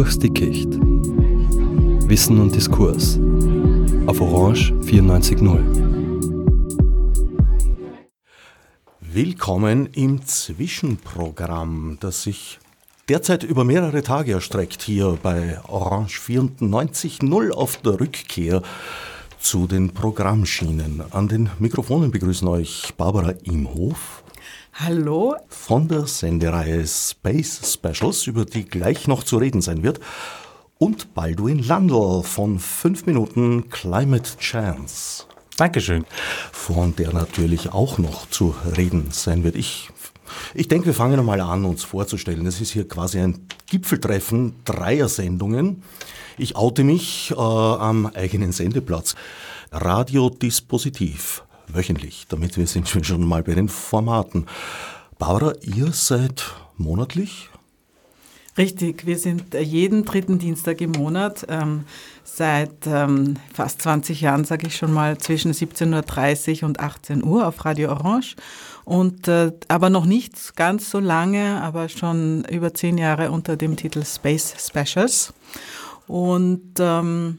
durchs 0.00 0.18
Dickicht. 0.18 0.78
Wissen 2.08 2.40
und 2.40 2.54
Diskurs 2.54 3.18
auf 4.06 4.18
Orange 4.22 4.72
94.0. 4.80 5.60
Willkommen 9.00 9.90
im 9.92 10.24
Zwischenprogramm, 10.24 11.98
das 12.00 12.22
sich 12.22 12.60
derzeit 13.10 13.44
über 13.44 13.64
mehrere 13.64 14.02
Tage 14.02 14.32
erstreckt 14.32 14.80
hier 14.80 15.18
bei 15.22 15.60
Orange 15.68 16.18
94.0 16.18 17.50
auf 17.50 17.76
der 17.82 18.00
Rückkehr 18.00 18.62
zu 19.38 19.66
den 19.66 19.90
Programmschienen. 19.90 21.02
An 21.10 21.28
den 21.28 21.50
Mikrofonen 21.58 22.10
begrüßen 22.10 22.48
euch 22.48 22.94
Barbara 22.96 23.32
Imhof. 23.42 24.22
Hallo. 24.74 25.36
Von 25.48 25.88
der 25.88 26.06
Sendereihe 26.06 26.86
Space 26.86 27.60
Specials, 27.74 28.26
über 28.26 28.44
die 28.44 28.64
gleich 28.64 29.06
noch 29.08 29.24
zu 29.24 29.36
reden 29.36 29.60
sein 29.60 29.82
wird. 29.82 30.00
Und 30.78 31.14
Baldwin 31.14 31.58
Landl 31.58 32.22
von 32.22 32.58
5 32.58 33.06
Minuten 33.06 33.68
Climate 33.68 34.38
Chance. 34.38 35.24
Dankeschön. 35.56 36.06
Von 36.52 36.96
der 36.96 37.12
natürlich 37.12 37.72
auch 37.72 37.98
noch 37.98 38.30
zu 38.30 38.54
reden 38.76 39.08
sein 39.10 39.44
wird. 39.44 39.56
Ich, 39.56 39.90
ich 40.54 40.68
denke, 40.68 40.86
wir 40.86 40.94
fangen 40.94 41.18
einmal 41.18 41.40
an, 41.42 41.66
uns 41.66 41.84
vorzustellen. 41.84 42.46
Es 42.46 42.62
ist 42.62 42.70
hier 42.70 42.88
quasi 42.88 43.20
ein 43.20 43.46
Gipfeltreffen 43.66 44.54
dreier 44.64 45.08
Sendungen. 45.08 45.82
Ich 46.38 46.56
oute 46.56 46.82
mich 46.82 47.32
äh, 47.32 47.34
am 47.34 48.06
eigenen 48.06 48.52
Sendeplatz. 48.52 49.14
Radiodispositiv, 49.72 51.44
wöchentlich, 51.74 52.26
damit 52.28 52.56
wir 52.56 52.66
sind 52.66 52.88
schon 53.06 53.26
mal 53.26 53.42
bei 53.42 53.54
den 53.54 53.68
Formaten. 53.68 54.46
Barbara, 55.18 55.52
ihr 55.62 55.92
seid 55.92 56.54
monatlich? 56.76 57.50
Richtig, 58.58 59.06
wir 59.06 59.18
sind 59.18 59.54
äh, 59.54 59.60
jeden 59.60 60.04
dritten 60.04 60.38
Dienstag 60.38 60.80
im 60.80 60.92
Monat, 60.92 61.46
ähm, 61.48 61.84
seit 62.24 62.86
ähm, 62.86 63.36
fast 63.54 63.80
20 63.82 64.20
Jahren, 64.20 64.44
sage 64.44 64.66
ich 64.66 64.76
schon 64.76 64.92
mal, 64.92 65.18
zwischen 65.18 65.52
17.30 65.52 66.62
Uhr 66.62 66.68
und 66.68 66.80
18 66.80 67.24
Uhr 67.24 67.46
auf 67.46 67.64
Radio 67.64 67.90
Orange. 67.90 68.36
Und 68.84 69.28
äh, 69.28 69.52
aber 69.68 69.88
noch 69.88 70.04
nicht 70.04 70.56
ganz 70.56 70.90
so 70.90 70.98
lange, 70.98 71.62
aber 71.62 71.88
schon 71.88 72.44
über 72.50 72.74
zehn 72.74 72.98
Jahre 72.98 73.30
unter 73.30 73.56
dem 73.56 73.76
Titel 73.76 74.04
Space 74.04 74.54
Specials. 74.58 75.32
Und 76.06 76.72
ähm, 76.80 77.38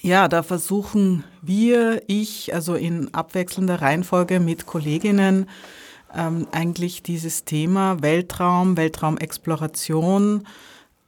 ja, 0.00 0.28
da 0.28 0.42
versuchen 0.42 1.24
wir, 1.42 2.02
ich, 2.06 2.54
also 2.54 2.74
in 2.74 3.12
abwechselnder 3.14 3.80
Reihenfolge 3.80 4.40
mit 4.40 4.66
Kolleginnen, 4.66 5.46
ähm, 6.14 6.46
eigentlich 6.52 7.02
dieses 7.02 7.44
Thema 7.44 8.02
Weltraum, 8.02 8.76
Weltraumexploration, 8.76 10.46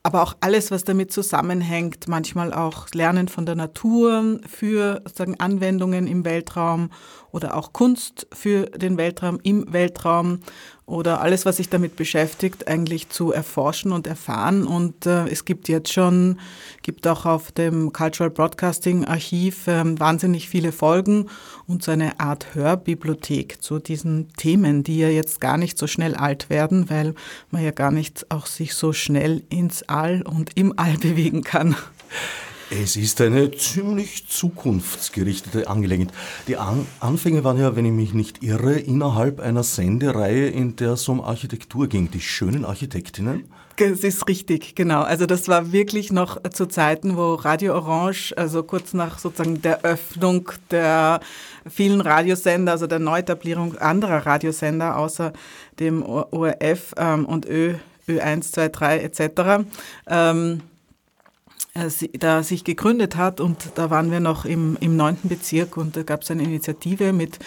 aber 0.04 0.22
auch 0.22 0.34
alles, 0.40 0.70
was 0.70 0.82
damit 0.82 1.12
zusammenhängt, 1.12 2.08
manchmal 2.08 2.52
auch 2.52 2.88
Lernen 2.92 3.28
von 3.28 3.46
der 3.46 3.54
Natur 3.54 4.40
für 4.48 5.00
sozusagen 5.04 5.38
Anwendungen 5.38 6.08
im 6.08 6.24
Weltraum 6.24 6.90
oder 7.30 7.56
auch 7.56 7.72
Kunst 7.72 8.26
für 8.32 8.66
den 8.66 8.96
Weltraum 8.96 9.38
im 9.44 9.72
Weltraum 9.72 10.40
oder 10.84 11.20
alles, 11.20 11.46
was 11.46 11.58
sich 11.58 11.68
damit 11.68 11.96
beschäftigt, 11.96 12.66
eigentlich 12.66 13.08
zu 13.08 13.32
erforschen 13.32 13.92
und 13.92 14.06
erfahren. 14.06 14.66
Und 14.66 15.06
äh, 15.06 15.26
es 15.28 15.44
gibt 15.44 15.68
jetzt 15.68 15.92
schon, 15.92 16.40
gibt 16.82 17.06
auch 17.06 17.24
auf 17.24 17.52
dem 17.52 17.92
Cultural 17.92 18.30
Broadcasting 18.30 19.04
Archiv 19.04 19.68
äh, 19.68 19.98
wahnsinnig 19.98 20.48
viele 20.48 20.72
Folgen 20.72 21.26
und 21.66 21.82
so 21.82 21.92
eine 21.92 22.18
Art 22.18 22.54
Hörbibliothek 22.54 23.62
zu 23.62 23.78
diesen 23.78 24.32
Themen, 24.34 24.82
die 24.82 24.98
ja 24.98 25.08
jetzt 25.08 25.40
gar 25.40 25.56
nicht 25.56 25.78
so 25.78 25.86
schnell 25.86 26.16
alt 26.16 26.50
werden, 26.50 26.90
weil 26.90 27.14
man 27.50 27.64
ja 27.64 27.70
gar 27.70 27.92
nicht 27.92 28.30
auch 28.30 28.46
sich 28.46 28.74
so 28.74 28.92
schnell 28.92 29.44
ins 29.50 29.84
All 29.84 30.22
und 30.22 30.56
im 30.56 30.78
All 30.78 30.96
bewegen 30.98 31.42
kann. 31.42 31.76
Es 32.80 32.96
ist 32.96 33.20
eine 33.20 33.50
ziemlich 33.50 34.26
zukunftsgerichtete 34.28 35.68
Angelegenheit. 35.68 36.14
Die 36.48 36.56
An 36.56 36.86
Anfänge 37.00 37.44
waren 37.44 37.58
ja, 37.58 37.76
wenn 37.76 37.84
ich 37.84 37.92
mich 37.92 38.14
nicht 38.14 38.42
irre, 38.42 38.72
innerhalb 38.72 39.40
einer 39.40 39.62
Sendereihe, 39.62 40.48
in 40.48 40.76
der 40.76 40.92
es 40.92 41.06
um 41.06 41.20
Architektur 41.20 41.86
ging. 41.86 42.10
Die 42.10 42.22
schönen 42.22 42.64
Architektinnen. 42.64 43.44
Das 43.76 44.00
ist 44.00 44.26
richtig, 44.26 44.74
genau. 44.74 45.02
Also 45.02 45.26
das 45.26 45.48
war 45.48 45.72
wirklich 45.72 46.12
noch 46.12 46.42
zu 46.50 46.64
Zeiten, 46.64 47.18
wo 47.18 47.34
Radio 47.34 47.74
Orange, 47.74 48.32
also 48.38 48.62
kurz 48.62 48.94
nach 48.94 49.18
sozusagen 49.18 49.60
der 49.60 49.84
Öffnung 49.84 50.50
der 50.70 51.20
vielen 51.68 52.00
Radiosender, 52.00 52.72
also 52.72 52.86
der 52.86 53.00
Neuetablierung 53.00 53.76
anderer 53.76 54.24
Radiosender 54.24 54.96
außer 54.96 55.34
dem 55.78 56.02
ORF 56.02 56.94
ähm, 56.96 57.26
und 57.26 57.44
Ö, 57.44 57.74
Ö1, 58.08 58.52
2, 58.52 58.68
3 58.68 58.98
etc., 59.00 59.20
ähm, 60.08 60.60
äh, 60.60 60.71
da 61.74 62.42
sich 62.42 62.64
gegründet 62.64 63.16
hat 63.16 63.40
und 63.40 63.72
da 63.76 63.88
waren 63.88 64.10
wir 64.10 64.20
noch 64.20 64.44
im, 64.44 64.76
im 64.80 64.94
9. 64.94 65.16
Bezirk 65.22 65.78
und 65.78 65.96
da 65.96 66.02
gab 66.02 66.20
es 66.20 66.30
eine 66.30 66.42
Initiative 66.42 67.14
mit 67.14 67.38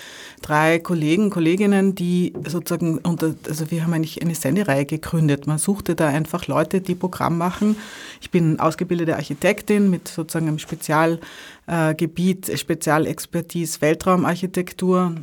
drei 0.42 0.80
Kollegen, 0.80 1.30
Kolleginnen, 1.30 1.94
die 1.94 2.34
sozusagen, 2.48 2.98
unter, 2.98 3.36
also 3.48 3.70
wir 3.70 3.84
haben 3.84 3.94
eigentlich 3.94 4.24
eine 4.24 4.34
Sendereihe 4.34 4.86
gegründet. 4.86 5.46
Man 5.46 5.60
suchte 5.60 5.94
da 5.94 6.08
einfach 6.08 6.48
Leute, 6.48 6.82
die 6.82 6.96
Programm 6.96 7.38
machen. 7.38 7.78
Ich 8.20 8.32
bin 8.32 8.60
ausgebildete 8.60 9.16
Architektin 9.16 9.92
mit 9.92 10.08
sozusagen 10.08 10.48
einem 10.48 10.58
Spezialgebiet, 10.58 12.50
äh, 12.50 12.58
Spezialexpertise 12.58 13.82
Weltraumarchitektur, 13.82 15.14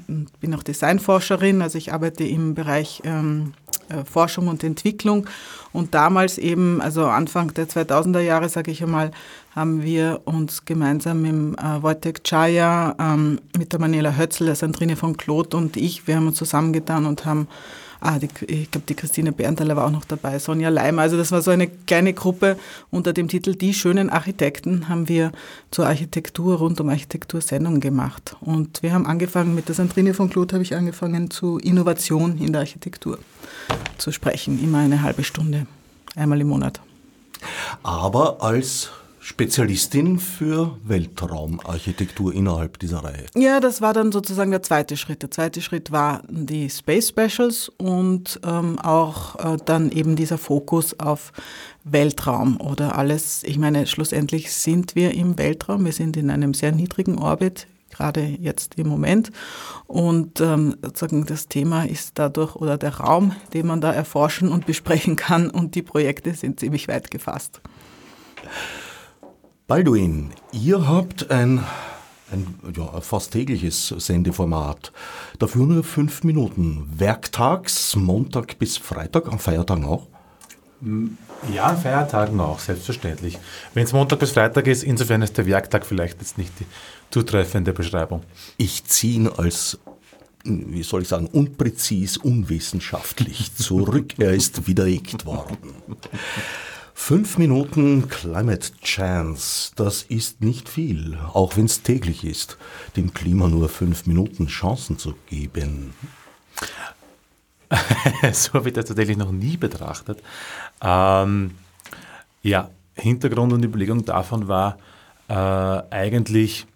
bin 0.41 0.55
auch 0.55 0.63
Designforscherin, 0.63 1.61
also 1.61 1.77
ich 1.77 1.93
arbeite 1.93 2.23
im 2.23 2.55
Bereich 2.55 3.03
ähm, 3.05 3.55
äh, 3.57 3.62
Forschung 4.05 4.49
und 4.49 4.65
Entwicklung. 4.65 5.27
Und 5.73 5.95
damals 5.95 6.39
eben, 6.39 6.81
also 6.81 7.07
Anfang 7.07 7.55
der 7.55 7.69
2000er 7.69 8.21
Jahre, 8.21 8.49
sage 8.49 8.71
ich 8.71 8.83
einmal, 8.83 9.11
haben 9.55 9.83
wir 9.83 10.21
uns 10.25 10.65
gemeinsam 10.65 11.23
mit 11.23 11.59
äh, 11.59 11.83
Wojtek 11.83 12.25
Chaya, 12.25 12.95
ähm, 12.99 13.41
mit 13.57 13.73
der 13.73 13.81
Manela 13.81 14.17
Hötzl, 14.17 14.47
der 14.47 14.55
Sandrine 14.55 14.97
von 14.97 15.17
Kloth 15.17 15.55
und 15.55 15.77
ich, 15.77 16.07
wir 16.07 16.17
haben 16.17 16.27
uns 16.27 16.37
zusammengetan 16.37 17.07
und 17.07 17.25
haben 17.25 17.49
ah, 18.03 18.19
die, 18.19 18.29
ich 18.47 18.71
glaube, 18.71 18.87
die 18.89 18.95
Christine 18.95 19.33
Berntaler 19.33 19.77
war 19.77 19.87
auch 19.87 19.91
noch 19.91 20.05
dabei, 20.05 20.39
Sonja 20.39 20.69
Leimer. 20.69 21.03
Also 21.03 21.17
das 21.17 21.33
war 21.33 21.41
so 21.43 21.51
eine 21.51 21.69
kleine 21.69 22.13
Gruppe 22.13 22.57
unter 22.91 23.13
dem 23.13 23.29
Titel 23.29 23.55
Die 23.55 23.73
schönen 23.75 24.11
Architekten 24.11 24.89
haben 24.89 25.09
wir 25.09 25.33
zur 25.71 25.87
Architektur, 25.87 26.59
rund 26.59 26.81
um 26.81 26.89
Architektur 26.89 27.41
Sendungen 27.41 27.81
gemacht. 27.81 28.37
Und 28.41 28.83
wir 28.83 28.93
haben 28.93 29.07
angefangen, 29.07 29.55
mit 29.55 29.69
der 29.69 29.75
Sandrine 29.75 30.15
von 30.15 30.29
Kloth 30.29 30.53
habe 30.53 30.63
ich 30.63 30.75
angefangen, 30.75 31.31
zu 31.31 31.59
Innovation 31.59 32.39
in 32.39 32.53
der 32.53 32.61
Architektur 32.61 33.19
zu 33.99 34.13
sprechen. 34.13 34.63
Immer 34.63 34.79
eine 34.79 35.03
halbe 35.03 35.25
Stunde, 35.25 35.67
einmal 36.17 36.41
im 36.41 36.49
Monat. 36.49 36.81
Aber 37.83 38.43
als 38.43 38.91
Spezialistin 39.25 40.19
für 40.19 40.77
Weltraumarchitektur 40.83 42.35
innerhalb 42.35 42.81
dieser 42.81 43.05
Reihe. 43.05 43.27
Ja, 43.37 43.61
das 43.61 43.81
war 43.81 43.93
dann 43.93 44.11
sozusagen 44.11 44.51
der 44.51 44.63
zweite 44.63 44.97
Schritt. 44.97 45.23
Der 45.23 45.31
zweite 45.31 45.63
Schritt 45.63 45.93
war 45.93 46.23
die 46.29 46.69
Space 46.69 47.11
Specials 47.11 47.69
und 47.79 48.41
ähm, 48.45 48.81
auch 48.81 49.37
äh, 49.37 49.59
dann 49.65 49.93
eben 49.93 50.17
dieser 50.17 50.39
Fokus 50.39 50.99
auf 50.99 51.33
Weltraum 51.85 52.61
oder 52.61 52.99
alles. 52.99 53.45
Ich 53.45 53.59
meine, 53.59 53.87
schlussendlich 53.87 54.53
sind 54.53 54.97
wir 54.97 55.15
im 55.15 55.39
Weltraum. 55.39 55.85
Wir 55.85 55.93
sind 55.93 56.17
in 56.17 56.29
einem 56.29 56.53
sehr 56.53 56.73
niedrigen 56.73 57.17
Orbit 57.17 57.69
gerade 57.91 58.23
jetzt 58.23 58.75
im 58.77 58.89
Moment. 58.89 59.31
Und 59.87 60.41
ähm, 60.41 60.75
sozusagen 60.83 61.27
das 61.27 61.47
Thema 61.47 61.85
ist 61.85 62.19
dadurch 62.19 62.57
oder 62.57 62.77
der 62.77 62.97
Raum, 62.97 63.37
den 63.55 63.69
man 63.69 63.81
da 63.81 63.93
erforschen 63.93 64.49
und 64.49 64.67
besprechen 64.67 65.15
kann 65.15 65.49
und 65.49 65.77
die 65.77 65.83
Projekte 65.83 66.35
sind 66.35 66.59
ziemlich 66.59 66.89
weit 66.89 67.11
gefasst. 67.13 67.61
Balduin, 69.73 70.35
ihr 70.53 70.87
habt 70.87 71.31
ein, 71.31 71.65
ein 72.31 72.55
ja, 72.77 73.01
fast 73.01 73.33
tägliches 73.33 73.89
Sendeformat. 73.89 74.93
Dafür 75.39 75.65
nur 75.65 75.83
fünf 75.83 76.25
Minuten. 76.25 76.87
Werktags, 76.95 77.97
Montag 77.97 78.59
bis 78.59 78.77
Freitag, 78.77 79.33
am 79.33 79.39
Feiertagen 79.39 79.87
auch? 79.87 80.09
Ja, 81.55 81.65
an 81.69 81.79
Feiertagen 81.79 82.39
auch, 82.39 82.59
selbstverständlich. 82.59 83.39
Wenn 83.73 83.85
es 83.85 83.95
Montag 83.95 84.19
bis 84.19 84.33
Freitag 84.33 84.67
ist, 84.67 84.83
insofern 84.83 85.23
ist 85.23 85.39
der 85.39 85.47
Werktag 85.47 85.87
vielleicht 85.87 86.21
jetzt 86.21 86.37
nicht 86.37 86.53
die 86.61 86.67
zutreffende 87.09 87.73
Beschreibung. 87.73 88.25
Ich 88.59 88.85
ziehe 88.85 89.15
ihn 89.15 89.29
als, 89.29 89.79
wie 90.45 90.83
soll 90.83 91.01
ich 91.01 91.09
sagen, 91.09 91.29
unpräzis, 91.29 92.19
unwissenschaftlich 92.19 93.55
zurück. 93.55 94.19
er 94.19 94.35
ist 94.35 94.67
widerlegt 94.67 95.25
worden. 95.25 95.57
Fünf 97.05 97.37
Minuten 97.37 98.09
Climate 98.09 98.69
Chance, 98.81 99.73
das 99.75 100.05
ist 100.05 100.41
nicht 100.41 100.69
viel, 100.69 101.19
auch 101.33 101.57
wenn 101.57 101.65
es 101.65 101.83
täglich 101.83 102.23
ist, 102.23 102.57
dem 102.95 103.13
Klima 103.13 103.49
nur 103.49 103.69
fünf 103.69 104.07
Minuten 104.07 104.47
Chancen 104.47 104.99
zu 104.99 105.15
geben. 105.27 105.95
so 108.33 108.53
habe 108.53 108.69
ich 108.69 108.75
das 108.75 108.85
tatsächlich 108.85 109.17
noch 109.17 109.33
nie 109.33 109.57
betrachtet. 109.57 110.23
Ähm, 110.81 111.57
ja, 112.41 112.71
Hintergrund 112.95 113.53
und 113.53 113.65
Überlegung 113.65 114.05
davon 114.05 114.47
war 114.47 114.79
äh, 115.27 115.35
eigentlich 115.35 116.69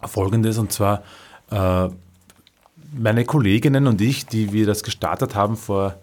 folgendes, 0.00 0.58
und 0.58 0.70
zwar 0.70 1.02
äh, 1.50 1.88
meine 2.96 3.24
Kolleginnen 3.24 3.88
und 3.88 4.00
ich, 4.00 4.26
die 4.26 4.52
wir 4.52 4.64
das 4.64 4.84
gestartet 4.84 5.34
haben 5.34 5.56
vor 5.56 5.96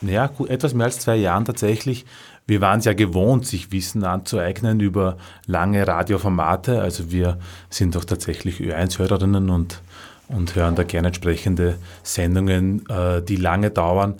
ja, 0.00 0.30
etwas 0.48 0.74
mehr 0.74 0.86
als 0.86 1.00
zwei 1.00 1.16
Jahren 1.16 1.44
tatsächlich. 1.44 2.04
Wir 2.46 2.60
waren 2.60 2.78
es 2.78 2.84
ja 2.84 2.92
gewohnt, 2.92 3.46
sich 3.46 3.72
Wissen 3.72 4.04
anzueignen 4.04 4.80
über 4.80 5.16
lange 5.46 5.86
Radioformate. 5.86 6.80
Also 6.80 7.10
wir 7.10 7.38
sind 7.70 7.96
doch 7.96 8.04
tatsächlich 8.04 8.60
Ö1-Hörerinnen 8.60 9.50
und, 9.50 9.82
und 10.28 10.54
hören 10.54 10.76
da 10.76 10.84
gerne 10.84 11.08
entsprechende 11.08 11.78
Sendungen, 12.02 12.88
äh, 12.88 13.22
die 13.22 13.36
lange 13.36 13.70
dauern. 13.70 14.14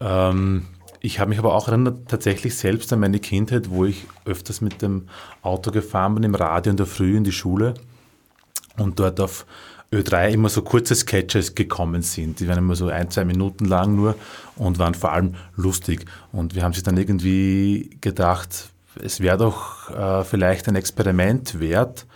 Ähm, 0.00 0.66
ich 1.00 1.20
habe 1.20 1.30
mich 1.30 1.38
aber 1.38 1.54
auch 1.54 1.68
erinnert 1.68 2.08
tatsächlich 2.08 2.56
selbst 2.56 2.92
an 2.92 3.00
meine 3.00 3.20
Kindheit, 3.20 3.70
wo 3.70 3.84
ich 3.84 4.06
öfters 4.24 4.60
mit 4.60 4.82
dem 4.82 5.08
Auto 5.42 5.70
gefahren 5.70 6.14
bin, 6.14 6.24
im 6.24 6.34
Radio 6.34 6.70
in 6.70 6.76
der 6.76 6.86
Früh 6.86 7.16
in 7.16 7.24
die 7.24 7.32
Schule 7.32 7.74
und 8.76 8.98
dort 8.98 9.20
auf 9.20 9.46
Ö3 9.92 10.28
immer 10.28 10.48
so 10.48 10.62
kurze 10.62 10.94
Sketches 10.94 11.54
gekommen 11.56 12.02
sind. 12.02 12.38
Die 12.38 12.46
waren 12.46 12.58
immer 12.58 12.76
so 12.76 12.88
ein, 12.88 13.10
zwei 13.10 13.24
Minuten 13.24 13.64
lang 13.64 13.96
nur 13.96 14.14
und 14.56 14.78
waren 14.78 14.94
vor 14.94 15.12
allem 15.12 15.34
lustig. 15.56 16.04
Und 16.30 16.54
wir 16.54 16.62
haben 16.62 16.72
sich 16.72 16.84
dann 16.84 16.96
irgendwie 16.96 17.90
gedacht, 18.00 18.70
es 19.02 19.20
wäre 19.20 19.38
doch 19.38 19.90
äh, 19.90 20.24
vielleicht 20.24 20.68
ein 20.68 20.76
Experiment 20.76 21.58
wert, 21.58 22.06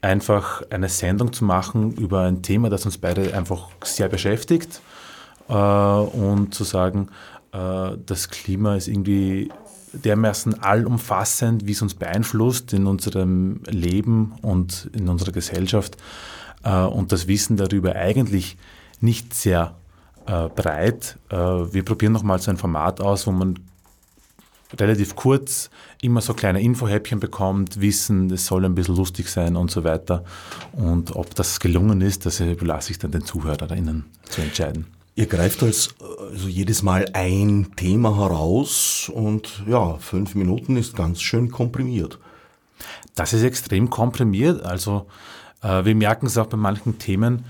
einfach 0.00 0.62
eine 0.70 0.88
Sendung 0.88 1.32
zu 1.32 1.44
machen 1.44 1.92
über 1.92 2.22
ein 2.22 2.42
Thema, 2.42 2.70
das 2.70 2.86
uns 2.86 2.96
beide 2.96 3.34
einfach 3.36 3.68
sehr 3.84 4.08
beschäftigt 4.08 4.80
äh, 5.48 5.52
und 5.52 6.54
zu 6.54 6.64
sagen, 6.64 7.08
äh, 7.52 7.90
das 8.06 8.30
Klima 8.30 8.76
ist 8.76 8.88
irgendwie 8.88 9.50
dermaßen 9.92 10.62
allumfassend, 10.62 11.66
wie 11.66 11.72
es 11.72 11.82
uns 11.82 11.94
beeinflusst 11.94 12.72
in 12.72 12.86
unserem 12.86 13.62
Leben 13.66 14.34
und 14.42 14.90
in 14.94 15.08
unserer 15.08 15.32
Gesellschaft 15.32 15.96
und 16.64 17.12
das 17.12 17.28
Wissen 17.28 17.56
darüber 17.56 17.94
eigentlich 17.94 18.56
nicht 19.00 19.34
sehr 19.34 19.74
äh, 20.26 20.48
breit. 20.48 21.18
Äh, 21.30 21.36
wir 21.36 21.84
probieren 21.84 22.12
nochmal 22.12 22.38
so 22.38 22.50
ein 22.50 22.56
Format 22.56 23.00
aus, 23.00 23.26
wo 23.26 23.32
man 23.32 23.58
relativ 24.78 25.16
kurz 25.16 25.70
immer 26.02 26.20
so 26.20 26.34
kleine 26.34 26.60
Infohäppchen 26.60 27.20
bekommt, 27.20 27.80
wissen, 27.80 28.30
es 28.30 28.46
soll 28.46 28.64
ein 28.64 28.74
bisschen 28.74 28.96
lustig 28.96 29.28
sein 29.28 29.56
und 29.56 29.70
so 29.70 29.84
weiter. 29.84 30.24
Und 30.72 31.16
ob 31.16 31.34
das 31.34 31.60
gelungen 31.60 32.02
ist, 32.02 32.26
das 32.26 32.40
überlasse 32.40 32.92
ich 32.92 32.98
dann 32.98 33.10
den 33.10 33.24
ZuhörerInnen 33.24 34.04
zu 34.28 34.42
entscheiden. 34.42 34.86
Ihr 35.14 35.26
greift 35.26 35.62
als, 35.62 35.94
also 36.30 36.46
jedes 36.46 36.82
Mal 36.82 37.06
ein 37.12 37.72
Thema 37.74 38.16
heraus 38.16 39.10
und 39.12 39.64
ja, 39.66 39.96
fünf 39.96 40.34
Minuten 40.34 40.76
ist 40.76 40.94
ganz 40.94 41.22
schön 41.22 41.50
komprimiert. 41.50 42.18
Das 43.16 43.32
ist 43.32 43.42
extrem 43.42 43.90
komprimiert. 43.90 44.62
Also 44.62 45.06
äh, 45.62 45.84
wir 45.84 45.94
merken 45.94 46.26
es 46.26 46.38
auch 46.38 46.46
bei 46.46 46.56
manchen 46.56 46.98
Themen. 46.98 47.44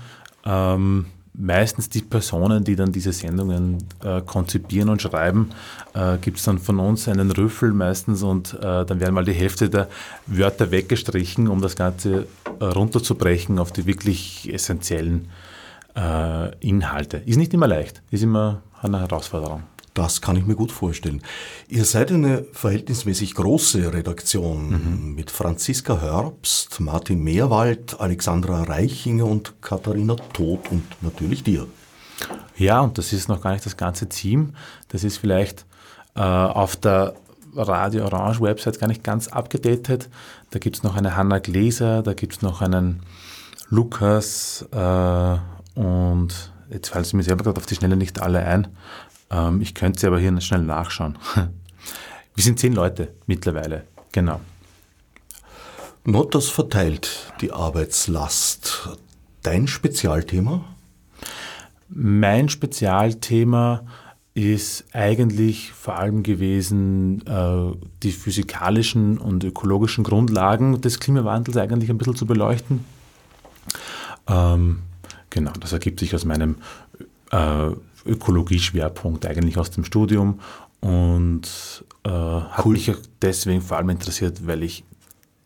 Ähm, 0.45 1.05
meistens 1.33 1.89
die 1.89 2.01
Personen, 2.01 2.63
die 2.63 2.75
dann 2.75 2.91
diese 2.91 3.13
Sendungen 3.13 3.77
äh, 4.03 4.21
konzipieren 4.21 4.89
und 4.89 5.01
schreiben, 5.01 5.51
äh, 5.93 6.17
gibt 6.17 6.37
es 6.37 6.43
dann 6.43 6.59
von 6.59 6.79
uns 6.79 7.07
einen 7.07 7.31
Rüffel 7.31 7.71
meistens 7.71 8.23
und 8.23 8.53
äh, 8.55 8.85
dann 8.85 8.99
werden 8.99 9.13
mal 9.13 9.23
die 9.25 9.33
Hälfte 9.33 9.69
der 9.69 9.87
Wörter 10.27 10.71
weggestrichen, 10.71 11.47
um 11.47 11.61
das 11.61 11.75
Ganze 11.75 12.27
äh, 12.59 12.65
runterzubrechen 12.65 13.57
auf 13.57 13.71
die 13.71 13.85
wirklich 13.85 14.53
essentiellen 14.53 15.29
äh, 15.95 16.55
Inhalte. 16.59 17.17
Ist 17.25 17.37
nicht 17.37 17.53
immer 17.53 17.67
leicht, 17.67 18.01
ist 18.11 18.23
immer 18.23 18.61
eine 18.81 18.99
Herausforderung. 18.99 19.63
Das 19.99 20.21
kann 20.21 20.37
ich 20.37 20.45
mir 20.45 20.55
gut 20.55 20.71
vorstellen. 20.71 21.21
Ihr 21.67 21.83
seid 21.83 22.09
eine 22.09 22.45
verhältnismäßig 22.53 23.35
große 23.35 23.91
Redaktion 23.93 24.69
mhm. 24.69 25.13
mit 25.13 25.29
Franziska 25.29 25.99
Herbst, 25.99 26.79
Martin 26.79 27.21
Meerwald, 27.21 27.99
Alexandra 27.99 28.63
Reichinger 28.63 29.25
und 29.25 29.61
Katharina 29.61 30.15
Todt 30.31 30.71
und 30.71 30.83
natürlich 31.01 31.43
dir. 31.43 31.67
Ja, 32.55 32.79
und 32.79 32.97
das 32.97 33.11
ist 33.11 33.27
noch 33.27 33.41
gar 33.41 33.51
nicht 33.51 33.65
das 33.65 33.75
ganze 33.75 34.07
Team. 34.07 34.53
Das 34.87 35.03
ist 35.03 35.17
vielleicht 35.17 35.65
äh, 36.15 36.21
auf 36.21 36.77
der 36.77 37.15
Radio 37.53 38.05
Orange 38.05 38.39
Website 38.39 38.79
gar 38.79 38.87
nicht 38.87 39.03
ganz 39.03 39.27
abgedatet. 39.27 40.07
Da 40.51 40.59
gibt 40.59 40.77
es 40.77 40.83
noch 40.83 40.95
eine 40.95 41.17
Hanna 41.17 41.39
Gläser, 41.39 42.03
da 42.03 42.13
gibt 42.13 42.37
es 42.37 42.41
noch 42.41 42.61
einen 42.61 43.01
Lukas 43.67 44.65
äh, 44.71 45.37
und 45.77 46.53
jetzt 46.69 46.87
fallen 46.87 47.03
sie 47.03 47.17
mir 47.17 47.23
selber 47.23 47.43
gerade 47.43 47.57
auf 47.57 47.65
die 47.65 47.75
Schnelle 47.75 47.97
nicht 47.97 48.21
alle 48.21 48.45
ein. 48.45 48.69
Ähm, 49.29 49.61
ich 49.61 49.73
könnte 49.73 49.99
sie 49.99 50.07
aber 50.07 50.19
hier 50.19 50.39
schnell 50.41 50.63
nachschauen. 50.63 51.17
Wir 52.35 52.43
sind 52.43 52.59
zehn 52.59 52.73
Leute 52.73 53.13
mittlerweile, 53.27 53.83
genau. 54.11 54.39
Not, 56.05 56.33
das 56.35 56.47
verteilt 56.49 57.33
die 57.41 57.51
Arbeitslast. 57.51 58.97
Dein 59.43 59.67
Spezialthema? 59.67 60.63
Mein 61.89 62.49
Spezialthema 62.49 63.83
ist 64.33 64.85
eigentlich 64.93 65.71
vor 65.71 65.95
allem 65.95 66.23
gewesen, 66.23 67.25
äh, 67.27 67.75
die 68.03 68.11
physikalischen 68.11 69.17
und 69.17 69.43
ökologischen 69.43 70.03
Grundlagen 70.03 70.79
des 70.81 70.99
Klimawandels 70.99 71.57
eigentlich 71.57 71.89
ein 71.89 71.97
bisschen 71.97 72.15
zu 72.15 72.25
beleuchten. 72.25 72.85
Ähm, 74.27 74.83
genau, 75.29 75.51
das 75.59 75.73
ergibt 75.73 75.99
sich 75.99 76.15
aus 76.15 76.25
meinem 76.25 76.55
äh, 77.31 77.71
Ökologie-Schwerpunkt 78.05 79.25
eigentlich 79.25 79.57
aus 79.57 79.71
dem 79.71 79.83
Studium 79.83 80.39
und 80.81 81.83
äh, 82.03 82.09
hat 82.09 82.65
cool. 82.65 82.73
mich 82.73 82.91
deswegen 83.21 83.61
vor 83.61 83.77
allem 83.77 83.89
interessiert, 83.89 84.45
weil 84.47 84.63
ich 84.63 84.83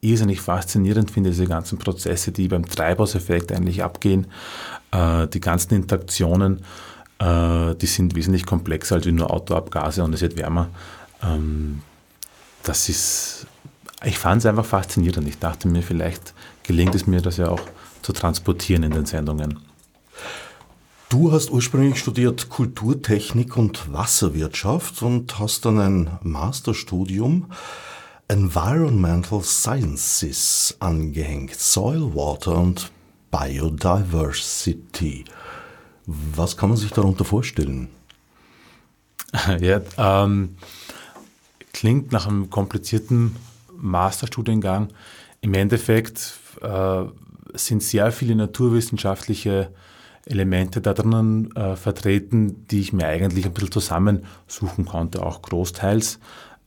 irrsinnig 0.01 0.41
faszinierend 0.41 1.11
finde, 1.11 1.29
diese 1.29 1.47
ganzen 1.47 1.77
Prozesse, 1.77 2.31
die 2.31 2.47
beim 2.47 2.65
Treibhauseffekt 2.65 3.51
eigentlich 3.51 3.83
abgehen, 3.83 4.27
äh, 4.91 5.27
die 5.27 5.39
ganzen 5.39 5.75
Interaktionen, 5.75 6.63
äh, 7.19 7.75
die 7.75 7.85
sind 7.85 8.15
wesentlich 8.15 8.45
komplexer 8.45 8.95
als 8.95 9.05
nur 9.05 9.31
Autoabgase 9.31 10.03
und 10.03 10.13
es 10.13 10.21
wird 10.21 10.37
wärmer. 10.37 10.69
Ähm, 11.23 11.81
das 12.63 12.89
ist, 12.89 13.47
ich 14.03 14.17
fand 14.17 14.39
es 14.39 14.45
einfach 14.45 14.65
faszinierend. 14.65 15.27
Ich 15.27 15.39
dachte 15.39 15.67
mir, 15.67 15.81
vielleicht 15.81 16.33
gelingt 16.63 16.95
es 16.95 17.07
mir, 17.07 17.21
das 17.21 17.37
ja 17.37 17.49
auch 17.49 17.61
zu 18.01 18.11
transportieren 18.11 18.83
in 18.83 18.91
den 18.91 19.05
Sendungen. 19.05 19.59
Du 21.13 21.31
hast 21.31 21.51
ursprünglich 21.51 21.99
studiert 21.99 22.49
Kulturtechnik 22.49 23.55
und 23.55 23.93
Wasserwirtschaft 23.93 25.03
und 25.03 25.37
hast 25.37 25.63
dann 25.63 25.79
ein 25.79 26.17
Masterstudium 26.23 27.51
Environmental 28.27 29.43
Sciences 29.43 30.75
angehängt, 30.79 31.53
Soil, 31.53 32.15
Water 32.15 32.57
und 32.57 32.89
Biodiversity. 33.29 35.25
Was 36.07 36.57
kann 36.57 36.69
man 36.69 36.79
sich 36.79 36.89
darunter 36.89 37.25
vorstellen? 37.25 37.89
Ja, 39.59 39.81
ähm, 39.99 40.55
klingt 41.73 42.11
nach 42.11 42.25
einem 42.25 42.49
komplizierten 42.49 43.35
Masterstudiengang. 43.71 44.87
Im 45.41 45.53
Endeffekt 45.53 46.39
äh, 46.63 47.03
sind 47.53 47.83
sehr 47.83 48.11
viele 48.11 48.33
naturwissenschaftliche 48.33 49.69
Elemente 50.25 50.81
da 50.81 50.93
drinnen 50.93 51.55
äh, 51.55 51.75
vertreten, 51.75 52.65
die 52.67 52.79
ich 52.79 52.93
mir 52.93 53.07
eigentlich 53.07 53.45
ein 53.45 53.53
bisschen 53.53 53.71
zusammensuchen 53.71 54.85
konnte, 54.85 55.25
auch 55.25 55.41
großteils. 55.41 56.19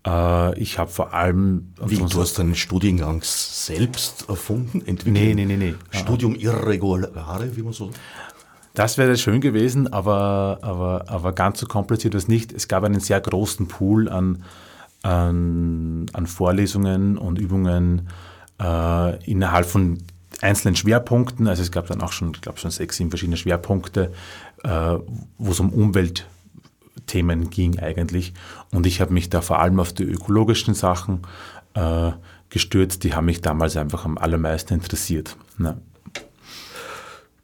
Äh, 0.07 0.59
ich 0.61 0.79
habe 0.79 0.91
vor 0.91 1.15
allem... 1.15 1.73
Wie, 1.85 1.97
du 1.97 2.21
hast 2.21 2.39
deinen 2.39 2.55
Studiengang 2.55 3.23
selbst 3.23 4.29
erfunden, 4.29 4.81
entwickelt? 4.87 5.13
Nee, 5.13 5.35
nee, 5.35 5.47
nee. 5.47 5.57
nee. 5.57 5.75
Studium 5.91 6.35
Irregulare, 6.35 7.57
wie 7.57 7.63
man 7.63 7.73
so 7.73 7.91
das 8.77 8.99
wäre 8.99 9.17
schön 9.17 9.41
gewesen, 9.41 9.91
aber, 9.91 10.59
aber, 10.61 11.07
aber 11.09 11.33
ganz 11.33 11.61
so 11.61 11.67
kompliziert 11.67 12.13
war 12.13 12.19
es 12.19 12.29
nicht. 12.29 12.53
Es 12.53 12.69
gab 12.69 12.85
einen 12.85 13.01
sehr 13.01 13.23
großen 13.23 13.69
Pool 13.69 14.07
an, 14.11 14.45
an, 15.03 16.05
an 16.13 16.27
Vorlesungen 16.27 17.17
und 17.17 17.39
Übungen 17.39 18.11
äh, 18.63 19.25
innerhalb 19.25 19.65
von 19.65 19.97
einzelnen 20.41 20.77
Schwerpunkten. 20.77 21.49
Also 21.49 21.63
es 21.63 21.71
gab 21.71 21.87
dann 21.87 22.03
auch 22.03 22.13
schon, 22.13 22.33
ich 22.35 22.41
glaube 22.41 22.59
schon 22.59 22.71
sechs, 22.71 22.97
sieben 22.97 23.11
verschiedene 23.11 23.37
Schwerpunkte, 23.37 24.13
äh, 24.65 24.97
wo 25.39 25.51
es 25.51 25.61
um 25.61 25.71
Umweltthemen 25.71 27.51
ging 27.51 27.79
eigentlich. 27.79 28.35
Und 28.73 28.87
ich 28.87 29.01
habe 29.01 29.13
mich 29.13 29.31
da 29.31 29.41
vor 29.41 29.61
allem 29.61 29.81
auf 29.81 29.93
die 29.93 30.05
ökologischen 30.05 30.75
Sachen 30.75 31.23
äh, 31.75 32.13
gestürzt. 32.51 33.05
Die 33.05 33.15
haben 33.15 33.27
mich 33.27 33.41
damals 33.41 33.77
einfach 33.77 34.05
am 34.05 34.19
allermeisten 34.19 34.75
interessiert. 34.75 35.37
Ja. 35.59 35.77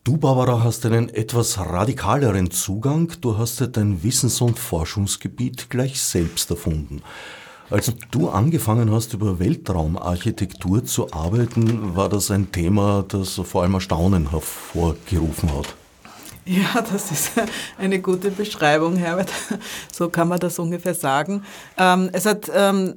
Du, 0.05 0.17
Barbara, 0.17 0.65
hast 0.65 0.85
einen 0.85 1.09
etwas 1.11 1.61
radikaleren 1.61 2.51
Zugang. 2.51 3.13
Du 3.21 3.39
hast 3.39 3.61
ja 3.61 3.69
dein 3.69 4.03
Wissens- 4.03 4.41
und 4.41 4.59
Forschungsgebiet 4.59 5.71
gleich 5.71 6.01
selbst 6.03 6.51
erfunden. 6.51 7.03
Als 7.73 7.91
du 8.11 8.29
angefangen 8.29 8.93
hast, 8.93 9.15
über 9.15 9.39
Weltraumarchitektur 9.39 10.85
zu 10.85 11.11
arbeiten, 11.11 11.97
war 11.97 12.11
das 12.11 12.31
ein 12.31 12.53
Thema, 12.53 13.03
das 13.09 13.41
vor 13.45 13.63
allem 13.63 13.73
Erstaunen 13.73 14.31
hervorgerufen 14.31 15.51
hat. 15.57 15.75
Ja, 16.45 16.83
das 16.83 17.11
ist 17.11 17.33
eine 17.79 17.99
gute 18.01 18.31
Beschreibung, 18.31 18.97
Herbert. 18.97 19.31
So 19.91 20.11
kann 20.11 20.29
man 20.29 20.39
das 20.39 20.59
ungefähr 20.59 20.93
sagen. 20.93 21.45
Ähm, 21.79 22.11
es 22.13 22.27
hat, 22.27 22.51
ähm, 22.55 22.97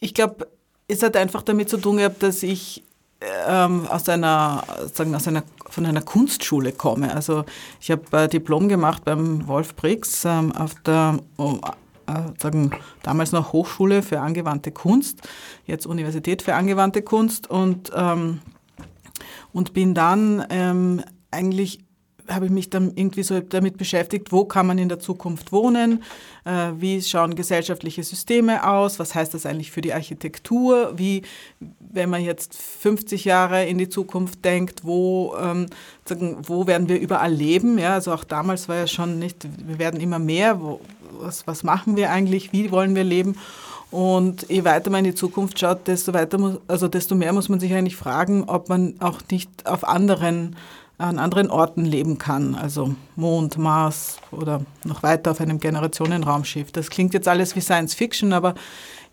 ich 0.00 0.14
glaube, 0.14 0.48
es 0.88 1.04
hat 1.04 1.16
einfach 1.16 1.42
damit 1.42 1.68
zu 1.70 1.76
tun 1.76 1.98
gehabt, 1.98 2.24
dass 2.24 2.42
ich 2.42 2.82
ähm, 3.46 3.86
aus 3.86 4.08
einer, 4.08 4.64
sagen, 4.92 5.14
aus 5.14 5.28
einer, 5.28 5.44
von 5.70 5.86
einer 5.86 6.02
Kunstschule 6.02 6.72
komme. 6.72 7.14
Also 7.14 7.44
ich 7.80 7.92
habe 7.92 8.02
äh, 8.18 8.28
Diplom 8.28 8.68
gemacht 8.68 9.04
beim 9.04 9.46
Wolf 9.46 9.76
Briggs 9.76 10.26
auf 10.26 10.74
der 10.84 11.20
sagen, 12.38 12.72
damals 13.02 13.32
noch 13.32 13.52
Hochschule 13.52 14.02
für 14.02 14.20
angewandte 14.20 14.72
Kunst, 14.72 15.20
jetzt 15.66 15.86
Universität 15.86 16.42
für 16.42 16.54
angewandte 16.54 17.02
Kunst 17.02 17.48
und, 17.48 17.90
ähm, 17.94 18.40
und 19.52 19.72
bin 19.72 19.94
dann 19.94 20.44
ähm, 20.50 21.02
eigentlich 21.30 21.80
habe 22.28 22.46
ich 22.46 22.52
mich 22.52 22.70
dann 22.70 22.92
irgendwie 22.94 23.22
so 23.22 23.40
damit 23.40 23.76
beschäftigt, 23.76 24.32
wo 24.32 24.44
kann 24.44 24.66
man 24.66 24.78
in 24.78 24.88
der 24.88 24.98
Zukunft 24.98 25.52
wohnen, 25.52 26.02
äh, 26.44 26.70
wie 26.76 27.02
schauen 27.02 27.34
gesellschaftliche 27.34 28.02
Systeme 28.02 28.66
aus, 28.68 28.98
was 28.98 29.14
heißt 29.14 29.34
das 29.34 29.46
eigentlich 29.46 29.70
für 29.70 29.80
die 29.80 29.92
Architektur, 29.92 30.92
wie, 30.96 31.22
wenn 31.80 32.10
man 32.10 32.22
jetzt 32.22 32.54
50 32.54 33.24
Jahre 33.24 33.66
in 33.66 33.78
die 33.78 33.88
Zukunft 33.88 34.44
denkt, 34.44 34.84
wo, 34.84 35.34
ähm, 35.40 35.66
sagen, 36.04 36.38
wo 36.42 36.66
werden 36.66 36.88
wir 36.88 37.00
überall 37.00 37.32
leben, 37.32 37.78
ja, 37.78 37.94
also 37.94 38.12
auch 38.12 38.24
damals 38.24 38.68
war 38.68 38.76
ja 38.76 38.86
schon 38.86 39.18
nicht, 39.18 39.46
wir 39.66 39.78
werden 39.78 40.00
immer 40.00 40.18
mehr, 40.18 40.60
wo, 40.60 40.80
was, 41.20 41.46
was 41.46 41.62
machen 41.62 41.96
wir 41.96 42.10
eigentlich, 42.10 42.52
wie 42.52 42.70
wollen 42.70 42.94
wir 42.94 43.04
leben? 43.04 43.36
Und 43.90 44.46
je 44.48 44.64
weiter 44.64 44.90
man 44.90 45.04
in 45.04 45.10
die 45.10 45.14
Zukunft 45.14 45.58
schaut, 45.58 45.86
desto 45.86 46.14
weiter 46.14 46.38
muss, 46.38 46.58
also 46.66 46.88
desto 46.88 47.14
mehr 47.14 47.32
muss 47.32 47.48
man 47.48 47.60
sich 47.60 47.74
eigentlich 47.74 47.96
fragen, 47.96 48.44
ob 48.44 48.68
man 48.68 48.94
auch 49.00 49.20
nicht 49.30 49.66
auf 49.66 49.86
anderen 49.86 50.56
an 50.98 51.18
anderen 51.18 51.50
Orten 51.50 51.84
leben 51.84 52.18
kann, 52.18 52.54
also 52.54 52.94
Mond, 53.16 53.58
Mars 53.58 54.18
oder 54.30 54.60
noch 54.84 55.02
weiter 55.02 55.32
auf 55.32 55.40
einem 55.40 55.58
Generationenraumschiff. 55.58 56.70
Das 56.70 56.90
klingt 56.90 57.12
jetzt 57.12 57.26
alles 57.26 57.56
wie 57.56 57.60
Science 57.60 57.94
Fiction, 57.94 58.32
aber 58.32 58.54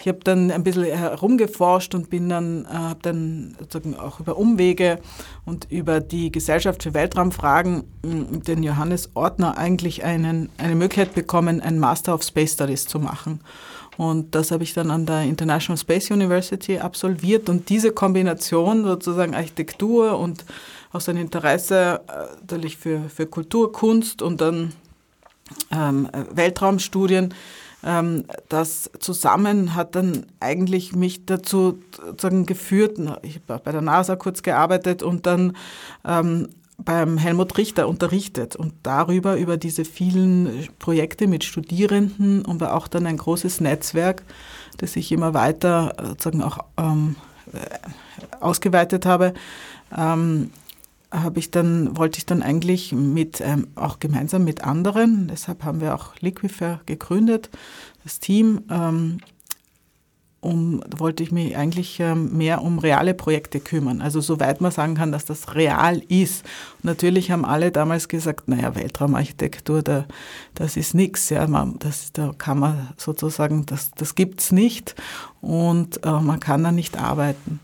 ich 0.02 0.08
habe 0.08 0.20
dann 0.24 0.50
ein 0.50 0.64
bisschen 0.64 0.86
herumgeforscht 0.86 1.94
und 1.94 2.10
bin 2.10 2.30
dann, 2.30 2.66
äh, 2.66 2.70
habe 2.70 3.00
dann 3.02 3.56
sozusagen 3.60 3.96
auch 3.96 4.20
über 4.22 4.38
Umwege 4.38 5.00
und 5.46 5.70
über 5.70 6.00
die 6.00 6.32
Gesellschaft 6.32 6.84
für 6.84 6.94
Weltraumfragen 6.94 7.84
mm, 8.02 8.40
den 8.42 8.64
Johannes 8.64 9.10
Ortner 9.14 9.58
eigentlich 9.58 10.06
einen, 10.06 10.50
eine 10.58 10.76
Möglichkeit 10.76 11.14
bekommen, 11.16 11.60
ein 11.60 11.80
Master 11.80 12.14
of 12.14 12.24
Space 12.24 12.54
Studies 12.54 12.86
zu 12.86 13.00
machen. 13.00 13.42
Und 13.98 14.34
das 14.34 14.52
habe 14.52 14.64
ich 14.64 14.74
dann 14.74 14.90
an 14.90 15.06
der 15.06 15.24
International 15.24 15.78
Space 15.78 16.10
University 16.10 16.80
absolviert. 16.80 17.50
Und 17.50 17.68
diese 17.68 17.92
Kombination 17.92 18.86
sozusagen 18.86 19.36
Architektur 19.36 20.18
und 20.18 20.46
auch 20.94 21.02
sein 21.02 21.18
Interesse 21.18 22.00
äh, 22.08 22.38
natürlich 22.40 22.78
für, 22.78 23.02
für 23.10 23.28
Kultur, 23.28 23.74
Kunst 23.74 24.22
und 24.22 24.40
dann 24.40 24.72
ähm, 25.72 26.08
Weltraumstudien. 26.32 27.34
Ähm, 27.84 28.26
das 28.50 28.90
zusammen 29.00 29.76
hat 29.76 29.96
dann 29.96 30.26
eigentlich 30.40 30.96
mich 30.96 31.26
dazu 31.26 31.80
sozusagen 31.96 32.46
geführt. 32.46 33.00
Ich 33.22 33.40
habe 33.48 33.62
bei 33.64 33.72
der 33.72 33.82
NASA 33.82 34.16
kurz 34.16 34.44
gearbeitet 34.44 35.02
und 35.04 35.26
dann 35.26 35.56
ähm, 36.06 36.50
beim 36.78 37.18
Helmut 37.18 37.58
Richter 37.58 37.88
unterrichtet 37.88 38.56
und 38.56 38.74
darüber, 38.84 39.36
über 39.38 39.58
diese 39.58 39.86
vielen 39.86 40.68
Projekte 40.80 41.28
mit 41.28 41.44
Studierenden 41.44 42.46
und 42.46 42.62
war 42.62 42.74
auch 42.76 42.88
dann 42.88 43.06
ein 43.06 43.18
großes 43.18 43.62
Netzwerk, 43.62 44.24
das 44.78 44.96
ich 44.96 45.12
immer 45.12 45.34
weiter 45.34 45.94
äh, 45.98 46.08
sozusagen 46.08 46.44
auch 46.44 46.60
ähm, 46.78 47.16
äh, 47.54 48.40
ausgeweitet 48.40 49.06
habe, 49.06 49.34
ähm, 49.98 50.52
habe 51.12 51.40
ich 51.40 51.52
dann, 51.52 51.98
wollte 51.98 52.20
ich 52.20 52.26
dann 52.26 52.44
eigentlich 52.44 52.92
mit, 52.92 53.42
ähm, 53.42 53.68
auch 53.76 54.00
gemeinsam 54.00 54.44
mit 54.44 54.64
anderen, 54.64 55.28
deshalb 55.28 55.64
haben 55.64 55.82
wir 55.82 55.96
auch 55.96 56.16
Liquifer 56.20 56.82
gegründet, 56.86 57.50
das 58.04 58.20
Team, 58.20 58.62
ähm, 58.70 59.18
um, 60.42 60.82
wollte 60.96 61.22
ich 61.22 61.32
mich 61.32 61.58
eigentlich 61.58 62.00
ähm, 62.00 62.38
mehr 62.38 62.62
um 62.62 62.80
reale 62.80 63.14
Projekte 63.14 63.60
kümmern. 63.60 64.02
Also 64.02 64.22
soweit 64.22 64.62
man 64.62 64.72
sagen 64.72 64.96
kann, 64.96 65.12
dass 65.12 65.26
das 65.26 65.56
real 65.56 66.02
ist. 66.08 66.46
Und 66.78 66.86
natürlich 66.86 67.32
haben 67.32 67.44
alle 67.44 67.72
damals 67.72 68.08
gesagt, 68.08 68.48
naja, 68.48 68.74
Weltraumarchitektur, 68.76 69.82
da, 69.82 70.06
das 70.56 70.78
ist 70.78 70.94
nichts. 70.94 71.30
Ja, 71.30 71.46
man, 71.48 71.78
das, 71.80 72.14
da 72.14 72.32
kann 72.38 72.60
man 72.60 72.88
sozusagen, 72.96 73.66
das, 73.66 73.92
das 73.92 74.16
gibt's 74.16 74.52
nicht 74.52 74.96
und 75.42 76.06
äh, 76.06 76.12
man 76.22 76.40
kann 76.40 76.64
da 76.64 76.72
nicht 76.72 76.98
arbeiten. 76.98 77.60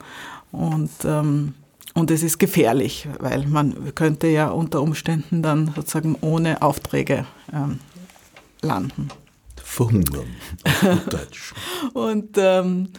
Und 0.51 0.91
ähm, 1.05 1.53
und 1.95 2.11
es 2.11 2.23
ist 2.23 2.37
gefährlich, 2.37 3.07
weil 3.19 3.47
man 3.47 3.95
könnte 3.95 4.27
ja 4.27 4.49
unter 4.49 4.81
Umständen 4.81 5.41
dann 5.41 5.71
sozusagen 5.75 6.15
ohne 6.21 6.61
Aufträge 6.61 7.25
ähm, 7.51 7.79
landen. 8.61 9.07
Verhungern, 9.63 10.27
auf 10.63 11.05
Deutsch. 11.09 11.53
und 11.93 12.37
ähm, 12.37 12.89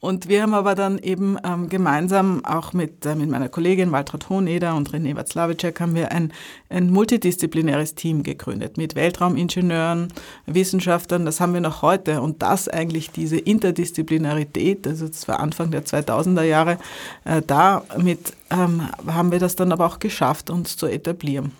und 0.00 0.28
wir 0.28 0.42
haben 0.42 0.54
aber 0.54 0.74
dann 0.74 0.98
eben 0.98 1.38
ähm, 1.44 1.68
gemeinsam 1.68 2.44
auch 2.44 2.72
mit, 2.72 3.06
äh, 3.06 3.14
mit 3.14 3.30
meiner 3.30 3.48
Kollegin 3.48 3.90
Waltraud 3.90 4.28
Hohneder 4.28 4.74
und 4.74 4.90
René 4.90 5.16
Watzlawiczek 5.16 5.80
haben 5.80 5.94
wir 5.94 6.12
ein, 6.12 6.32
ein 6.68 6.90
multidisziplinäres 6.90 7.94
Team 7.94 8.22
gegründet 8.22 8.76
mit 8.76 8.94
Weltraumingenieuren, 8.94 10.12
Wissenschaftlern, 10.46 11.24
das 11.24 11.40
haben 11.40 11.54
wir 11.54 11.60
noch 11.60 11.82
heute. 11.82 12.20
Und 12.20 12.42
das 12.42 12.68
eigentlich 12.68 13.10
diese 13.12 13.38
Interdisziplinarität, 13.38 14.86
also 14.86 15.08
das 15.08 15.26
war 15.26 15.40
Anfang 15.40 15.70
der 15.70 15.84
2000er 15.84 16.42
Jahre, 16.42 16.78
äh, 17.24 17.40
damit 17.46 18.34
ähm, 18.50 18.82
haben 19.06 19.32
wir 19.32 19.38
das 19.38 19.56
dann 19.56 19.72
aber 19.72 19.86
auch 19.86 19.98
geschafft, 19.98 20.50
uns 20.50 20.76
zu 20.76 20.86
etablieren. 20.86 21.52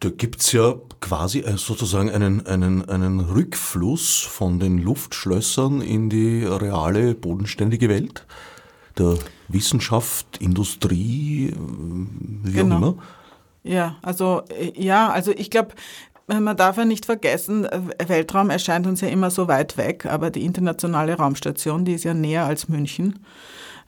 Da 0.00 0.10
gibt 0.10 0.40
es 0.40 0.52
ja 0.52 0.74
quasi 1.00 1.40
äh, 1.40 1.56
sozusagen 1.56 2.10
einen, 2.10 2.46
einen, 2.46 2.88
einen 2.88 3.20
Rückfluss 3.20 4.20
von 4.20 4.58
den 4.58 4.78
Luftschlössern 4.78 5.80
in 5.80 6.10
die 6.10 6.44
reale, 6.44 7.14
bodenständige 7.14 7.88
Welt 7.88 8.26
der 8.98 9.18
Wissenschaft, 9.48 10.38
Industrie, 10.38 11.48
äh, 11.48 11.56
wie 12.44 12.52
genau. 12.52 12.74
auch 12.74 12.78
immer. 12.78 12.94
Ja, 13.62 13.96
also 14.02 14.42
äh, 14.48 14.72
ja, 14.76 15.10
also 15.10 15.32
ich 15.32 15.50
glaube, 15.50 15.74
man 16.26 16.56
darf 16.56 16.78
ja 16.78 16.84
nicht 16.84 17.04
vergessen, 17.04 17.68
Weltraum 18.06 18.50
erscheint 18.50 18.86
uns 18.86 19.00
ja 19.02 19.08
immer 19.08 19.30
so 19.30 19.46
weit 19.48 19.76
weg, 19.76 20.06
aber 20.06 20.30
die 20.30 20.44
internationale 20.44 21.14
Raumstation, 21.14 21.84
die 21.84 21.94
ist 21.94 22.04
ja 22.04 22.14
näher 22.14 22.46
als 22.46 22.68
München. 22.68 23.20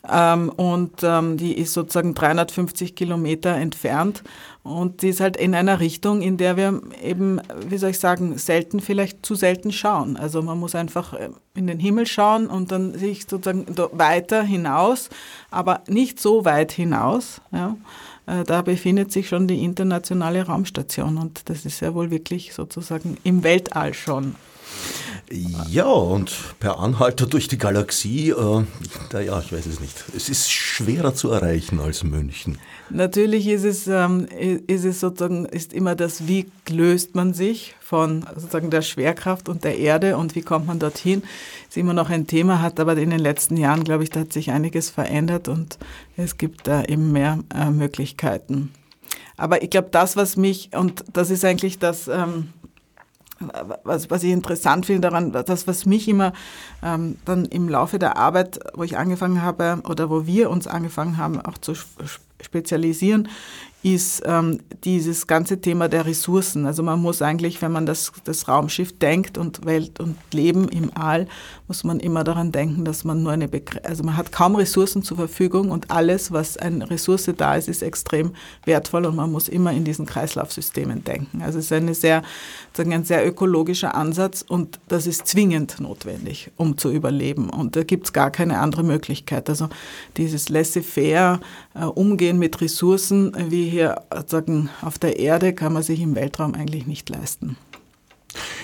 Ähm, 0.08 0.50
und 0.50 1.02
ähm, 1.02 1.36
die 1.36 1.56
ist 1.58 1.72
sozusagen 1.72 2.14
350 2.14 2.94
Kilometer 2.94 3.54
entfernt. 3.54 4.22
Und 4.66 5.02
die 5.02 5.08
ist 5.08 5.20
halt 5.20 5.36
in 5.36 5.54
einer 5.54 5.80
Richtung, 5.80 6.22
in 6.22 6.36
der 6.36 6.56
wir 6.56 6.80
eben, 7.02 7.40
wie 7.68 7.78
soll 7.78 7.90
ich 7.90 7.98
sagen, 7.98 8.36
selten, 8.36 8.80
vielleicht 8.80 9.24
zu 9.24 9.34
selten 9.34 9.70
schauen. 9.70 10.16
Also 10.16 10.42
man 10.42 10.58
muss 10.58 10.74
einfach 10.74 11.14
äh, 11.14 11.30
in 11.54 11.66
den 11.66 11.78
Himmel 11.78 12.06
schauen 12.06 12.48
und 12.48 12.72
dann 12.72 12.98
sich 12.98 13.26
sozusagen 13.28 13.66
weiter 13.92 14.42
hinaus, 14.42 15.08
aber 15.50 15.82
nicht 15.88 16.20
so 16.20 16.44
weit 16.44 16.72
hinaus. 16.72 17.40
Ja. 17.52 17.76
Äh, 18.26 18.44
da 18.44 18.62
befindet 18.62 19.12
sich 19.12 19.28
schon 19.28 19.46
die 19.46 19.62
internationale 19.62 20.44
Raumstation 20.44 21.16
und 21.18 21.48
das 21.48 21.64
ist 21.64 21.80
ja 21.80 21.94
wohl 21.94 22.10
wirklich 22.10 22.52
sozusagen 22.52 23.16
im 23.22 23.44
Weltall 23.44 23.94
schon. 23.94 24.34
Ja, 25.68 25.86
und 25.86 26.32
per 26.60 26.78
Anhalter 26.78 27.26
durch 27.26 27.48
die 27.48 27.58
Galaxie, 27.58 28.30
äh, 28.30 28.64
naja, 29.12 29.40
ich 29.40 29.52
weiß 29.52 29.66
es 29.66 29.80
nicht. 29.80 30.04
Es 30.14 30.28
ist 30.28 30.52
schwerer 30.52 31.14
zu 31.14 31.30
erreichen 31.30 31.80
als 31.80 32.04
München. 32.04 32.58
Natürlich 32.90 33.48
ist 33.48 33.64
es, 33.64 33.88
ähm, 33.88 34.26
ist 34.66 34.84
es 34.84 35.00
sozusagen, 35.00 35.46
ist 35.46 35.72
immer 35.72 35.96
das, 35.96 36.28
wie 36.28 36.46
löst 36.68 37.16
man 37.16 37.34
sich 37.34 37.74
von 37.80 38.24
sozusagen 38.36 38.70
der 38.70 38.82
Schwerkraft 38.82 39.48
und 39.48 39.64
der 39.64 39.78
Erde 39.78 40.16
und 40.16 40.36
wie 40.36 40.42
kommt 40.42 40.66
man 40.66 40.78
dorthin, 40.78 41.24
ist 41.68 41.76
immer 41.76 41.94
noch 41.94 42.10
ein 42.10 42.28
Thema, 42.28 42.62
hat 42.62 42.78
aber 42.78 42.96
in 42.96 43.10
den 43.10 43.18
letzten 43.18 43.56
Jahren, 43.56 43.82
glaube 43.82 44.04
ich, 44.04 44.10
da 44.10 44.20
hat 44.20 44.32
sich 44.32 44.52
einiges 44.52 44.90
verändert 44.90 45.48
und 45.48 45.78
es 46.16 46.38
gibt 46.38 46.68
da 46.68 46.84
eben 46.84 47.10
mehr 47.10 47.40
äh, 47.52 47.70
Möglichkeiten. 47.70 48.70
Aber 49.36 49.62
ich 49.62 49.70
glaube, 49.70 49.88
das, 49.90 50.16
was 50.16 50.36
mich, 50.36 50.70
und 50.72 51.04
das 51.12 51.30
ist 51.30 51.44
eigentlich 51.44 51.78
das, 51.78 52.08
ähm, 52.08 52.48
was, 53.84 54.10
was 54.10 54.22
ich 54.22 54.30
interessant 54.30 54.86
finde 54.86 55.02
daran, 55.02 55.32
das, 55.32 55.66
was 55.66 55.86
mich 55.86 56.08
immer 56.08 56.32
ähm, 56.82 57.16
dann 57.24 57.44
im 57.44 57.68
Laufe 57.68 57.98
der 57.98 58.16
Arbeit, 58.16 58.58
wo 58.74 58.82
ich 58.82 58.96
angefangen 58.96 59.42
habe 59.42 59.82
oder 59.88 60.10
wo 60.10 60.26
wir 60.26 60.50
uns 60.50 60.66
angefangen 60.66 61.16
haben, 61.16 61.40
auch 61.40 61.58
zu 61.58 61.74
spezialisieren, 62.42 63.28
ist 63.86 64.22
ähm, 64.26 64.58
dieses 64.82 65.28
ganze 65.28 65.60
Thema 65.60 65.88
der 65.88 66.06
Ressourcen. 66.06 66.66
Also 66.66 66.82
man 66.82 67.00
muss 67.00 67.22
eigentlich, 67.22 67.62
wenn 67.62 67.70
man 67.70 67.86
das, 67.86 68.12
das 68.24 68.48
Raumschiff 68.48 68.98
denkt 68.98 69.38
und 69.38 69.64
Welt 69.64 70.00
und 70.00 70.16
Leben 70.32 70.68
im 70.68 70.90
All, 70.96 71.28
muss 71.68 71.84
man 71.84 72.00
immer 72.00 72.24
daran 72.24 72.50
denken, 72.50 72.84
dass 72.84 73.04
man 73.04 73.22
nur 73.22 73.30
eine, 73.30 73.46
Begr 73.46 73.80
also 73.84 74.02
man 74.02 74.16
hat 74.16 74.32
kaum 74.32 74.56
Ressourcen 74.56 75.04
zur 75.04 75.18
Verfügung 75.18 75.70
und 75.70 75.92
alles, 75.92 76.32
was 76.32 76.56
eine 76.56 76.90
Ressource 76.90 77.30
da 77.36 77.54
ist, 77.54 77.68
ist 77.68 77.82
extrem 77.82 78.32
wertvoll 78.64 79.06
und 79.06 79.14
man 79.14 79.30
muss 79.30 79.48
immer 79.48 79.70
in 79.70 79.84
diesen 79.84 80.04
Kreislaufsystemen 80.04 81.04
denken. 81.04 81.42
Also 81.42 81.60
es 81.60 81.66
ist 81.66 81.72
eine 81.72 81.94
sehr, 81.94 82.22
sagen, 82.72 82.92
ein 82.92 83.04
sehr 83.04 83.24
ökologischer 83.24 83.94
Ansatz 83.94 84.42
und 84.42 84.80
das 84.88 85.06
ist 85.06 85.28
zwingend 85.28 85.78
notwendig, 85.78 86.50
um 86.56 86.76
zu 86.76 86.90
überleben. 86.90 87.50
Und 87.50 87.76
da 87.76 87.84
gibt 87.84 88.06
es 88.06 88.12
gar 88.12 88.32
keine 88.32 88.58
andere 88.58 88.82
Möglichkeit. 88.82 89.48
Also 89.48 89.68
dieses 90.16 90.48
laissez-faire 90.48 91.38
Umgehen 91.84 92.38
mit 92.38 92.60
Ressourcen, 92.60 93.32
wie 93.50 93.68
hier 93.68 94.02
sagen, 94.26 94.70
auf 94.82 94.98
der 94.98 95.18
Erde 95.18 95.52
kann 95.52 95.72
man 95.72 95.82
sich 95.82 96.00
im 96.00 96.14
Weltraum 96.14 96.54
eigentlich 96.54 96.86
nicht 96.86 97.08
leisten. 97.08 97.56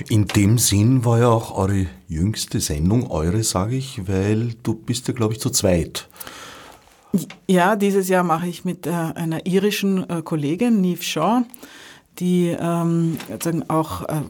In 0.09 0.26
dem 0.26 0.59
Sinn 0.59 1.04
war 1.04 1.19
ja 1.19 1.28
auch 1.28 1.57
eure 1.57 1.87
jüngste 2.09 2.61
Sendung, 2.61 3.11
eure 3.11 3.42
sage 3.42 3.76
ich, 3.76 4.07
weil 4.09 4.54
du 4.62 4.75
bist 4.75 5.09
ja, 5.09 5.14
glaube 5.14 5.35
ich, 5.35 5.40
zu 5.40 5.50
zweit 5.50 6.09
Ja, 7.47 7.76
dieses 7.76 8.09
Jahr 8.09 8.25
mache 8.25 8.49
ich 8.49 8.64
mit 8.64 8.87
äh, 8.87 8.90
einer 8.90 9.47
irischen 9.47 10.09
äh, 10.09 10.23
Kollegin, 10.23 10.81
Neve 10.81 11.02
Shaw, 11.02 11.42
die 12.19 12.57
ähm, 12.59 13.19
sozusagen 13.28 13.69
auch 13.71 14.02
äh, 14.09 14.23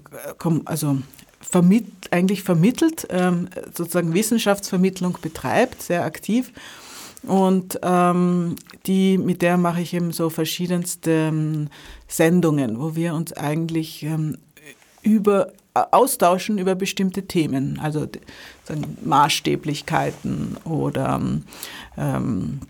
also 0.64 0.98
vermitt, 1.40 1.86
eigentlich 2.10 2.42
vermittelt, 2.42 3.06
ähm, 3.10 3.48
sozusagen 3.74 4.14
Wissenschaftsvermittlung 4.14 5.18
betreibt, 5.20 5.82
sehr 5.82 6.04
aktiv. 6.04 6.52
Und 7.22 7.78
ähm, 7.82 8.56
die, 8.86 9.16
mit 9.16 9.42
der 9.42 9.56
mache 9.56 9.80
ich 9.80 9.94
eben 9.94 10.12
so 10.12 10.28
verschiedenste 10.28 11.28
ähm, 11.28 11.68
Sendungen, 12.08 12.80
wo 12.80 12.96
wir 12.96 13.14
uns 13.14 13.32
eigentlich 13.32 14.02
ähm, 14.02 14.38
über 15.02 15.52
austauschen 15.74 16.58
über 16.58 16.74
bestimmte 16.74 17.22
Themen, 17.26 17.78
also 17.80 18.06
sagen, 18.64 18.98
Maßstäblichkeiten 19.04 20.58
oder 20.64 21.20
ähm, 21.96 22.60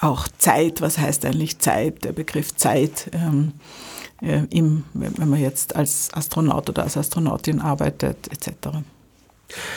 auch 0.00 0.26
Zeit. 0.38 0.80
Was 0.80 0.98
heißt 0.98 1.24
eigentlich 1.24 1.58
Zeit? 1.58 2.04
Der 2.04 2.12
Begriff 2.12 2.56
Zeit. 2.56 3.10
Ähm, 3.12 3.52
äh, 4.20 4.42
im, 4.50 4.84
wenn 4.94 5.28
man 5.28 5.40
jetzt 5.40 5.76
als 5.76 6.12
Astronaut 6.12 6.68
oder 6.68 6.82
als 6.82 6.96
Astronautin 6.96 7.60
arbeitet, 7.60 8.28
etc. 8.32 8.78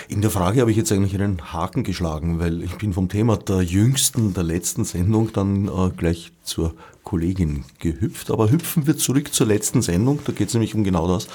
In 0.09 0.21
der 0.21 0.31
Frage 0.31 0.59
habe 0.59 0.71
ich 0.71 0.77
jetzt 0.77 0.91
eigentlich 0.91 1.15
einen 1.15 1.53
Haken 1.53 1.83
geschlagen, 1.83 2.39
weil 2.39 2.61
ich 2.61 2.75
bin 2.77 2.93
vom 2.93 3.07
Thema 3.07 3.37
der 3.37 3.61
jüngsten, 3.61 4.33
der 4.33 4.43
letzten 4.43 4.83
Sendung 4.83 5.31
dann 5.31 5.67
äh, 5.67 5.89
gleich 5.95 6.33
zur 6.43 6.73
Kollegin 7.03 7.63
gehüpft. 7.79 8.31
Aber 8.31 8.51
hüpfen 8.51 8.85
wir 8.85 8.97
zurück 8.97 9.33
zur 9.33 9.47
letzten 9.47 9.81
Sendung. 9.81 10.19
Da 10.25 10.33
geht 10.33 10.49
es 10.49 10.53
nämlich 10.53 10.75
um 10.75 10.83
genau 10.83 11.07
das, 11.07 11.27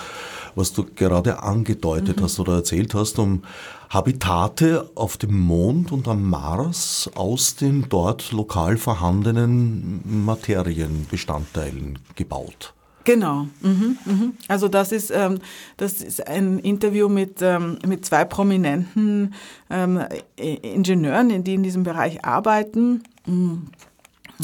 was 0.54 0.74
du 0.74 0.84
gerade 0.84 1.42
angedeutet 1.42 2.20
mhm. 2.20 2.24
hast 2.24 2.38
oder 2.38 2.56
erzählt 2.56 2.94
hast, 2.94 3.18
um 3.18 3.42
Habitate 3.88 4.90
auf 4.94 5.16
dem 5.16 5.38
Mond 5.38 5.90
und 5.92 6.06
am 6.06 6.28
Mars 6.28 7.08
aus 7.14 7.56
den 7.56 7.86
dort 7.88 8.32
lokal 8.32 8.76
vorhandenen 8.76 10.02
Materienbestandteilen 10.26 11.98
gebaut. 12.14 12.75
Genau. 13.06 13.46
Mhm, 13.62 13.96
mhm. 14.04 14.34
Also 14.48 14.68
das 14.68 14.90
ist, 14.90 15.12
ähm, 15.12 15.38
das 15.76 16.02
ist 16.02 16.26
ein 16.26 16.58
Interview 16.58 17.08
mit, 17.08 17.38
ähm, 17.40 17.78
mit 17.86 18.04
zwei 18.04 18.24
prominenten 18.24 19.32
ähm, 19.70 20.00
Ingenieuren, 20.36 21.44
die 21.44 21.54
in 21.54 21.62
diesem 21.62 21.84
Bereich 21.84 22.24
arbeiten. 22.24 23.04
Mhm. 23.24 23.68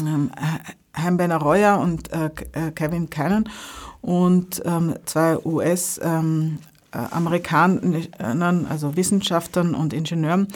Ähm, 0.00 0.30
Hein 0.94 1.16
Benner-Reuer 1.16 1.80
und 1.80 2.12
äh, 2.12 2.30
äh 2.52 2.70
Kevin 2.70 3.10
Cannon 3.10 3.48
und 4.00 4.62
ähm, 4.64 4.94
zwei 5.06 5.38
US-Amerikanern, 5.44 8.06
ähm, 8.20 8.66
also 8.68 8.94
Wissenschaftlern 8.94 9.74
und 9.74 9.92
Ingenieuren, 9.92 10.46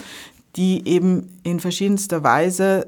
die 0.55 0.87
eben 0.87 1.37
in 1.43 1.59
verschiedenster 1.59 2.23
Weise 2.23 2.87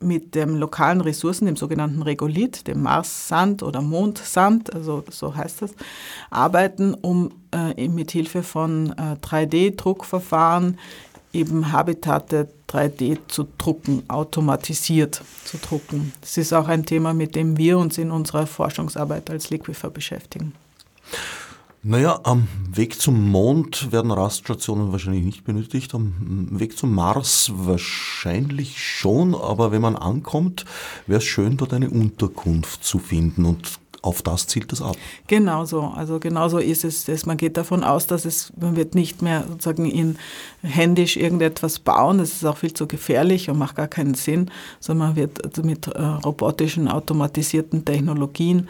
mit 0.00 0.34
dem 0.34 0.56
lokalen 0.56 1.00
Ressourcen, 1.00 1.46
dem 1.46 1.56
sogenannten 1.56 2.02
Regolith, 2.02 2.66
dem 2.66 2.82
Marssand 2.82 3.62
oder 3.62 3.80
Mondsand, 3.80 4.74
also 4.74 5.04
so 5.10 5.34
heißt 5.34 5.62
das, 5.62 5.70
arbeiten, 6.30 6.94
um 6.94 7.30
äh, 7.52 7.88
mit 7.88 8.10
Hilfe 8.10 8.42
von 8.42 8.92
äh, 8.92 9.16
3D-Druckverfahren 9.24 10.76
eben 11.32 11.72
Habitate 11.72 12.48
3D 12.68 13.18
zu 13.28 13.46
drucken, 13.58 14.02
automatisiert 14.08 15.22
zu 15.44 15.58
drucken. 15.58 16.12
Das 16.20 16.36
ist 16.36 16.52
auch 16.52 16.68
ein 16.68 16.84
Thema, 16.84 17.12
mit 17.14 17.36
dem 17.36 17.56
wir 17.56 17.78
uns 17.78 17.98
in 17.98 18.10
unserer 18.10 18.46
Forschungsarbeit 18.46 19.30
als 19.30 19.50
Liquifer 19.50 19.90
beschäftigen. 19.90 20.54
Naja, 21.88 22.18
am 22.24 22.48
Weg 22.72 23.00
zum 23.00 23.30
Mond 23.30 23.92
werden 23.92 24.10
Raststationen 24.10 24.90
wahrscheinlich 24.90 25.24
nicht 25.24 25.44
benötigt, 25.44 25.94
am 25.94 26.48
Weg 26.50 26.76
zum 26.76 26.92
Mars 26.92 27.52
wahrscheinlich 27.54 28.82
schon, 28.82 29.36
aber 29.36 29.70
wenn 29.70 29.82
man 29.82 29.94
ankommt, 29.94 30.64
wäre 31.06 31.18
es 31.18 31.24
schön, 31.24 31.56
dort 31.56 31.72
eine 31.72 31.88
Unterkunft 31.88 32.82
zu 32.82 32.98
finden 32.98 33.44
und 33.44 33.78
auf 34.02 34.22
das 34.22 34.48
zielt 34.48 34.72
es 34.72 34.82
ab. 34.82 34.96
Genau 35.28 35.64
so, 35.64 35.82
also 35.82 36.18
genauso 36.18 36.58
ist 36.58 36.84
es. 36.84 37.24
Man 37.24 37.36
geht 37.36 37.56
davon 37.56 37.84
aus, 37.84 38.08
dass 38.08 38.24
es, 38.24 38.52
man 38.60 38.74
wird 38.74 38.96
nicht 38.96 39.22
mehr 39.22 39.44
sozusagen 39.48 39.88
in 39.88 40.16
händisch 40.62 41.16
irgendetwas 41.16 41.78
bauen, 41.78 42.18
das 42.18 42.32
ist 42.32 42.44
auch 42.44 42.56
viel 42.56 42.74
zu 42.74 42.88
gefährlich 42.88 43.48
und 43.48 43.58
macht 43.58 43.76
gar 43.76 43.86
keinen 43.86 44.14
Sinn, 44.14 44.50
sondern 44.80 45.08
man 45.08 45.16
wird 45.16 45.64
mit 45.64 45.86
äh, 45.86 46.02
robotischen, 46.02 46.88
automatisierten 46.88 47.84
Technologien 47.84 48.68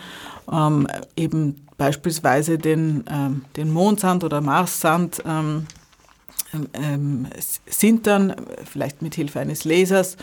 ähm, 0.53 0.87
eben 1.17 1.66
beispielsweise 1.79 2.59
den, 2.59 3.05
ähm, 3.11 3.45
den 3.57 3.73
Mondsand 3.73 4.25
oder 4.25 4.41
Marssand 4.41 5.23
ähm, 5.27 5.67
ähm, 6.73 7.27
sintern, 7.67 8.35
vielleicht 8.65 9.03
mit 9.03 9.15
Hilfe 9.15 9.41
eines 9.41 9.65
Lasers 9.65 10.17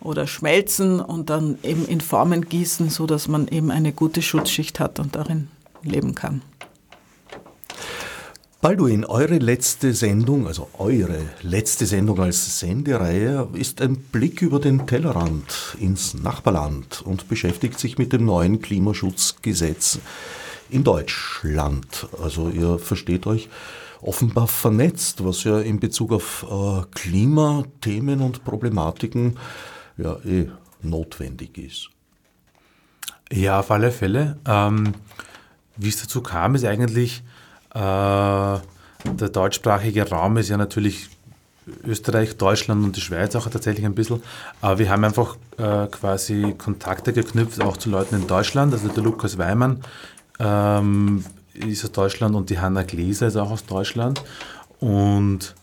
oder 0.00 0.26
schmelzen 0.26 1.00
und 1.00 1.30
dann 1.30 1.58
eben 1.62 1.86
in 1.86 2.00
Formen 2.00 2.48
gießen, 2.48 2.90
so 2.90 3.06
dass 3.06 3.28
man 3.28 3.48
eben 3.48 3.70
eine 3.70 3.92
gute 3.92 4.22
Schutzschicht 4.22 4.80
hat 4.80 4.98
und 4.98 5.14
darin 5.14 5.48
leben 5.82 6.14
kann. 6.14 6.42
Balduin, 8.62 9.04
eure 9.04 9.38
letzte 9.38 9.92
Sendung, 9.92 10.46
also 10.46 10.68
eure 10.78 11.20
letzte 11.42 11.86
Sendung 11.86 12.20
als 12.20 12.58
Sendereihe, 12.58 13.48
ist 13.52 13.80
ein 13.80 13.96
Blick 13.96 14.42
über 14.42 14.58
den 14.58 14.86
Tellerrand 14.86 15.76
ins 15.78 16.14
Nachbarland 16.14 17.02
und 17.02 17.28
beschäftigt 17.28 17.78
sich 17.78 17.96
mit 17.98 18.12
dem 18.12 18.24
neuen 18.24 18.60
Klimaschutzgesetz 18.62 20.00
in 20.70 20.84
Deutschland. 20.84 22.08
Also 22.22 22.48
ihr 22.48 22.78
versteht 22.78 23.26
euch 23.26 23.48
offenbar 24.02 24.46
vernetzt, 24.46 25.24
was 25.24 25.44
ja 25.44 25.60
in 25.60 25.80
Bezug 25.80 26.12
auf 26.12 26.46
äh, 26.48 26.82
Klimathemen 26.94 28.20
und 28.20 28.44
Problematiken 28.44 29.38
ja 29.96 30.16
eh 30.24 30.48
notwendig 30.82 31.58
ist. 31.58 31.88
Ja, 33.32 33.60
auf 33.60 33.70
alle 33.70 33.90
Fälle. 33.90 34.38
Ähm, 34.46 34.94
wie 35.76 35.88
es 35.88 36.00
dazu 36.00 36.22
kam, 36.22 36.54
ist 36.54 36.64
eigentlich, 36.64 37.22
äh, 37.74 37.78
der 37.78 39.28
deutschsprachige 39.32 40.08
Raum 40.08 40.36
ist 40.36 40.48
ja 40.48 40.56
natürlich 40.56 41.08
Österreich, 41.84 42.36
Deutschland 42.36 42.84
und 42.84 42.96
die 42.96 43.00
Schweiz 43.00 43.34
auch 43.34 43.48
tatsächlich 43.48 43.84
ein 43.84 43.94
bisschen. 43.94 44.22
Aber 44.60 44.78
wir 44.78 44.88
haben 44.88 45.04
einfach 45.04 45.36
äh, 45.58 45.86
quasi 45.88 46.54
Kontakte 46.56 47.12
geknüpft, 47.12 47.60
auch 47.60 47.76
zu 47.76 47.90
Leuten 47.90 48.14
in 48.14 48.26
Deutschland. 48.26 48.72
Also 48.72 48.88
der 48.88 49.02
Lukas 49.02 49.36
Weimann 49.36 49.82
ähm, 50.38 51.24
ist 51.54 51.84
aus 51.84 51.92
Deutschland 51.92 52.34
und 52.34 52.50
die 52.50 52.58
Hanna 52.58 52.82
Gläser 52.82 53.26
ist 53.26 53.36
auch 53.36 53.50
aus 53.50 53.64
Deutschland. 53.64 54.22
Und 54.80 55.54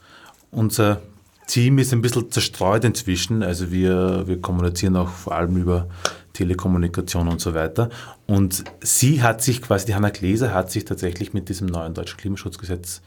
unser 0.51 1.01
Team 1.47 1.77
ist 1.77 1.93
ein 1.93 2.01
bisschen 2.01 2.31
zerstreut 2.31 2.83
inzwischen. 2.83 3.43
Also 3.43 3.71
wir, 3.71 4.27
wir 4.27 4.41
kommunizieren 4.41 4.95
auch 4.95 5.09
vor 5.09 5.35
allem 5.35 5.57
über 5.57 5.87
Telekommunikation 6.33 7.27
und 7.27 7.41
so 7.41 7.53
weiter. 7.53 7.89
Und 8.25 8.63
sie 8.81 9.21
hat 9.21 9.41
sich 9.41 9.61
quasi, 9.61 9.85
die 9.85 9.95
Hanna 9.95 10.09
Gläser 10.09 10.53
hat 10.53 10.71
sich 10.71 10.85
tatsächlich 10.85 11.33
mit 11.33 11.49
diesem 11.49 11.67
neuen 11.67 11.93
deutschen 11.93 12.17
Klimaschutzgesetz 12.17 13.01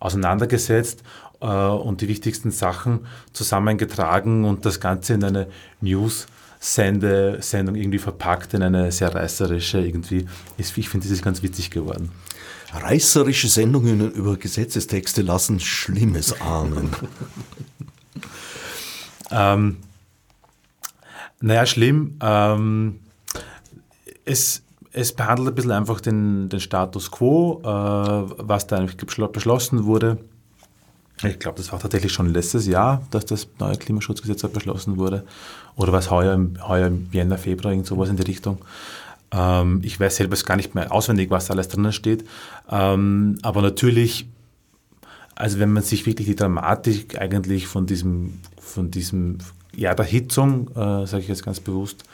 auseinandergesetzt 0.00 1.02
äh, 1.40 1.46
und 1.46 2.00
die 2.00 2.08
wichtigsten 2.08 2.50
Sachen 2.50 3.06
zusammengetragen 3.32 4.44
und 4.44 4.66
das 4.66 4.80
Ganze 4.80 5.14
in 5.14 5.22
eine 5.22 5.46
News 5.80 6.26
Sende, 6.64 7.38
Sendung 7.40 7.74
irgendwie 7.74 7.98
verpackt 7.98 8.54
in 8.54 8.62
eine 8.62 8.92
sehr 8.92 9.12
reißerische 9.12 9.80
irgendwie. 9.80 10.26
Ist, 10.58 10.78
ich 10.78 10.88
finde, 10.88 11.08
das 11.08 11.12
ist 11.12 11.24
ganz 11.24 11.42
witzig 11.42 11.72
geworden. 11.72 12.12
Reißerische 12.72 13.48
Sendungen 13.48 14.12
über 14.12 14.36
Gesetzestexte 14.36 15.22
lassen 15.22 15.58
Schlimmes 15.58 16.40
ahnen. 16.40 16.90
ähm, 19.32 19.78
naja, 21.40 21.66
schlimm. 21.66 22.16
Ähm, 22.20 23.00
es, 24.24 24.62
es 24.92 25.12
behandelt 25.14 25.48
ein 25.48 25.54
bisschen 25.56 25.72
einfach 25.72 26.00
den, 26.00 26.48
den 26.48 26.60
Status 26.60 27.10
quo, 27.10 27.60
äh, 27.64 27.66
was 27.66 28.68
da 28.68 28.86
beschlossen 29.32 29.84
wurde. 29.84 30.18
Ich 31.24 31.38
glaube, 31.38 31.56
das 31.58 31.70
war 31.72 31.78
tatsächlich 31.78 32.12
schon 32.12 32.32
letztes 32.32 32.66
Jahr, 32.66 33.02
dass 33.10 33.24
das 33.26 33.48
neue 33.58 33.76
Klimaschutzgesetz 33.76 34.42
beschlossen 34.42 34.98
wurde. 34.98 35.24
Oder 35.76 35.92
was 35.92 36.10
heuer, 36.10 36.38
heuer 36.66 36.88
im 36.88 37.08
Jänner, 37.12 37.38
Februar, 37.38 37.72
irgend 37.72 37.86
sowas 37.86 38.08
in 38.08 38.16
die 38.16 38.22
Richtung. 38.22 38.58
Ähm, 39.30 39.80
ich 39.84 39.98
weiß 39.98 40.16
selber 40.16 40.36
gar 40.36 40.56
nicht 40.56 40.74
mehr 40.74 40.92
auswendig, 40.92 41.30
was 41.30 41.46
da 41.46 41.54
alles 41.54 41.68
drinnen 41.68 41.92
steht. 41.92 42.24
Ähm, 42.70 43.38
aber 43.42 43.62
natürlich, 43.62 44.26
also 45.34 45.58
wenn 45.58 45.72
man 45.72 45.82
sich 45.82 46.06
wirklich 46.06 46.26
die 46.26 46.36
Dramatik 46.36 47.18
eigentlich 47.18 47.66
von 47.66 47.86
diesem, 47.86 48.40
von 48.60 48.90
diesem 48.90 49.38
Jahr 49.74 49.94
der 49.94 50.04
Hitzung, 50.04 50.68
äh, 50.70 51.06
sage 51.06 51.20
ich 51.20 51.28
jetzt 51.28 51.44
ganz 51.44 51.60
bewusst, 51.60 52.04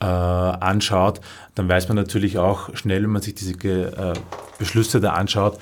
äh, 0.00 0.04
anschaut, 0.04 1.20
dann 1.54 1.68
weiß 1.68 1.88
man 1.88 1.96
natürlich 1.96 2.38
auch 2.38 2.74
schnell, 2.74 3.02
wenn 3.02 3.10
man 3.10 3.22
sich 3.22 3.34
diese 3.34 3.52
äh, 3.52 4.14
Beschlüsse 4.58 5.00
da 5.00 5.12
anschaut, 5.12 5.58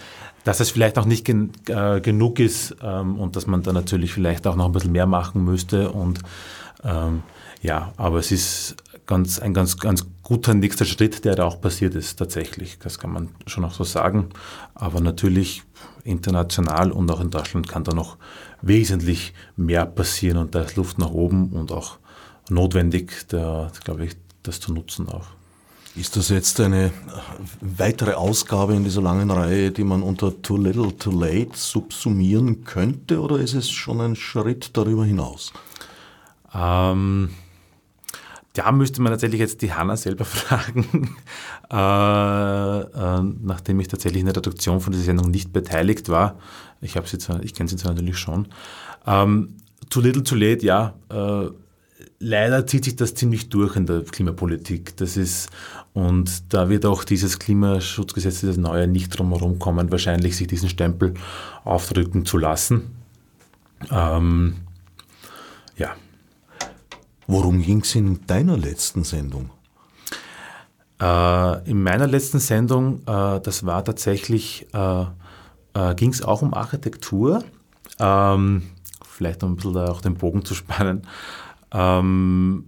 dass 0.48 0.60
es 0.60 0.70
vielleicht 0.70 0.96
auch 0.96 1.04
nicht 1.04 1.26
gen 1.26 1.52
äh, 1.66 2.00
genug 2.00 2.40
ist 2.40 2.74
ähm, 2.82 3.18
und 3.18 3.36
dass 3.36 3.46
man 3.46 3.62
da 3.62 3.74
natürlich 3.74 4.14
vielleicht 4.14 4.46
auch 4.46 4.56
noch 4.56 4.64
ein 4.64 4.72
bisschen 4.72 4.92
mehr 4.92 5.04
machen 5.04 5.44
müsste. 5.44 5.90
Und 5.90 6.20
ähm, 6.82 7.22
ja, 7.60 7.92
aber 7.98 8.18
es 8.18 8.32
ist 8.32 8.76
ganz, 9.04 9.38
ein 9.40 9.52
ganz, 9.52 9.76
ganz 9.76 10.06
guter 10.22 10.54
nächster 10.54 10.86
Schritt, 10.86 11.26
der 11.26 11.34
da 11.34 11.44
auch 11.44 11.60
passiert 11.60 11.94
ist, 11.94 12.18
tatsächlich. 12.18 12.78
Das 12.78 12.98
kann 12.98 13.12
man 13.12 13.28
schon 13.46 13.62
auch 13.62 13.74
so 13.74 13.84
sagen. 13.84 14.30
Aber 14.74 15.02
natürlich 15.02 15.64
international 16.02 16.92
und 16.92 17.10
auch 17.10 17.20
in 17.20 17.28
Deutschland 17.28 17.68
kann 17.68 17.84
da 17.84 17.92
noch 17.92 18.16
wesentlich 18.62 19.34
mehr 19.54 19.84
passieren 19.84 20.38
und 20.38 20.54
da 20.54 20.62
ist 20.62 20.76
Luft 20.76 20.98
nach 20.98 21.10
oben 21.10 21.50
und 21.50 21.72
auch 21.72 21.98
notwendig, 22.48 23.28
glaube 23.28 24.06
ich, 24.06 24.16
das 24.44 24.60
zu 24.60 24.72
nutzen 24.72 25.10
auch. 25.10 25.26
Ist 25.98 26.16
das 26.16 26.28
jetzt 26.28 26.60
eine 26.60 26.92
weitere 27.60 28.12
Ausgabe 28.12 28.74
in 28.74 28.84
dieser 28.84 29.02
langen 29.02 29.32
Reihe, 29.32 29.72
die 29.72 29.82
man 29.82 30.04
unter 30.04 30.40
Too 30.42 30.56
Little 30.56 30.96
Too 30.96 31.10
Late 31.10 31.50
subsumieren 31.54 32.62
könnte, 32.62 33.20
oder 33.20 33.38
ist 33.38 33.54
es 33.54 33.68
schon 33.68 34.00
ein 34.00 34.14
Schritt 34.14 34.76
darüber 34.76 35.04
hinaus? 35.04 35.52
Ähm, 36.54 37.30
da 38.52 38.70
müsste 38.70 39.02
man 39.02 39.12
tatsächlich 39.12 39.40
jetzt 39.40 39.60
die 39.60 39.72
Hanna 39.72 39.96
selber 39.96 40.24
fragen, 40.24 41.16
äh, 41.68 42.80
äh, 42.80 43.22
nachdem 43.42 43.80
ich 43.80 43.88
tatsächlich 43.88 44.20
in 44.20 44.26
der 44.26 44.36
Redaktion 44.36 44.80
von 44.80 44.92
dieser 44.92 45.06
Sendung 45.06 45.32
nicht 45.32 45.52
beteiligt 45.52 46.08
war. 46.08 46.38
Ich, 46.80 46.94
ich 46.94 47.54
kenne 47.54 47.68
sie 47.68 47.76
zwar 47.76 47.92
natürlich 47.94 48.18
schon. 48.18 48.46
Ähm, 49.04 49.56
too 49.90 50.00
little, 50.00 50.22
too 50.22 50.36
late, 50.36 50.64
ja. 50.64 50.94
Äh, 51.10 51.50
leider 52.18 52.66
zieht 52.66 52.84
sich 52.84 52.96
das 52.96 53.14
ziemlich 53.14 53.48
durch 53.48 53.76
in 53.76 53.86
der 53.86 54.02
Klimapolitik. 54.04 54.96
Das 54.96 55.16
ist, 55.16 55.50
und 55.92 56.52
da 56.52 56.68
wird 56.68 56.86
auch 56.86 57.04
dieses 57.04 57.38
Klimaschutzgesetz, 57.38 58.42
das 58.42 58.56
neue, 58.56 58.86
nicht 58.86 59.18
drumherum 59.18 59.58
kommen, 59.58 59.90
wahrscheinlich 59.90 60.36
sich 60.36 60.46
diesen 60.46 60.68
Stempel 60.68 61.14
aufdrücken 61.64 62.24
zu 62.24 62.38
lassen. 62.38 62.96
Ähm, 63.90 64.56
ja. 65.76 65.94
Worum 67.26 67.62
ging 67.62 67.80
es 67.82 67.94
in 67.94 68.26
deiner 68.26 68.56
letzten 68.56 69.04
Sendung? 69.04 69.50
Äh, 71.00 71.70
in 71.70 71.82
meiner 71.82 72.06
letzten 72.06 72.38
Sendung, 72.38 73.00
äh, 73.06 73.40
das 73.40 73.66
war 73.66 73.84
tatsächlich, 73.84 74.66
äh, 74.72 75.02
äh 75.74 75.94
ging 75.94 76.10
es 76.10 76.22
auch 76.22 76.42
um 76.42 76.54
Architektur. 76.54 77.44
Ähm, 78.00 78.62
vielleicht 79.04 79.42
um 79.42 79.52
ein 79.52 79.56
bisschen 79.56 79.74
da 79.74 79.88
auch 79.88 80.00
den 80.00 80.14
Bogen 80.14 80.44
zu 80.44 80.54
spannen. 80.54 81.02
Ähm, 81.72 82.64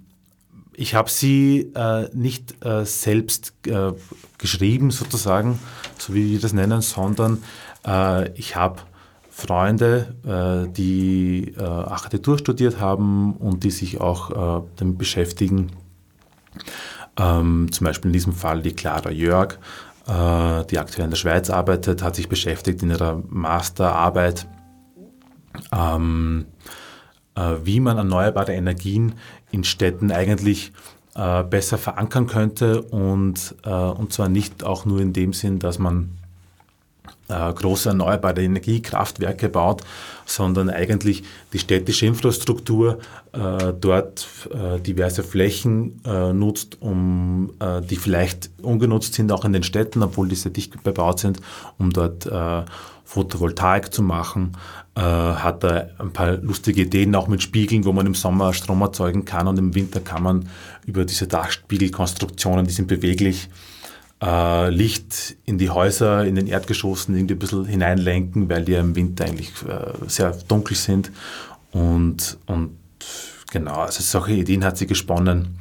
ich 0.74 0.94
habe 0.94 1.10
sie 1.10 1.72
äh, 1.74 2.08
nicht 2.14 2.64
äh, 2.64 2.84
selbst 2.84 3.52
äh, 3.66 3.92
geschrieben, 4.38 4.90
sozusagen, 4.90 5.58
so 5.98 6.14
wie 6.14 6.32
wir 6.32 6.40
das 6.40 6.52
nennen, 6.52 6.80
sondern 6.80 7.42
äh, 7.86 8.30
ich 8.32 8.56
habe 8.56 8.80
Freunde, 9.28 10.14
äh, 10.24 10.72
die 10.72 11.54
äh, 11.56 11.62
Architektur 11.62 12.38
studiert 12.38 12.80
haben 12.80 13.34
und 13.34 13.64
die 13.64 13.70
sich 13.70 14.00
auch 14.00 14.66
damit 14.76 14.98
beschäftigen. 14.98 15.72
Ähm, 17.18 17.68
zum 17.70 17.84
Beispiel 17.84 18.08
in 18.08 18.12
diesem 18.14 18.32
Fall 18.32 18.62
die 18.62 18.72
Clara 18.72 19.10
Jörg, 19.10 19.58
die 20.08 20.78
aktuell 20.78 21.04
in 21.04 21.10
der 21.10 21.16
Schweiz 21.16 21.50
arbeitet, 21.50 22.02
hat 22.02 22.16
sich 22.16 22.28
beschäftigt 22.28 22.82
in 22.82 22.90
ihrer 22.90 23.22
Masterarbeit. 23.28 24.48
Ähm, 25.72 26.46
äh, 26.48 26.79
wie 27.64 27.81
man 27.81 27.96
erneuerbare 27.96 28.53
Energien 28.53 29.14
in 29.50 29.64
Städten 29.64 30.11
eigentlich 30.12 30.72
äh, 31.14 31.42
besser 31.42 31.79
verankern 31.79 32.26
könnte 32.26 32.83
und, 32.83 33.55
äh, 33.64 33.70
und 33.70 34.12
zwar 34.12 34.29
nicht 34.29 34.64
auch 34.64 34.85
nur 34.85 35.00
in 35.00 35.12
dem 35.12 35.33
Sinn, 35.33 35.59
dass 35.59 35.79
man 35.79 36.11
große 37.30 37.90
erneuerbare 37.90 38.42
Energiekraftwerke 38.42 39.48
baut, 39.48 39.82
sondern 40.26 40.70
eigentlich 40.70 41.22
die 41.52 41.58
städtische 41.58 42.06
Infrastruktur 42.06 42.98
äh, 43.32 43.72
dort 43.78 44.26
äh, 44.52 44.80
diverse 44.80 45.22
Flächen 45.22 46.00
äh, 46.04 46.32
nutzt, 46.32 46.78
um 46.80 47.52
die 47.88 47.96
vielleicht 47.96 48.50
ungenutzt 48.62 49.14
sind, 49.14 49.32
auch 49.32 49.44
in 49.44 49.52
den 49.52 49.62
Städten, 49.62 50.02
obwohl 50.02 50.28
diese 50.28 50.50
dicht 50.50 50.82
bebaut 50.82 51.20
sind, 51.20 51.40
um 51.78 51.92
dort 51.92 52.26
Photovoltaik 53.10 53.92
zu 53.92 54.02
machen, 54.02 54.56
äh, 54.94 55.00
hat 55.00 55.64
er 55.64 55.90
ein 55.98 56.12
paar 56.12 56.36
lustige 56.36 56.82
Ideen 56.82 57.16
auch 57.16 57.26
mit 57.26 57.42
Spiegeln, 57.42 57.84
wo 57.84 57.92
man 57.92 58.06
im 58.06 58.14
Sommer 58.14 58.52
Strom 58.52 58.82
erzeugen 58.82 59.24
kann 59.24 59.48
und 59.48 59.58
im 59.58 59.74
Winter 59.74 59.98
kann 59.98 60.22
man 60.22 60.48
über 60.86 61.04
diese 61.04 61.26
Dachspiegelkonstruktionen, 61.26 62.66
die 62.66 62.72
sind 62.72 62.86
beweglich, 62.86 63.48
äh, 64.22 64.70
Licht 64.70 65.37
in 65.44 65.59
die 65.59 65.70
Häuser, 65.70 66.24
in 66.24 66.35
den 66.35 66.46
Erdgeschossen 66.46 67.16
irgendwie 67.16 67.35
ein 67.35 67.38
bisschen 67.38 67.64
hineinlenken, 67.64 68.48
weil 68.48 68.64
die 68.64 68.74
im 68.74 68.94
Winter 68.94 69.24
eigentlich 69.24 69.50
äh, 69.66 70.09
sehr 70.09 70.30
dunkel 70.48 70.76
sind. 70.76 71.11
Und, 71.72 72.38
und 72.46 72.76
genau, 73.50 73.80
also 73.80 74.02
solche 74.02 74.33
Ideen 74.33 74.64
hat 74.64 74.76
sie 74.76 74.87
gesponnen. 74.87 75.59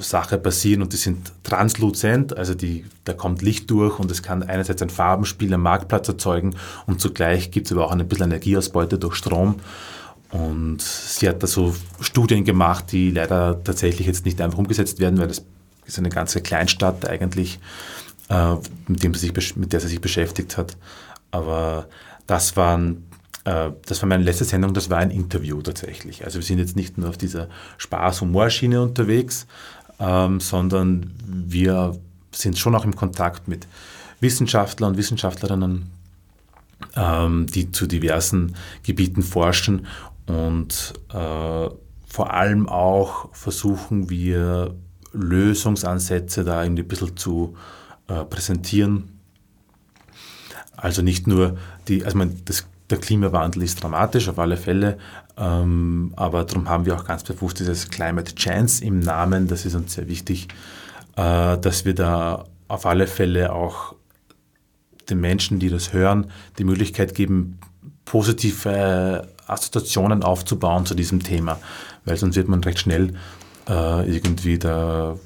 Sache 0.00 0.38
passieren 0.38 0.80
und 0.82 0.92
die 0.94 0.96
sind 0.96 1.30
transluzent, 1.42 2.36
also 2.36 2.54
die, 2.54 2.86
da 3.04 3.12
kommt 3.12 3.42
Licht 3.42 3.70
durch 3.70 3.98
und 3.98 4.10
es 4.10 4.22
kann 4.22 4.42
einerseits 4.42 4.80
ein 4.80 4.88
Farbenspiel 4.88 5.52
am 5.52 5.60
Marktplatz 5.62 6.08
erzeugen 6.08 6.54
und 6.86 7.00
zugleich 7.02 7.50
gibt 7.50 7.66
es 7.66 7.72
aber 7.72 7.86
auch 7.86 7.90
ein 7.90 8.08
bisschen 8.08 8.26
Energieausbeute 8.26 8.98
durch 8.98 9.16
Strom. 9.16 9.56
Und 10.30 10.80
sie 10.80 11.28
hat 11.28 11.42
da 11.42 11.46
so 11.46 11.74
Studien 12.00 12.44
gemacht, 12.44 12.92
die 12.92 13.10
leider 13.10 13.62
tatsächlich 13.62 14.06
jetzt 14.06 14.24
nicht 14.24 14.40
einfach 14.40 14.58
umgesetzt 14.58 14.98
werden, 15.00 15.18
weil 15.18 15.28
das 15.28 15.44
ist 15.86 15.98
eine 15.98 16.08
ganze 16.08 16.40
Kleinstadt 16.40 17.08
eigentlich, 17.08 17.58
äh, 18.28 18.54
mit, 18.88 19.02
dem 19.02 19.14
sie 19.14 19.26
sich, 19.28 19.56
mit 19.56 19.72
der 19.72 19.80
sie 19.80 19.88
sich 19.88 20.00
beschäftigt 20.00 20.56
hat. 20.56 20.76
Aber 21.30 21.86
das 22.26 22.56
waren 22.56 22.92
äh, 22.92 23.15
das 23.46 24.02
war 24.02 24.08
meine 24.08 24.24
letzte 24.24 24.44
Sendung, 24.44 24.74
das 24.74 24.90
war 24.90 24.98
ein 24.98 25.12
Interview 25.12 25.62
tatsächlich. 25.62 26.24
Also 26.24 26.38
wir 26.38 26.44
sind 26.44 26.58
jetzt 26.58 26.74
nicht 26.74 26.98
nur 26.98 27.08
auf 27.08 27.16
dieser 27.16 27.48
Spaß-Humor-Schiene 27.78 28.82
unterwegs, 28.82 29.46
ähm, 30.00 30.40
sondern 30.40 31.12
wir 31.24 31.96
sind 32.32 32.58
schon 32.58 32.74
auch 32.74 32.84
im 32.84 32.96
Kontakt 32.96 33.46
mit 33.46 33.68
Wissenschaftlern 34.20 34.92
und 34.92 34.98
Wissenschaftlerinnen, 34.98 35.90
ähm, 36.96 37.46
die 37.46 37.70
zu 37.70 37.86
diversen 37.86 38.56
Gebieten 38.82 39.22
forschen 39.22 39.86
und 40.26 40.94
äh, 41.12 41.68
vor 42.08 42.32
allem 42.32 42.68
auch 42.68 43.32
versuchen 43.32 44.10
wir 44.10 44.74
Lösungsansätze 45.12 46.44
da 46.44 46.64
irgendwie 46.64 46.82
ein 46.82 46.88
bisschen 46.88 47.16
zu 47.16 47.56
äh, 48.08 48.24
präsentieren. 48.24 49.20
Also 50.76 51.02
nicht 51.02 51.26
nur 51.26 51.56
die, 51.88 52.04
also 52.04 52.18
man, 52.18 52.40
das 52.44 52.66
der 52.90 52.98
Klimawandel 52.98 53.62
ist 53.62 53.82
dramatisch 53.82 54.28
auf 54.28 54.38
alle 54.38 54.56
Fälle, 54.56 54.98
ähm, 55.36 56.12
aber 56.16 56.44
darum 56.44 56.68
haben 56.68 56.86
wir 56.86 56.94
auch 56.94 57.04
ganz 57.04 57.24
bewusst 57.24 57.58
dieses 57.58 57.90
Climate 57.90 58.34
Chance 58.34 58.84
im 58.84 59.00
Namen. 59.00 59.48
Das 59.48 59.66
ist 59.66 59.74
uns 59.74 59.94
sehr 59.94 60.08
wichtig, 60.08 60.48
äh, 61.16 61.58
dass 61.58 61.84
wir 61.84 61.94
da 61.94 62.44
auf 62.68 62.86
alle 62.86 63.06
Fälle 63.06 63.52
auch 63.52 63.94
den 65.10 65.20
Menschen, 65.20 65.58
die 65.58 65.68
das 65.68 65.92
hören, 65.92 66.30
die 66.58 66.64
Möglichkeit 66.64 67.14
geben, 67.14 67.58
positive 68.04 69.28
Assoziationen 69.46 70.22
aufzubauen 70.22 70.86
zu 70.86 70.94
diesem 70.94 71.22
Thema, 71.22 71.58
weil 72.04 72.16
sonst 72.16 72.36
wird 72.36 72.48
man 72.48 72.62
recht 72.64 72.80
schnell 72.80 73.14
äh, 73.68 74.10
irgendwie, 74.10 74.58
da 74.58 75.16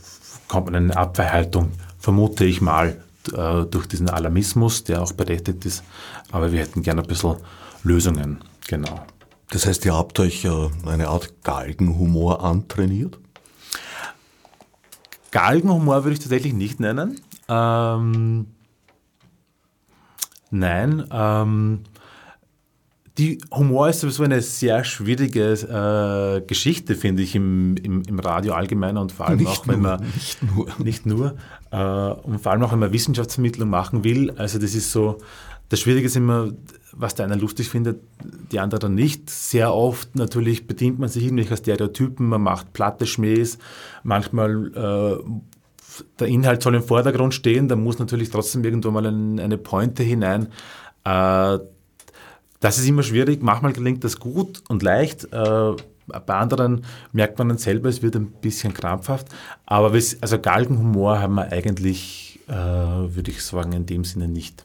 kommt 0.49 0.67
man 0.67 0.75
in 0.75 0.91
eine 0.91 1.01
Abwehrhaltung, 1.01 1.73
vermute 1.99 2.45
ich 2.45 2.61
mal, 2.61 3.03
äh, 3.29 3.65
durch 3.67 3.87
diesen 3.87 4.09
Alarmismus, 4.09 4.85
der 4.85 5.03
auch 5.03 5.13
berechtigt 5.13 5.65
ist. 5.65 5.85
Aber 6.31 6.53
wir 6.53 6.61
hätten 6.61 6.83
gerne 6.83 7.03
ein 7.03 7.09
bisschen 7.09 7.37
Lösungen, 7.83 8.41
genau. 8.69 9.05
Das 9.51 9.67
heißt, 9.67 9.85
ihr 9.85 9.97
habt 9.97 10.19
euch 10.21 10.45
äh, 10.45 10.69
eine 10.87 11.09
Art 11.09 11.43
Galgenhumor 11.43 12.45
antrainiert? 12.45 13.19
Galgenhumor 15.33 16.05
würde 16.05 16.15
ich 16.15 16.21
tatsächlich 16.21 16.53
nicht 16.53 16.81
nennen. 16.81 17.21
Ähm, 17.49 18.47
nein, 20.51 21.05
ähm, 21.11 21.81
die 23.19 23.39
Humor 23.53 23.89
ist 23.89 24.01
sowieso 24.01 24.23
eine 24.23 24.41
sehr 24.41 24.83
schwierige 24.85 25.53
äh, 25.53 26.47
Geschichte, 26.47 26.95
finde 26.95 27.23
ich, 27.23 27.35
im, 27.35 27.77
im, 27.77 28.03
im, 28.03 28.19
Radio 28.19 28.55
allgemein 28.55 28.97
und 28.97 29.13
vor 29.13 29.27
allem 29.27 29.39
nicht 29.39 29.49
auch, 29.49 29.69
wenn 29.69 29.83
nur, 29.83 29.99
man 29.99 30.07
nicht 30.15 30.43
nur, 30.43 30.69
nicht 30.79 31.07
nur 31.07 31.37
äh, 31.71 31.77
und 31.77 32.41
vor 32.41 32.53
allem 32.53 32.63
auch, 32.63 32.73
wenn 32.73 32.79
man 32.79 32.93
Wissenschaftsvermittlung 32.93 33.69
machen 33.69 34.05
will. 34.05 34.31
Also 34.33 34.59
das 34.59 34.75
ist 34.75 34.93
so, 34.93 35.19
das 35.69 35.81
Schwierige 35.81 36.07
ist 36.07 36.17
immer, 36.17 36.53
was 36.93 37.15
der 37.15 37.27
eine 37.27 37.37
lustig 37.37 37.69
findet, 37.69 38.03
die 38.51 38.59
andere 38.59 38.91
nicht. 38.91 39.31
Sehr 39.31 39.73
oft 39.73 40.17
natürlich 40.17 40.67
bedient 40.67 40.99
man 40.99 41.09
sich 41.09 41.25
irgendwelcher 41.25 41.57
Stereotypen, 41.57 42.29
man 42.29 42.43
macht 42.43 42.73
platte 42.73 43.07
Schmähs, 43.07 43.59
manchmal 44.03 44.73
äh, 44.75 45.25
der 46.19 46.27
Inhalt 46.29 46.63
soll 46.63 46.75
im 46.75 46.83
Vordergrund 46.83 47.35
stehen, 47.35 47.69
da 47.69 47.77
muss 47.77 47.99
natürlich 47.99 48.31
trotzdem 48.31 48.65
irgendwo 48.65 48.91
mal 48.91 49.07
ein, 49.07 49.39
eine 49.39 49.59
Pointe 49.59 50.03
hinein. 50.03 50.49
Äh, 51.05 51.59
das 52.61 52.79
ist 52.79 52.87
immer 52.87 53.03
schwierig. 53.03 53.43
Manchmal 53.43 53.73
gelingt 53.73 54.05
das 54.05 54.21
gut 54.21 54.63
und 54.69 54.83
leicht. 54.83 55.33
Äh, 55.33 55.73
bei 56.27 56.35
anderen 56.35 56.85
merkt 57.13 57.39
man 57.39 57.49
dann 57.49 57.59
selber, 57.59 57.89
es 57.89 58.03
wird 58.03 58.17
ein 58.17 58.31
bisschen 58.31 58.75
krampfhaft. 58.75 59.29
Aber 59.67 59.93
also 59.93 60.39
Galgenhumor 60.39 61.21
haben 61.21 61.35
wir 61.35 61.53
eigentlich, 61.53 62.41
äh, 62.49 62.55
würde 62.55 63.31
ich 63.31 63.43
sagen, 63.45 63.73
in 63.73 63.87
dem 63.87 64.05
Sinne 64.05 64.29
nicht. 64.29 64.65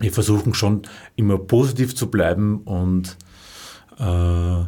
Wir 0.00 0.12
versuchen 0.12 0.54
schon 0.54 0.82
immer 1.16 1.38
positiv 1.38 1.94
zu 1.94 2.10
bleiben 2.10 2.58
und 2.58 3.16
äh, 3.98 4.62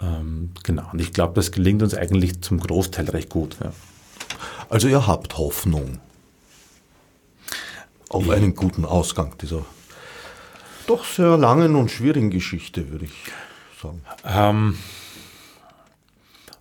ähm, 0.00 0.50
genau. 0.62 0.90
Und 0.92 1.00
ich 1.00 1.12
glaube, 1.12 1.34
das 1.34 1.52
gelingt 1.52 1.82
uns 1.82 1.94
eigentlich 1.94 2.40
zum 2.42 2.60
Großteil 2.60 3.08
recht 3.10 3.30
gut. 3.30 3.56
Ja. 3.62 3.72
Also 4.68 4.88
ihr 4.88 5.06
habt 5.06 5.38
Hoffnung 5.38 5.98
auf 8.10 8.28
einen 8.28 8.54
guten 8.54 8.84
Ausgang 8.84 9.34
dieser 9.40 9.64
doch 10.86 11.04
sehr 11.04 11.36
langen 11.36 11.76
und 11.76 11.90
schwierigen 11.90 12.30
Geschichte, 12.30 12.90
würde 12.90 13.04
ich 13.04 13.12
sagen. 13.80 14.02
Ähm, 14.24 14.78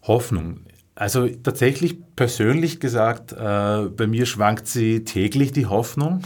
Hoffnung. 0.08 0.62
Also 0.96 1.28
tatsächlich 1.28 1.98
persönlich 2.16 2.80
gesagt, 2.80 3.32
äh, 3.32 3.36
bei 3.36 4.08
mir 4.08 4.26
schwankt 4.26 4.66
sie 4.66 5.04
täglich 5.04 5.52
die 5.52 5.68
Hoffnung. 5.68 6.26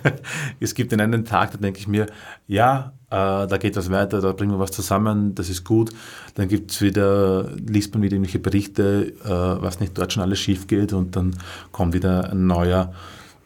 es 0.60 0.74
gibt 0.74 0.92
in 0.92 1.00
einem 1.00 1.24
Tag, 1.24 1.52
da 1.52 1.56
denke 1.56 1.78
ich 1.78 1.88
mir, 1.88 2.06
ja, 2.46 2.92
äh, 3.08 3.46
da 3.46 3.56
geht 3.58 3.74
was 3.74 3.90
weiter, 3.90 4.20
da 4.20 4.32
bringen 4.32 4.52
wir 4.52 4.58
was 4.58 4.70
zusammen, 4.70 5.34
das 5.34 5.48
ist 5.48 5.64
gut. 5.64 5.92
Dann 6.34 6.48
gibt 6.48 6.72
es 6.72 6.82
wieder, 6.82 7.48
liest 7.56 7.94
man 7.94 8.02
wieder 8.02 8.16
irgendwelche 8.16 8.38
Berichte, 8.38 9.14
äh, 9.24 9.28
was 9.62 9.80
nicht 9.80 9.96
dort 9.96 10.12
schon 10.12 10.22
alles 10.22 10.40
schief 10.40 10.66
geht 10.66 10.92
und 10.92 11.16
dann 11.16 11.34
kommt 11.70 11.94
wieder 11.94 12.32
ein 12.32 12.46
neuer 12.46 12.92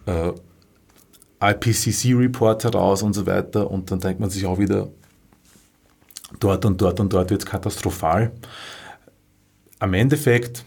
äh, 0.07 0.33
IPCC-Report 1.41 2.65
heraus 2.65 3.05
und 3.05 3.13
so 3.13 3.25
weiter 3.25 3.71
und 3.71 3.93
dann 3.93 4.01
denkt 4.01 4.19
man 4.19 4.31
sich 4.31 4.47
auch 4.47 4.59
wieder, 4.59 4.89
dort 6.41 6.65
und 6.65 6.81
dort 6.81 6.99
und 6.99 7.13
dort 7.13 7.31
wird 7.31 7.43
es 7.43 7.47
katastrophal 7.47 8.33
am 9.79 9.95
Endeffekt 9.95 10.65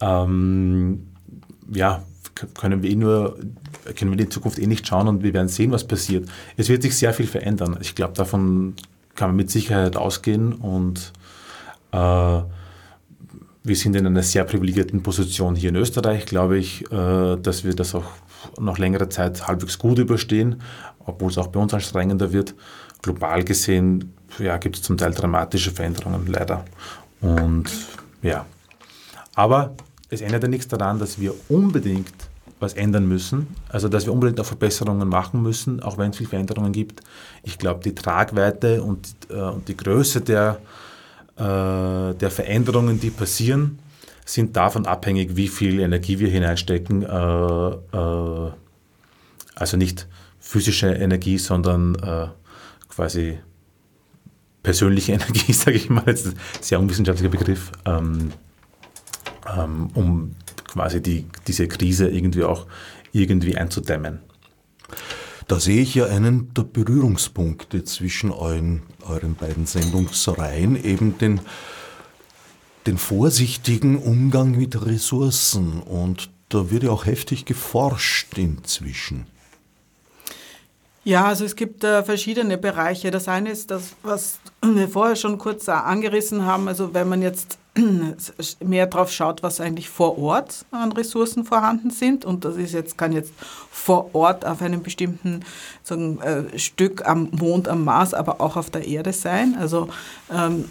ähm, 0.00 1.06
ja, 1.72 2.02
können 2.58 2.82
wir 2.82 2.90
eh 2.90 2.96
nur 2.96 3.36
können 3.96 4.12
wir 4.12 4.24
in 4.24 4.30
Zukunft 4.30 4.58
eh 4.58 4.66
nicht 4.66 4.86
schauen 4.86 5.08
und 5.08 5.22
wir 5.22 5.34
werden 5.34 5.48
sehen, 5.48 5.72
was 5.72 5.84
passiert. 5.86 6.28
Es 6.56 6.68
wird 6.68 6.82
sich 6.82 6.96
sehr 6.96 7.12
viel 7.12 7.26
verändern. 7.26 7.78
Ich 7.80 7.94
glaube, 7.94 8.14
davon 8.14 8.74
kann 9.14 9.30
man 9.30 9.36
mit 9.36 9.50
Sicherheit 9.50 9.96
ausgehen 9.96 10.52
und 10.52 11.12
äh, 11.90 11.96
wir 13.64 13.76
sind 13.76 13.94
in 13.96 14.06
einer 14.06 14.22
sehr 14.22 14.44
privilegierten 14.44 15.02
Position 15.02 15.54
hier 15.54 15.70
in 15.70 15.76
Österreich, 15.76 16.26
glaube 16.26 16.58
ich, 16.58 16.90
äh, 16.92 17.36
dass 17.36 17.64
wir 17.64 17.74
das 17.74 17.94
auch 17.94 18.04
noch 18.58 18.78
längere 18.78 19.08
Zeit 19.08 19.46
halbwegs 19.46 19.78
gut 19.78 19.98
überstehen, 19.98 20.62
obwohl 21.04 21.30
es 21.30 21.38
auch 21.38 21.48
bei 21.48 21.60
uns 21.60 21.74
anstrengender 21.74 22.32
wird. 22.32 22.54
Global 23.02 23.44
gesehen 23.44 24.14
ja, 24.38 24.56
gibt 24.56 24.76
es 24.76 24.82
zum 24.82 24.96
Teil 24.96 25.12
dramatische 25.12 25.70
Veränderungen, 25.70 26.26
leider. 26.26 26.64
Und 27.20 27.70
ja. 28.22 28.46
Aber 29.34 29.74
es 30.08 30.20
ändert 30.20 30.42
ja 30.42 30.48
nichts 30.48 30.68
daran, 30.68 30.98
dass 30.98 31.20
wir 31.20 31.34
unbedingt 31.48 32.12
was 32.60 32.74
ändern 32.74 33.06
müssen, 33.08 33.48
also 33.68 33.88
dass 33.88 34.06
wir 34.06 34.12
unbedingt 34.12 34.38
auch 34.40 34.46
Verbesserungen 34.46 35.08
machen 35.08 35.42
müssen, 35.42 35.82
auch 35.82 35.98
wenn 35.98 36.10
es 36.10 36.16
viele 36.16 36.30
Veränderungen 36.30 36.72
gibt. 36.72 37.00
Ich 37.42 37.58
glaube, 37.58 37.80
die 37.82 37.94
Tragweite 37.94 38.82
und, 38.82 39.08
äh, 39.30 39.34
und 39.34 39.66
die 39.68 39.76
Größe 39.76 40.20
der, 40.20 40.60
äh, 41.36 42.14
der 42.14 42.30
Veränderungen, 42.30 43.00
die 43.00 43.10
passieren, 43.10 43.80
sind 44.24 44.56
davon 44.56 44.86
abhängig, 44.86 45.34
wie 45.34 45.48
viel 45.48 45.80
Energie 45.80 46.18
wir 46.20 46.28
hineinstecken. 46.28 47.02
Äh, 47.02 47.96
äh 47.96 48.52
also 49.54 49.76
nicht 49.76 50.06
physische 50.40 50.88
Energie, 50.88 51.38
sondern 51.38 51.94
äh, 51.96 52.28
quasi 52.88 53.38
persönliche 54.62 55.12
Energie, 55.14 55.52
sage 55.52 55.76
ich 55.76 55.90
mal, 55.90 56.02
ist 56.08 56.26
ein 56.26 56.34
sehr 56.60 56.80
unwissenschaftlicher 56.80 57.30
Begriff, 57.30 57.72
ähm, 57.84 58.32
ähm, 59.56 59.90
um 59.94 60.34
quasi 60.66 61.02
die, 61.02 61.26
diese 61.46 61.68
Krise 61.68 62.08
irgendwie 62.08 62.44
auch 62.44 62.66
irgendwie 63.12 63.56
einzudämmen. 63.56 64.20
Da 65.48 65.60
sehe 65.60 65.82
ich 65.82 65.94
ja 65.94 66.06
einen 66.06 66.54
der 66.54 66.62
Berührungspunkte 66.62 67.84
zwischen 67.84 68.30
euren, 68.30 68.82
euren 69.06 69.34
beiden 69.34 69.66
Sendungsreihen, 69.66 70.82
eben 70.82 71.18
den, 71.18 71.40
den 72.86 72.96
vorsichtigen 72.96 73.98
Umgang 73.98 74.52
mit 74.52 74.86
Ressourcen. 74.86 75.82
Und 75.82 76.30
da 76.48 76.70
wird 76.70 76.84
ja 76.84 76.90
auch 76.90 77.06
heftig 77.06 77.44
geforscht 77.44 78.38
inzwischen. 78.38 79.26
Ja, 81.04 81.24
also 81.24 81.44
es 81.44 81.56
gibt 81.56 81.82
äh, 81.82 82.04
verschiedene 82.04 82.58
Bereiche. 82.58 83.10
Das 83.10 83.26
eine 83.26 83.50
ist 83.50 83.70
das, 83.72 83.94
was 84.02 84.38
wir 84.62 84.88
vorher 84.88 85.16
schon 85.16 85.36
kurz 85.38 85.68
angerissen 85.68 86.46
haben. 86.46 86.68
Also 86.68 86.94
wenn 86.94 87.08
man 87.08 87.22
jetzt 87.22 87.58
mehr 88.60 88.86
drauf 88.86 89.10
schaut, 89.10 89.42
was 89.42 89.60
eigentlich 89.60 89.88
vor 89.88 90.16
Ort 90.18 90.64
an 90.70 90.92
Ressourcen 90.92 91.44
vorhanden 91.44 91.90
sind. 91.90 92.24
Und 92.24 92.44
das 92.44 92.56
ist 92.56 92.72
jetzt, 92.72 92.96
kann 92.98 93.12
jetzt 93.12 93.32
vor 93.70 94.14
Ort 94.14 94.44
auf 94.44 94.62
einem 94.62 94.84
bestimmten 94.84 95.40
sagen, 95.82 96.20
äh, 96.20 96.56
Stück 96.58 97.04
am 97.08 97.30
Mond, 97.32 97.66
am 97.66 97.84
Mars, 97.84 98.14
aber 98.14 98.40
auch 98.40 98.56
auf 98.56 98.70
der 98.70 98.86
Erde 98.86 99.12
sein. 99.12 99.56
Also 99.58 99.88
ähm, 100.30 100.66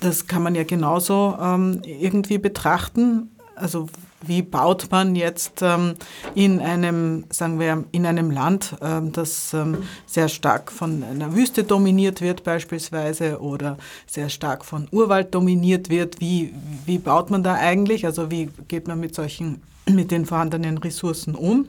das 0.00 0.26
kann 0.26 0.42
man 0.42 0.54
ja 0.54 0.64
genauso 0.64 1.36
ähm, 1.38 1.82
irgendwie 1.84 2.38
betrachten. 2.38 3.30
Also 3.56 3.88
wie 4.26 4.42
baut 4.42 4.88
man 4.90 5.16
jetzt 5.16 5.62
ähm, 5.62 5.94
in 6.34 6.60
einem, 6.60 7.24
sagen 7.30 7.58
wir, 7.58 7.84
in 7.92 8.06
einem 8.06 8.30
Land, 8.30 8.76
ähm, 8.80 9.12
das 9.12 9.54
ähm, 9.54 9.78
sehr 10.06 10.28
stark 10.28 10.72
von 10.72 11.02
einer 11.02 11.34
Wüste 11.34 11.64
dominiert 11.64 12.20
wird 12.20 12.44
beispielsweise 12.44 13.40
oder 13.40 13.78
sehr 14.06 14.28
stark 14.28 14.64
von 14.64 14.88
Urwald 14.90 15.34
dominiert 15.34 15.90
wird, 15.90 16.20
wie, 16.20 16.52
wie 16.84 16.98
baut 16.98 17.30
man 17.30 17.42
da 17.42 17.54
eigentlich? 17.54 18.06
Also 18.06 18.30
wie 18.30 18.50
geht 18.68 18.88
man 18.88 19.00
mit 19.00 19.14
solchen, 19.14 19.62
mit 19.88 20.10
den 20.10 20.26
vorhandenen 20.26 20.78
Ressourcen 20.78 21.34
um? 21.34 21.66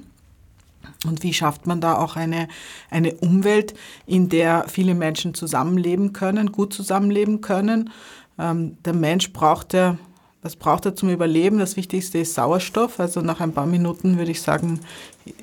Und 1.05 1.23
wie 1.23 1.33
schafft 1.33 1.67
man 1.67 1.81
da 1.81 1.97
auch 1.97 2.15
eine, 2.15 2.47
eine 2.89 3.13
Umwelt, 3.15 3.73
in 4.05 4.29
der 4.29 4.65
viele 4.67 4.95
Menschen 4.95 5.33
zusammenleben 5.33 6.13
können, 6.13 6.51
gut 6.51 6.73
zusammenleben 6.73 7.41
können? 7.41 7.91
Ähm, 8.39 8.77
der 8.85 8.93
Mensch 8.93 9.33
braucht 9.33 9.73
ja 9.73 9.97
was 10.47 10.55
braucht 10.55 10.85
er 10.85 10.95
zum 10.95 11.09
Überleben? 11.09 11.59
Das 11.59 11.75
Wichtigste 11.75 12.19
ist 12.19 12.33
Sauerstoff. 12.33 13.01
Also 13.01 13.19
nach 13.19 13.41
ein 13.41 13.51
paar 13.51 13.65
Minuten 13.65 14.17
würde 14.17 14.31
ich 14.31 14.41
sagen, 14.41 14.79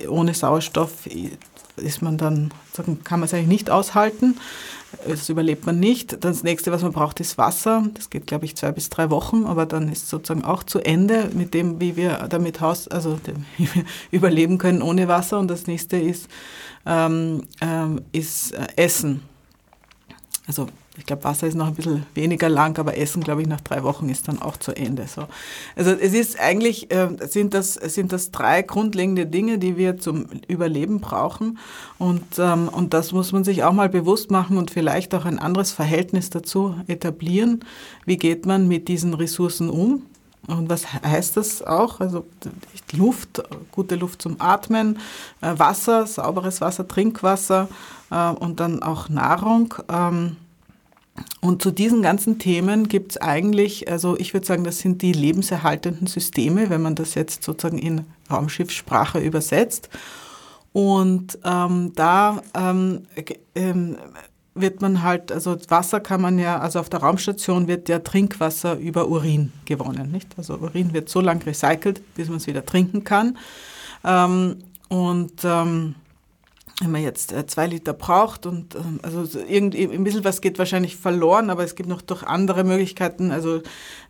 ohne 0.08 0.32
Sauerstoff 0.32 1.06
ist 1.76 2.00
man 2.00 2.16
dann, 2.16 2.50
kann 3.04 3.20
man 3.20 3.26
es 3.26 3.34
eigentlich 3.34 3.48
nicht 3.48 3.70
aushalten. 3.70 4.38
Das 5.06 5.28
überlebt 5.28 5.66
man 5.66 5.78
nicht. 5.78 6.24
Das 6.24 6.42
nächste, 6.42 6.72
was 6.72 6.80
man 6.80 6.92
braucht, 6.92 7.20
ist 7.20 7.36
Wasser. 7.36 7.84
Das 7.92 8.08
geht, 8.08 8.26
glaube 8.26 8.46
ich, 8.46 8.56
zwei 8.56 8.72
bis 8.72 8.88
drei 8.88 9.10
Wochen, 9.10 9.44
aber 9.44 9.66
dann 9.66 9.92
ist 9.92 10.08
sozusagen 10.08 10.42
auch 10.42 10.62
zu 10.62 10.78
Ende 10.78 11.28
mit 11.34 11.52
dem, 11.52 11.82
wie 11.82 11.96
wir 11.96 12.26
damit 12.30 12.62
Haus, 12.62 12.88
also 12.88 13.20
wir 13.58 13.68
überleben 14.10 14.56
können 14.56 14.80
ohne 14.80 15.06
Wasser. 15.06 15.38
Und 15.38 15.48
das 15.48 15.66
nächste 15.66 15.98
ist, 15.98 16.28
ähm, 16.86 17.42
ähm, 17.60 18.00
ist 18.12 18.52
äh, 18.52 18.68
Essen. 18.76 19.20
Also 20.46 20.68
ich 20.96 21.06
glaube, 21.06 21.24
Wasser 21.24 21.48
ist 21.48 21.56
noch 21.56 21.66
ein 21.66 21.74
bisschen 21.74 22.06
weniger 22.14 22.48
lang, 22.48 22.78
aber 22.78 22.96
Essen, 22.96 23.22
glaube 23.22 23.42
ich, 23.42 23.48
nach 23.48 23.60
drei 23.60 23.82
Wochen 23.82 24.08
ist 24.08 24.28
dann 24.28 24.40
auch 24.40 24.56
zu 24.56 24.76
Ende. 24.76 25.06
So. 25.08 25.24
Also 25.74 25.90
es 25.90 26.14
ist 26.14 26.38
eigentlich, 26.38 26.92
äh, 26.92 27.08
sind, 27.28 27.52
das, 27.52 27.74
sind 27.74 28.12
das 28.12 28.30
drei 28.30 28.62
grundlegende 28.62 29.26
Dinge, 29.26 29.58
die 29.58 29.76
wir 29.76 29.98
zum 29.98 30.26
Überleben 30.46 31.00
brauchen. 31.00 31.58
Und, 31.98 32.38
ähm, 32.38 32.68
und 32.68 32.94
das 32.94 33.10
muss 33.10 33.32
man 33.32 33.42
sich 33.42 33.64
auch 33.64 33.72
mal 33.72 33.88
bewusst 33.88 34.30
machen 34.30 34.56
und 34.56 34.70
vielleicht 34.70 35.14
auch 35.14 35.24
ein 35.24 35.40
anderes 35.40 35.72
Verhältnis 35.72 36.30
dazu 36.30 36.76
etablieren. 36.86 37.64
Wie 38.04 38.16
geht 38.16 38.46
man 38.46 38.68
mit 38.68 38.86
diesen 38.86 39.14
Ressourcen 39.14 39.70
um? 39.70 40.02
Und 40.46 40.68
was 40.68 40.92
heißt 40.92 41.36
das 41.36 41.62
auch? 41.62 42.00
Also 42.00 42.24
Luft, 42.92 43.42
gute 43.72 43.96
Luft 43.96 44.22
zum 44.22 44.40
Atmen, 44.40 44.98
äh, 45.40 45.58
Wasser, 45.58 46.06
sauberes 46.06 46.60
Wasser, 46.60 46.86
Trinkwasser 46.86 47.68
äh, 48.10 48.28
und 48.30 48.60
dann 48.60 48.82
auch 48.82 49.08
Nahrung. 49.08 49.74
Ähm, 49.88 50.36
und 51.40 51.62
zu 51.62 51.70
diesen 51.70 52.02
ganzen 52.02 52.38
Themen 52.38 52.88
gibt 52.88 53.12
es 53.12 53.16
eigentlich, 53.18 53.90
also 53.90 54.18
ich 54.18 54.34
würde 54.34 54.46
sagen, 54.46 54.64
das 54.64 54.78
sind 54.78 55.02
die 55.02 55.12
lebenserhaltenden 55.12 56.06
Systeme, 56.06 56.70
wenn 56.70 56.82
man 56.82 56.94
das 56.96 57.14
jetzt 57.14 57.44
sozusagen 57.44 57.78
in 57.78 58.04
Raumschiffssprache 58.30 59.20
übersetzt. 59.20 59.88
Und 60.72 61.38
ähm, 61.44 61.92
da 61.94 62.42
ähm, 62.54 63.02
ähm, 63.54 63.96
wird 64.54 64.80
man 64.80 65.02
halt, 65.02 65.30
also 65.30 65.56
Wasser 65.68 66.00
kann 66.00 66.20
man 66.20 66.38
ja, 66.38 66.58
also 66.58 66.80
auf 66.80 66.88
der 66.88 67.00
Raumstation 67.00 67.68
wird 67.68 67.88
ja 67.88 68.00
Trinkwasser 68.00 68.76
über 68.78 69.08
Urin 69.08 69.52
gewonnen, 69.66 70.10
nicht? 70.10 70.28
Also 70.36 70.54
Urin 70.54 70.92
wird 70.92 71.08
so 71.08 71.20
lang 71.20 71.42
recycelt, 71.42 72.02
bis 72.14 72.28
man 72.28 72.38
es 72.38 72.48
wieder 72.48 72.66
trinken 72.66 73.04
kann. 73.04 73.38
Ähm, 74.04 74.56
und 74.88 75.32
ähm, 75.44 75.94
wenn 76.80 76.90
man 76.90 77.02
jetzt 77.02 77.32
äh, 77.32 77.46
zwei 77.46 77.66
Liter 77.66 77.92
braucht 77.92 78.46
und 78.46 78.74
ähm, 78.74 78.98
also 79.02 79.38
irgendwie 79.38 79.84
ein 79.84 80.02
bisschen 80.02 80.24
was 80.24 80.40
geht 80.40 80.58
wahrscheinlich 80.58 80.96
verloren, 80.96 81.50
aber 81.50 81.62
es 81.62 81.76
gibt 81.76 81.88
noch 81.88 82.02
durch 82.02 82.24
andere 82.24 82.64
Möglichkeiten, 82.64 83.30
also 83.30 83.62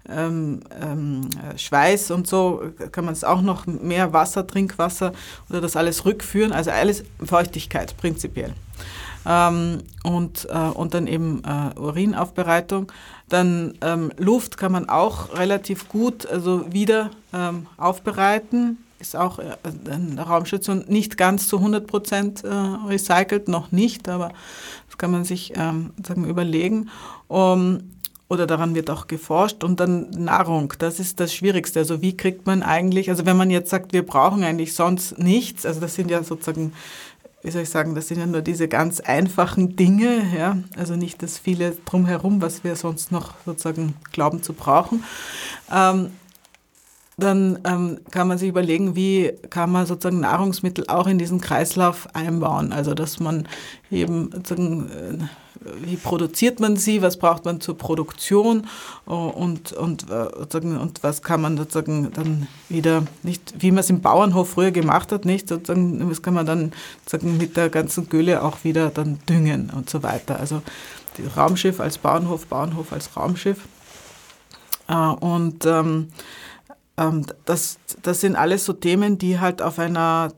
ähm, 0.09 0.61
ähm, 0.81 1.29
Schweiß 1.57 2.11
und 2.11 2.27
so 2.27 2.62
kann 2.90 3.05
man 3.05 3.12
es 3.12 3.22
auch 3.22 3.42
noch 3.42 3.66
mehr 3.66 4.12
Wasser, 4.12 4.46
Trinkwasser 4.46 5.12
oder 5.50 5.61
das 5.61 5.77
alles 5.77 6.07
rückführen, 6.07 6.53
also 6.53 6.70
alles 6.70 7.05
Feuchtigkeit 7.22 7.96
prinzipiell. 7.98 8.55
Ähm, 9.27 9.83
und, 10.03 10.46
äh, 10.50 10.59
und 10.59 10.92
dann 10.92 11.07
eben 11.07 11.42
äh, 11.44 11.79
Urinaufbereitung. 11.79 12.92
Dann 13.31 13.72
ähm, 13.81 14.12
Luft 14.18 14.59
kann 14.59 14.70
man 14.72 14.90
auch 14.90 15.35
relativ 15.35 15.88
gut 15.88 16.27
also 16.27 16.70
wieder 16.72 17.11
ähm, 17.33 17.66
aufbereiten 17.79 18.84
ist 19.09 19.17
auch 19.17 19.38
äh, 19.38 19.57
eine 19.90 20.21
Raumstation 20.21 20.85
nicht 20.88 21.17
ganz 21.17 21.49
zu 21.49 21.59
100 21.59 21.87
Prozent 21.87 22.45
äh, 22.45 22.49
recycelt, 22.49 23.49
noch 23.49 23.73
nicht, 23.73 24.09
aber 24.09 24.33
das 24.88 24.99
kann 24.99 25.11
man 25.11 25.25
sich 25.25 25.53
ähm, 25.57 25.90
sagen, 26.03 26.25
überlegen. 26.25 26.90
Oder 28.29 28.47
daran 28.47 28.75
wird 28.75 28.90
auch 28.90 29.07
geforscht. 29.07 29.62
Und 29.64 29.81
dann 29.81 30.11
Nahrung, 30.11 30.73
das 30.79 30.99
ist 30.99 31.21
das 31.21 31.35
Schwierigste. 31.35 31.81
Also 31.81 32.01
wie 32.01 32.17
kriegt 32.17 32.47
man 32.47 32.62
eigentlich, 32.62 33.11
also 33.11 33.27
wenn 33.27 33.37
man 33.37 33.51
jetzt 33.51 33.71
sagt, 33.71 33.93
wir 33.93 34.05
brauchen 34.05 34.43
eigentlich 34.43 34.75
sonst 34.75 35.19
nichts, 35.19 35.67
also 35.67 35.81
das 35.81 35.95
sind 35.95 36.11
ja 36.11 36.23
sozusagen, 36.23 36.73
wie 37.43 37.51
soll 37.51 37.62
ich 37.62 37.69
sagen, 37.69 37.95
das 37.95 38.09
sind 38.09 38.19
ja 38.19 38.27
nur 38.27 38.40
diese 38.40 38.67
ganz 38.67 39.01
einfachen 39.01 39.77
Dinge, 39.77 40.23
ja, 40.37 40.57
also 40.77 40.97
nicht 40.97 41.23
das 41.23 41.38
viele 41.38 41.77
drumherum, 41.85 42.40
was 42.40 42.64
wir 42.64 42.75
sonst 42.77 43.12
noch 43.12 43.35
sozusagen 43.45 43.95
glauben 44.11 44.43
zu 44.43 44.55
brauchen. 44.55 45.05
Ähm, 45.71 46.11
dann 47.16 47.61
ähm, 47.64 48.00
kann 48.11 48.27
man 48.27 48.38
sich 48.38 48.48
überlegen, 48.48 48.96
wie 48.96 49.33
kann 49.50 49.70
man 49.70 49.87
sozusagen 49.87 50.20
Nahrungsmittel 50.20 50.87
auch 50.88 51.07
in 51.07 51.18
diesen 51.18 51.40
Kreislauf 51.40 52.09
einbauen. 52.14 52.72
Also 52.72 52.94
dass 52.94 53.20
man 53.20 53.46
eben 53.90 54.31
sozusagen, 54.33 54.90
äh, 54.90 55.18
wie 55.83 55.96
produziert 55.96 56.59
man 56.59 56.77
sie, 56.77 57.03
was 57.03 57.16
braucht 57.18 57.44
man 57.44 57.61
zur 57.61 57.79
Produktion 57.79 58.66
äh, 59.07 59.11
und, 59.11 59.72
und, 59.72 60.11
äh, 60.11 60.24
sozusagen, 60.38 60.77
und 60.79 61.05
was 61.05 61.22
kann 61.22 61.40
man 61.40 61.57
sozusagen 61.57 62.11
dann 62.12 62.48
wieder, 62.68 63.05
nicht 63.22 63.55
wie 63.59 63.70
man 63.70 63.81
es 63.81 63.90
im 63.90 64.00
Bauernhof 64.00 64.50
früher 64.50 64.72
gemacht 64.72 65.12
hat, 65.12 65.24
nicht 65.24 65.48
sozusagen, 65.48 66.11
was 66.11 66.20
kann 66.20 66.35
man 66.35 66.46
dann 66.46 66.72
sozusagen 67.05 67.38
mit 67.38 67.57
der 67.57 67.70
ganzen 67.70 68.09
Gülle 68.09 68.42
auch 68.42 68.64
wieder 68.64 68.90
dann 68.90 69.20
düngen 69.29 69.70
und 69.74 69.88
so 69.88 70.03
weiter. 70.03 70.40
Also 70.40 70.62
Raumschiff 71.37 71.79
als 71.79 71.98
Bauernhof, 71.98 72.46
Bauernhof 72.46 72.92
als 72.92 73.16
Raumschiff. 73.16 73.59
Äh, 74.88 74.94
und 74.94 75.64
ähm, 75.64 76.09
das, 76.96 77.78
das 78.02 78.20
sind 78.20 78.37
alles 78.37 78.64
so 78.64 78.72
Themen, 78.72 79.18
die 79.18 79.40
halt 79.40 79.62
auf 79.62 79.78
einer 79.78 80.33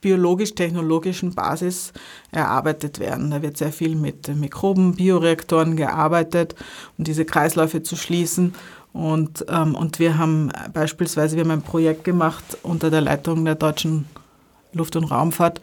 biologisch-technologischen 0.00 1.34
Basis 1.34 1.92
erarbeitet 2.30 2.98
werden. 2.98 3.30
Da 3.30 3.42
wird 3.42 3.56
sehr 3.56 3.72
viel 3.72 3.96
mit 3.96 4.28
Mikroben, 4.28 4.94
Bioreaktoren 4.94 5.76
gearbeitet, 5.76 6.54
um 6.96 7.04
diese 7.04 7.24
Kreisläufe 7.24 7.82
zu 7.82 7.96
schließen. 7.96 8.54
Und, 8.92 9.44
ähm, 9.48 9.74
und 9.74 9.98
wir 9.98 10.18
haben 10.18 10.50
beispielsweise 10.72 11.36
wir 11.36 11.44
haben 11.44 11.50
ein 11.50 11.62
Projekt 11.62 12.04
gemacht 12.04 12.58
unter 12.62 12.90
der 12.90 13.00
Leitung 13.00 13.44
der 13.44 13.54
deutschen 13.54 14.06
Luft- 14.72 14.96
und 14.96 15.04
Raumfahrt, 15.04 15.60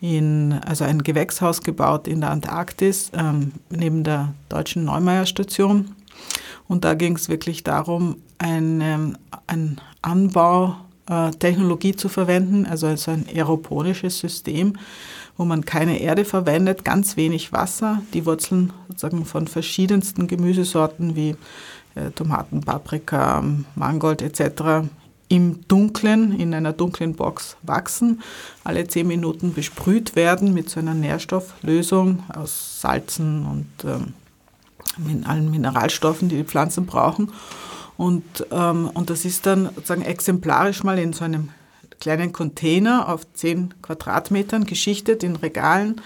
in, 0.00 0.52
also 0.66 0.84
ein 0.84 1.02
Gewächshaus 1.02 1.62
gebaut 1.62 2.08
in 2.08 2.20
der 2.20 2.30
Antarktis 2.30 3.10
ähm, 3.14 3.52
neben 3.70 4.04
der 4.04 4.34
deutschen 4.48 4.84
Neumeier 4.84 5.24
Station. 5.24 5.94
Und 6.68 6.84
da 6.84 6.94
ging 6.94 7.16
es 7.16 7.28
wirklich 7.28 7.62
darum, 7.62 8.16
eine, 8.38 9.14
ein 9.46 9.80
Anbautechnologie 10.02 11.96
zu 11.96 12.08
verwenden, 12.08 12.66
also, 12.66 12.86
also 12.86 13.10
ein 13.10 13.26
aeroponisches 13.32 14.18
System, 14.18 14.74
wo 15.36 15.44
man 15.44 15.64
keine 15.64 16.00
Erde 16.00 16.24
verwendet, 16.24 16.84
ganz 16.84 17.16
wenig 17.16 17.52
Wasser, 17.52 18.02
die 18.12 18.24
Wurzeln 18.24 18.72
sozusagen 18.88 19.24
von 19.24 19.48
verschiedensten 19.48 20.26
Gemüsesorten 20.26 21.16
wie 21.16 21.36
äh, 21.94 22.10
Tomaten, 22.14 22.60
Paprika, 22.60 23.42
Mangold 23.74 24.22
etc. 24.22 24.88
im 25.28 25.66
Dunklen, 25.68 26.38
in 26.38 26.54
einer 26.54 26.72
dunklen 26.72 27.14
Box 27.14 27.56
wachsen, 27.62 28.22
alle 28.62 28.86
zehn 28.86 29.06
Minuten 29.06 29.54
besprüht 29.54 30.16
werden 30.16 30.54
mit 30.54 30.70
so 30.70 30.80
einer 30.80 30.94
Nährstofflösung 30.94 32.22
aus 32.32 32.80
Salzen 32.80 33.44
und 33.44 33.90
ähm, 33.90 34.14
mit 34.98 35.26
allen 35.26 35.50
Mineralstoffen, 35.50 36.28
die 36.28 36.36
die 36.36 36.44
Pflanzen 36.44 36.86
brauchen. 36.86 37.32
Und, 37.96 38.24
ähm, 38.50 38.90
und 38.92 39.10
das 39.10 39.24
ist 39.24 39.46
dann 39.46 39.66
sozusagen 39.74 40.02
exemplarisch 40.02 40.82
mal 40.82 40.98
in 40.98 41.12
so 41.12 41.24
einem 41.24 41.50
kleinen 42.00 42.32
Container 42.32 43.08
auf 43.08 43.20
10 43.34 43.74
Quadratmetern 43.82 44.64
geschichtet 44.64 45.22
in 45.22 45.36
Regalen 45.36 46.00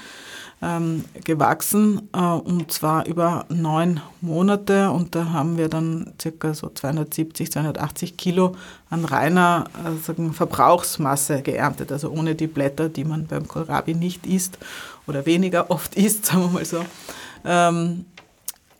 ähm, 0.60 1.04
gewachsen 1.24 2.08
äh, 2.12 2.18
und 2.18 2.72
zwar 2.72 3.06
über 3.06 3.46
neun 3.48 4.00
Monate 4.20 4.90
und 4.90 5.14
da 5.14 5.30
haben 5.32 5.56
wir 5.56 5.68
dann 5.68 6.12
circa 6.20 6.52
so 6.52 6.68
270, 6.68 7.52
280 7.52 8.16
Kilo 8.16 8.56
an 8.90 9.04
reiner 9.04 9.66
äh, 9.84 10.04
sagen, 10.04 10.32
Verbrauchsmasse 10.32 11.42
geerntet, 11.42 11.92
also 11.92 12.10
ohne 12.10 12.34
die 12.34 12.48
Blätter, 12.48 12.88
die 12.88 13.04
man 13.04 13.26
beim 13.26 13.46
Kohlrabi 13.46 13.94
nicht 13.94 14.26
isst 14.26 14.58
oder 15.06 15.26
weniger 15.26 15.70
oft 15.70 15.94
isst, 15.94 16.26
sagen 16.26 16.42
wir 16.42 16.48
mal 16.48 16.64
so. 16.64 16.84
Ähm, 17.44 18.04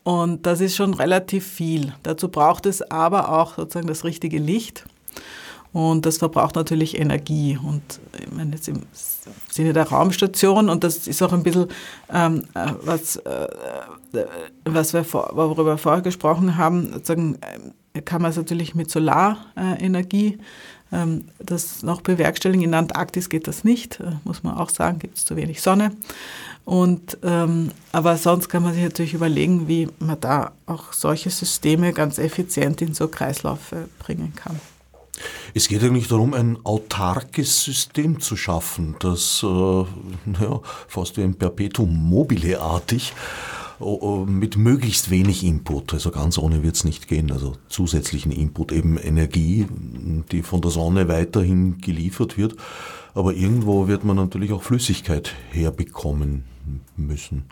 und 0.09 0.47
das 0.47 0.63
ist 0.63 0.75
schon 0.75 0.95
relativ 0.95 1.47
viel. 1.47 1.93
Dazu 2.03 2.31
braucht 2.31 2.65
es 2.65 2.81
aber 2.81 3.29
auch 3.31 3.57
sozusagen 3.57 3.89
das 3.89 4.05
richtige 4.05 4.39
Licht. 4.39 4.87
Und 5.75 6.07
das 6.07 6.17
verbraucht 6.17 6.55
natürlich 6.55 6.99
Energie. 6.99 7.59
Und 7.63 7.83
ich 8.19 8.33
meine, 8.33 8.53
jetzt 8.53 8.69
im 8.69 8.85
Sinne 9.51 9.75
der 9.75 9.87
Raumstation, 9.87 10.71
und 10.71 10.83
das 10.83 11.07
ist 11.09 11.23
auch 11.23 11.35
ein 11.35 11.43
bisschen, 11.43 11.67
ähm, 12.11 12.45
äh, 12.55 12.73
was, 12.81 13.17
äh, 13.17 13.49
was 14.65 14.95
wir 14.95 15.05
vor, 15.05 15.31
worüber 15.35 15.67
wir 15.67 15.77
vorher 15.77 16.01
gesprochen 16.01 16.57
haben, 16.57 16.91
sozusagen, 16.91 17.37
äh, 17.93 18.01
kann 18.01 18.23
man 18.23 18.31
es 18.31 18.39
natürlich 18.39 18.75
mit 18.75 18.91
Solarenergie 18.91 20.39
ähm, 20.91 21.27
das 21.39 21.83
noch 21.83 22.01
bewerkstelligen. 22.01 22.65
In 22.65 22.71
der 22.71 22.81
Antarktis 22.81 23.29
geht 23.29 23.47
das 23.47 23.63
nicht, 23.63 24.01
äh, 24.01 24.13
muss 24.25 24.43
man 24.43 24.57
auch 24.57 24.71
sagen, 24.71 24.99
gibt 24.99 25.19
es 25.19 25.27
zu 25.27 25.37
wenig 25.37 25.61
Sonne. 25.61 25.93
Und, 26.69 27.17
ähm, 27.23 27.71
aber 27.93 28.19
sonst 28.19 28.51
kann 28.51 28.63
man 28.63 28.75
sich 28.75 28.83
natürlich 28.83 29.15
überlegen, 29.15 29.69
wie 29.69 29.89
man 30.01 30.21
da 30.21 30.53
auch 30.67 30.93
solche 30.93 31.31
Systeme 31.31 31.95
ganz 31.95 32.19
effizient 32.19 32.83
in 32.83 32.93
so 32.93 33.09
Kreisläufe 33.09 33.89
bringen 33.99 34.35
kann. 34.37 34.61
Es 35.55 35.67
geht 35.69 35.83
eigentlich 35.83 36.09
darum, 36.09 36.35
ein 36.35 36.59
autarkes 36.65 37.65
System 37.65 38.21
zu 38.21 38.37
schaffen, 38.37 38.97
das 38.99 39.43
äh, 39.43 39.47
naja, 39.47 40.61
fast 40.89 41.17
wie 41.17 41.23
ein 41.23 41.37
Perpetuum 41.37 42.07
mobile-artig 42.07 43.15
mit 44.27 44.57
möglichst 44.57 45.09
wenig 45.11 45.45
Input. 45.45 45.95
Also 45.95 46.11
ganz 46.11 46.37
ohne 46.37 46.63
wird 46.63 46.77
es 46.77 46.85
nicht 46.85 47.09
gehen. 47.09 47.31
Also 47.33 47.55
zusätzlichen 47.69 48.33
Input, 48.33 48.73
eben 48.73 48.99
Energie, 48.99 49.67
die 49.71 50.43
von 50.43 50.61
der 50.61 50.73
Sonne 50.73 51.09
weiterhin 51.09 51.79
geliefert 51.81 52.37
wird. 52.37 52.57
Aber 53.19 53.35
irgendwo 53.35 53.89
wird 53.89 54.05
man 54.05 54.15
natürlich 54.15 54.53
auch 54.53 54.63
Flüssigkeit 54.63 55.35
herbekommen 55.51 56.45
müssen. 56.97 57.47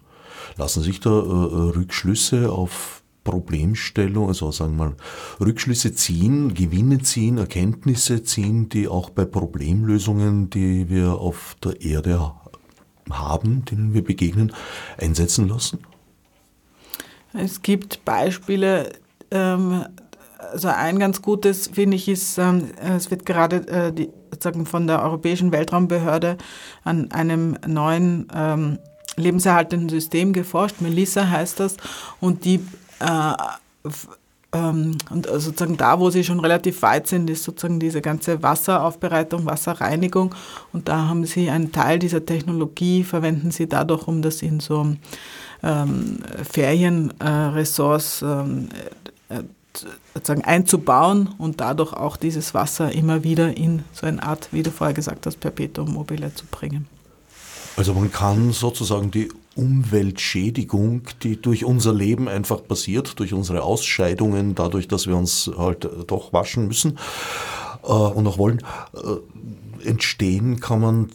Lassen 0.57 0.81
sich 0.81 1.01
da 1.01 1.11
äh, 1.11 1.13
äh, 1.13 1.77
Rückschlüsse 1.77 2.53
auf 2.53 3.03
Problemstellung, 3.25 4.29
also 4.29 4.53
sagen 4.53 4.77
wir 4.77 4.85
mal, 4.85 4.97
Rückschlüsse 5.41 5.93
ziehen, 5.93 6.55
Gewinne 6.55 7.01
ziehen, 7.01 7.39
Erkenntnisse 7.39 8.23
ziehen, 8.23 8.69
die 8.69 8.87
auch 8.87 9.11
bei 9.11 9.25
Problemlösungen, 9.25 10.51
die 10.51 10.89
wir 10.89 11.15
auf 11.15 11.57
der 11.65 11.81
Erde 11.81 12.31
haben, 13.11 13.65
denen 13.65 13.93
wir 13.93 14.05
begegnen, 14.05 14.53
einsetzen 14.99 15.49
lassen? 15.49 15.81
Es 17.33 17.61
gibt 17.61 18.05
Beispiele, 18.05 18.93
ähm, 19.33 19.85
also 20.39 20.69
ein 20.69 21.01
ganz 21.01 21.23
gutes, 21.23 21.67
finde 21.67 21.97
ich, 21.97 22.09
ist, 22.09 22.39
ähm, 22.39 22.71
es 22.81 23.11
wird 23.11 23.27
gerade 23.27 23.67
äh, 23.67 23.93
die, 23.93 24.11
sozusagen 24.37 24.67
von 24.67 24.87
der 24.87 25.03
Europäischen 25.03 25.53
Weltraumbehörde 25.53 26.37
an 26.85 27.11
einem 27.11 27.57
neuen 27.67 28.29
ähm, 28.35 28.79
lebenserhaltenden 29.17 29.89
System 29.89 30.33
geforscht. 30.33 30.81
Melissa 30.81 31.29
heißt 31.29 31.61
das. 31.61 31.77
Und 32.21 32.45
die 32.45 32.61
äh, 33.01 33.33
ähm, 34.53 34.97
und 35.11 35.27
sozusagen 35.27 35.77
da, 35.77 35.99
wo 35.99 36.11
sie 36.11 36.23
schon 36.23 36.41
relativ 36.41 36.83
weit 36.83 37.07
sind, 37.07 37.29
ist 37.31 37.45
sozusagen 37.45 37.81
diese 37.81 38.01
ganze 38.01 38.43
Wasseraufbereitung, 38.43 39.47
Wasserreinigung. 39.47 40.35
Und 40.73 40.89
da 40.89 41.09
haben 41.09 41.25
sie 41.25 41.51
einen 41.51 41.73
Teil 41.73 41.99
dieser 41.99 42.25
Technologie, 42.25 43.05
verwenden 43.05 43.51
sie 43.51 43.69
dadurch, 43.69 44.07
um 44.07 44.23
das 44.23 44.43
in 44.43 44.61
so 44.61 44.95
ähm, 45.63 46.19
Ferienressorts 46.51 48.23
ähm, 48.23 48.69
äh, 49.29 49.43
sozusagen 50.15 50.43
einzubauen 50.45 51.35
und 51.39 51.61
dadurch 51.61 51.93
auch 51.93 52.17
dieses 52.17 52.55
Wasser 52.55 52.93
immer 52.93 53.25
wieder 53.25 53.57
in 53.57 53.83
so 53.93 54.07
eine 54.07 54.23
Art, 54.23 54.49
wie 54.53 54.63
du 54.63 54.71
vorher 54.71 54.95
gesagt 54.95 55.27
hast, 55.27 55.41
Perpetuum 55.41 55.93
mobile 55.93 56.35
zu 56.35 56.45
bringen. 56.47 56.87
Also 57.77 57.93
man 57.93 58.11
kann 58.11 58.53
sozusagen 58.53 59.11
die 59.11 59.29
Umweltschädigung, 59.55 61.03
die 61.23 61.41
durch 61.41 61.65
unser 61.65 61.93
Leben 61.93 62.29
einfach 62.29 62.67
passiert, 62.67 63.19
durch 63.19 63.33
unsere 63.33 63.63
Ausscheidungen, 63.63 64.55
dadurch, 64.55 64.89
dass 64.89 65.07
wir 65.07 65.17
uns 65.17 65.51
halt 65.57 65.89
doch 66.07 66.33
waschen 66.33 66.69
müssen 66.69 66.99
äh, 67.83 67.87
und 67.87 68.27
auch 68.27 68.39
wollen, 68.39 68.63
äh, 68.95 69.89
entstehen, 69.89 70.61
kann 70.61 70.81
man 70.81 71.11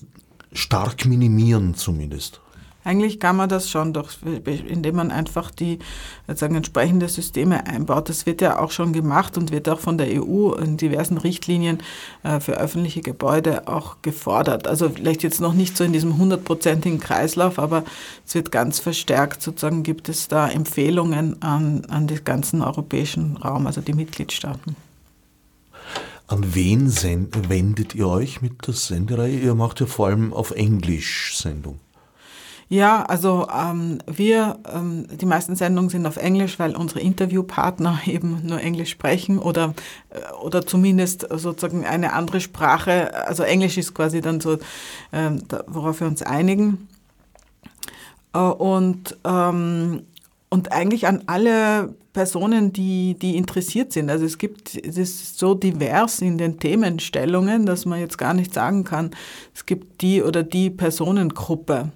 stark 0.54 1.06
minimieren 1.06 1.76
zumindest. 1.76 2.42
Eigentlich 2.84 3.20
kann 3.20 3.36
man 3.36 3.48
das 3.48 3.70
schon, 3.70 3.94
doch, 3.94 4.10
indem 4.46 4.96
man 4.96 5.12
einfach 5.12 5.52
die 5.52 5.80
sozusagen 6.28 6.56
entsprechende 6.56 7.08
Systeme 7.10 7.68
einbaut. 7.68 8.10
Das 8.10 8.26
wird 8.26 8.42
ja 8.42 8.60
auch 8.60 8.72
schon 8.72 8.92
gemacht 8.92 9.38
und 9.38 9.52
wird 9.52 9.70
auch 9.70 9.80
von 9.80 9.98
der 9.98 10.08
EU 10.22 10.54
in 10.54 10.78
diversen 10.78 11.18
Richtlinien 11.18 11.80
äh, 12.24 12.40
für 12.40 12.54
öffentliche 12.54 13.02
Gebäude 13.02 13.68
auch 13.68 13.98
gefordert. 14.02 14.68
Also 14.68 14.90
vielleicht 14.90 15.22
jetzt 15.22 15.42
noch 15.42 15.54
nicht 15.54 15.78
so 15.78 15.84
in 15.84 15.94
diesem 15.94 16.18
hundertprozentigen 16.18 17.00
Kreislauf, 17.00 17.60
aber 17.60 17.84
es 18.26 18.34
wird 18.34 18.52
ganz 18.52 18.80
verstärkt 18.80 19.44
sozusagen, 19.44 19.84
gibt 19.84 20.10
es 20.10 20.28
da 20.28 20.50
Empfehlungen 20.50 21.42
an, 21.44 21.84
an 21.88 22.08
den 22.08 22.24
ganzen 22.24 22.64
europäischen 22.64 23.38
Raum, 23.38 23.68
also 23.68 23.82
die 23.82 23.94
Mitgliedstaaten. 23.94 24.76
An 26.26 26.56
wen 26.56 26.90
wendet 27.50 27.94
ihr 27.94 28.08
euch 28.08 28.42
mit 28.42 28.66
der 28.66 28.74
Senderei? 28.74 29.32
Ihr 29.32 29.54
macht 29.54 29.82
ja 29.82 29.86
vor 29.86 30.08
allem 30.08 30.34
auf 30.34 30.52
Englisch 30.52 31.38
Sendung. 31.38 31.78
Ja, 32.72 33.04
also 33.04 33.50
ähm, 33.54 33.98
wir, 34.08 34.58
ähm, 34.74 35.06
die 35.20 35.26
meisten 35.26 35.58
Sendungen 35.58 35.90
sind 35.90 36.06
auf 36.06 36.16
Englisch, 36.16 36.58
weil 36.58 36.74
unsere 36.74 37.02
Interviewpartner 37.02 38.00
eben 38.06 38.44
nur 38.46 38.62
Englisch 38.62 38.92
sprechen 38.92 39.40
oder, 39.40 39.74
äh, 40.10 40.34
oder 40.42 40.66
zumindest 40.66 41.28
sozusagen 41.30 41.86
eine 41.86 42.14
andere 42.14 42.40
Sprache. 42.40 43.28
Also 43.28 43.44
Englisch 43.44 43.78
ist 43.78 43.94
quasi 43.94 44.22
dann 44.22 44.40
so, 44.40 44.58
ähm, 45.12 45.42
da, 45.50 45.66
worauf 45.68 46.00
wir 46.00 46.08
uns 46.08 46.22
einigen. 46.22 46.88
Äh, 48.34 48.40
und, 48.40 49.18
ähm, 49.26 50.04
und 50.50 50.72
eigentlich 50.72 51.08
an 51.08 51.24
alle 51.26 51.94
Personen, 52.14 52.72
die, 52.72 53.16
die 53.16 53.36
interessiert 53.36 53.92
sind. 53.92 54.10
Also 54.10 54.24
es 54.24 54.38
gibt, 54.38 54.76
es 54.76 54.98
ist 54.98 55.38
so 55.38 55.56
divers 55.56 56.22
in 56.22 56.38
den 56.38 56.58
Themenstellungen, 56.58 57.66
dass 57.66 57.86
man 57.86 58.00
jetzt 58.00 58.18
gar 58.18 58.34
nicht 58.34 58.54
sagen 58.54 58.86
kann, 58.86 59.12
es 59.54 59.66
gibt 59.66 60.02
die 60.02 60.24
oder 60.24 60.44
die 60.44 60.70
Personengruppe. 60.70 61.92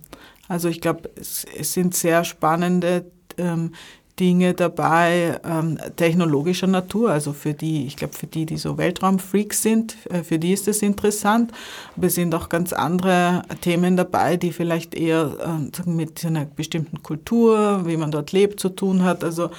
Also 0.48 0.70
ich 0.70 0.82
glaube, 0.82 1.10
es, 1.20 1.46
es, 1.58 1.74
sind 1.74 1.96
sehr 1.96 2.24
spannende 2.24 3.06
ähm, 3.38 3.72
Dinge 4.20 4.54
dabei, 4.54 5.40
ähm, 5.44 5.78
technologischer 5.96 6.68
Natur. 6.68 7.12
Also 7.12 7.34
für 7.34 7.54
die, 7.54 7.86
ich 7.86 7.98
glaube, 7.98 8.14
für 8.14 8.28
die, 8.28 8.46
die 8.46 8.58
so 8.58 8.78
Weltraumfreaks 8.78 9.62
sind, 9.62 9.98
äh, 10.10 10.24
für 10.24 10.40
die 10.40 10.54
ist 10.54 10.68
das 10.68 10.82
interessant. 10.82 11.52
Aber 11.98 12.08
es 12.08 12.16
sind 12.16 12.34
auch 12.34 12.50
ganz 12.50 12.72
andere 12.72 13.44
Themen 13.62 13.98
dabei, 13.98 14.38
die 14.38 14.54
vielleicht 14.54 14.96
eher 14.96 15.70
äh, 15.86 15.90
mit 15.90 16.24
einer 16.26 16.46
bestimmten 16.46 17.04
Kultur, 17.04 17.86
wie 17.86 17.98
man 17.98 18.12
dort 18.12 18.32
lebt, 18.32 18.60
zu 18.60 18.70
tun 18.70 19.04
hat. 19.04 19.24
Also 19.24 19.50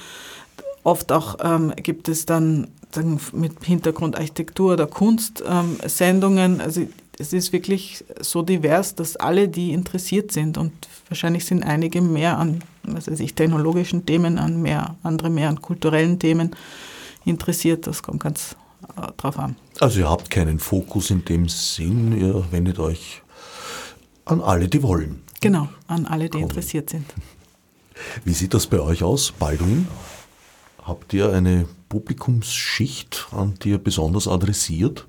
oft 0.83 1.11
auch 1.11 1.37
ähm, 1.43 1.73
gibt 1.75 2.09
es 2.09 2.25
dann 2.25 2.67
sagen, 2.91 3.19
mit 3.33 3.63
Hintergrund 3.63 4.15
Architektur 4.15 4.73
oder 4.73 4.87
Kunst 4.87 5.43
ähm, 5.47 5.77
Sendungen. 5.85 6.61
Also 6.61 6.87
es 7.19 7.33
ist 7.33 7.51
wirklich 7.51 8.03
so 8.19 8.41
divers, 8.41 8.95
dass 8.95 9.15
alle, 9.15 9.47
die 9.49 9.73
interessiert 9.73 10.31
sind 10.31 10.57
und 10.57 10.71
wahrscheinlich 11.09 11.45
sind 11.45 11.63
einige 11.63 12.01
mehr 12.01 12.37
an, 12.37 12.63
was 12.83 13.09
weiß 13.09 13.19
ich, 13.19 13.33
technologischen 13.33 14.05
Themen, 14.05 14.37
an 14.37 14.61
mehr, 14.61 14.95
andere 15.03 15.29
mehr 15.29 15.49
an 15.49 15.61
kulturellen 15.61 16.19
Themen 16.19 16.55
interessiert. 17.25 17.87
Das 17.87 18.03
kommt 18.03 18.21
ganz 18.21 18.55
äh, 18.95 19.07
drauf 19.17 19.39
an. 19.39 19.55
Also 19.79 19.99
ihr 20.01 20.09
habt 20.09 20.29
keinen 20.29 20.59
Fokus 20.59 21.09
in 21.09 21.25
dem 21.25 21.49
Sinn, 21.49 22.17
ihr 22.17 22.45
wendet 22.51 22.79
euch 22.79 23.21
an 24.25 24.41
alle, 24.41 24.67
die 24.67 24.83
wollen. 24.83 25.23
Genau, 25.41 25.69
an 25.87 26.05
alle, 26.05 26.25
die 26.25 26.31
Kommen. 26.31 26.43
interessiert 26.43 26.89
sind. 26.89 27.05
Wie 28.23 28.33
sieht 28.33 28.53
das 28.53 28.67
bei 28.67 28.79
euch 28.79 29.03
aus, 29.03 29.31
Baldwin? 29.31 29.87
Habt 30.83 31.13
ihr 31.13 31.31
eine 31.31 31.67
Publikumsschicht, 31.89 33.27
an 33.31 33.55
die 33.63 33.71
ihr 33.71 33.77
besonders 33.77 34.27
adressiert? 34.27 35.07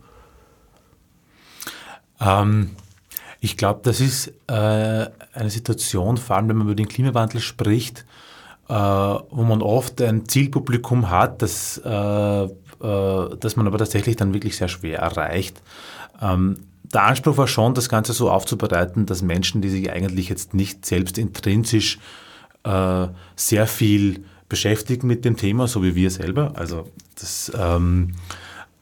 Ähm, 2.20 2.70
ich 3.40 3.56
glaube, 3.56 3.80
das 3.82 4.00
ist 4.00 4.28
äh, 4.48 4.52
eine 4.52 5.50
Situation, 5.50 6.16
vor 6.16 6.36
allem 6.36 6.48
wenn 6.48 6.56
man 6.56 6.66
über 6.66 6.74
den 6.74 6.88
Klimawandel 6.88 7.40
spricht, 7.40 8.04
äh, 8.68 8.74
wo 8.74 9.42
man 9.44 9.62
oft 9.62 10.00
ein 10.02 10.28
Zielpublikum 10.28 11.10
hat, 11.10 11.42
das, 11.42 11.78
äh, 11.84 12.44
äh 12.44 12.48
das 13.40 13.56
man 13.56 13.66
aber 13.66 13.78
tatsächlich 13.78 14.16
dann 14.16 14.34
wirklich 14.34 14.56
sehr 14.56 14.68
schwer 14.68 14.98
erreicht. 14.98 15.62
Ähm, 16.20 16.58
der 16.92 17.04
Anspruch 17.04 17.36
war 17.36 17.46
schon, 17.46 17.74
das 17.74 17.88
Ganze 17.88 18.12
so 18.12 18.30
aufzubereiten, 18.30 19.06
dass 19.06 19.22
Menschen, 19.22 19.60
die 19.60 19.68
sich 19.68 19.90
eigentlich 19.92 20.28
jetzt 20.28 20.54
nicht 20.54 20.86
selbst 20.86 21.18
intrinsisch 21.18 21.98
äh, 22.64 23.06
sehr 23.36 23.66
viel 23.66 24.24
beschäftigen 24.48 25.06
mit 25.06 25.24
dem 25.24 25.36
Thema, 25.36 25.68
so 25.68 25.82
wie 25.82 25.94
wir 25.94 26.10
selber, 26.10 26.52
also 26.56 26.88
das 27.16 27.52
ähm, 27.56 28.14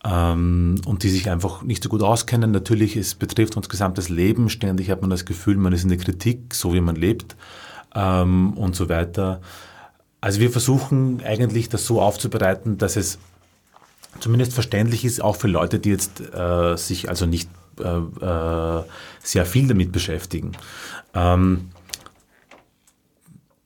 ähm, 0.07 0.81
und 0.87 1.03
die 1.03 1.09
sich 1.09 1.29
einfach 1.31 1.63
nicht 1.63 1.83
so 1.83 1.89
gut 1.89 2.03
auskennen. 2.03 2.53
Natürlich, 2.53 2.97
es 2.97 3.15
betrifft 3.15 3.57
uns 3.57 3.69
gesamtes 3.69 4.09
Leben. 4.09 4.49
Ständig 4.49 4.91
hat 4.91 5.01
man 5.01 5.11
das 5.11 5.25
Gefühl, 5.25 5.57
man 5.57 5.73
ist 5.73 5.83
in 5.83 5.89
der 5.89 5.99
Kritik, 5.99 6.55
so 6.55 6.73
wie 6.75 6.81
man 6.81 6.97
lebt 6.97 7.37
ähm, 7.95 8.53
und 8.55 8.77
so 8.77 8.89
weiter. 8.89 9.41
Also 10.21 10.41
wir 10.41 10.51
versuchen 10.51 11.23
eigentlich 11.25 11.69
das 11.69 11.87
so 11.87 12.01
aufzubereiten, 12.01 12.79
dass 12.79 12.97
es 12.97 13.19
zumindest 14.21 14.53
verständlich 14.53 15.05
ist, 15.05 15.23
auch 15.23 15.37
für 15.37 15.49
Leute, 15.49 15.79
die 15.79 15.91
jetzt 15.91 16.21
äh, 16.21 16.77
sich 16.77 17.09
also 17.09 17.27
nicht 17.27 17.51
äh, 17.81 17.85
äh, 17.85 18.83
sehr 19.23 19.45
viel 19.45 19.69
damit 19.69 19.93
beschäftigen. 19.93 20.53
Ähm, 21.15 21.71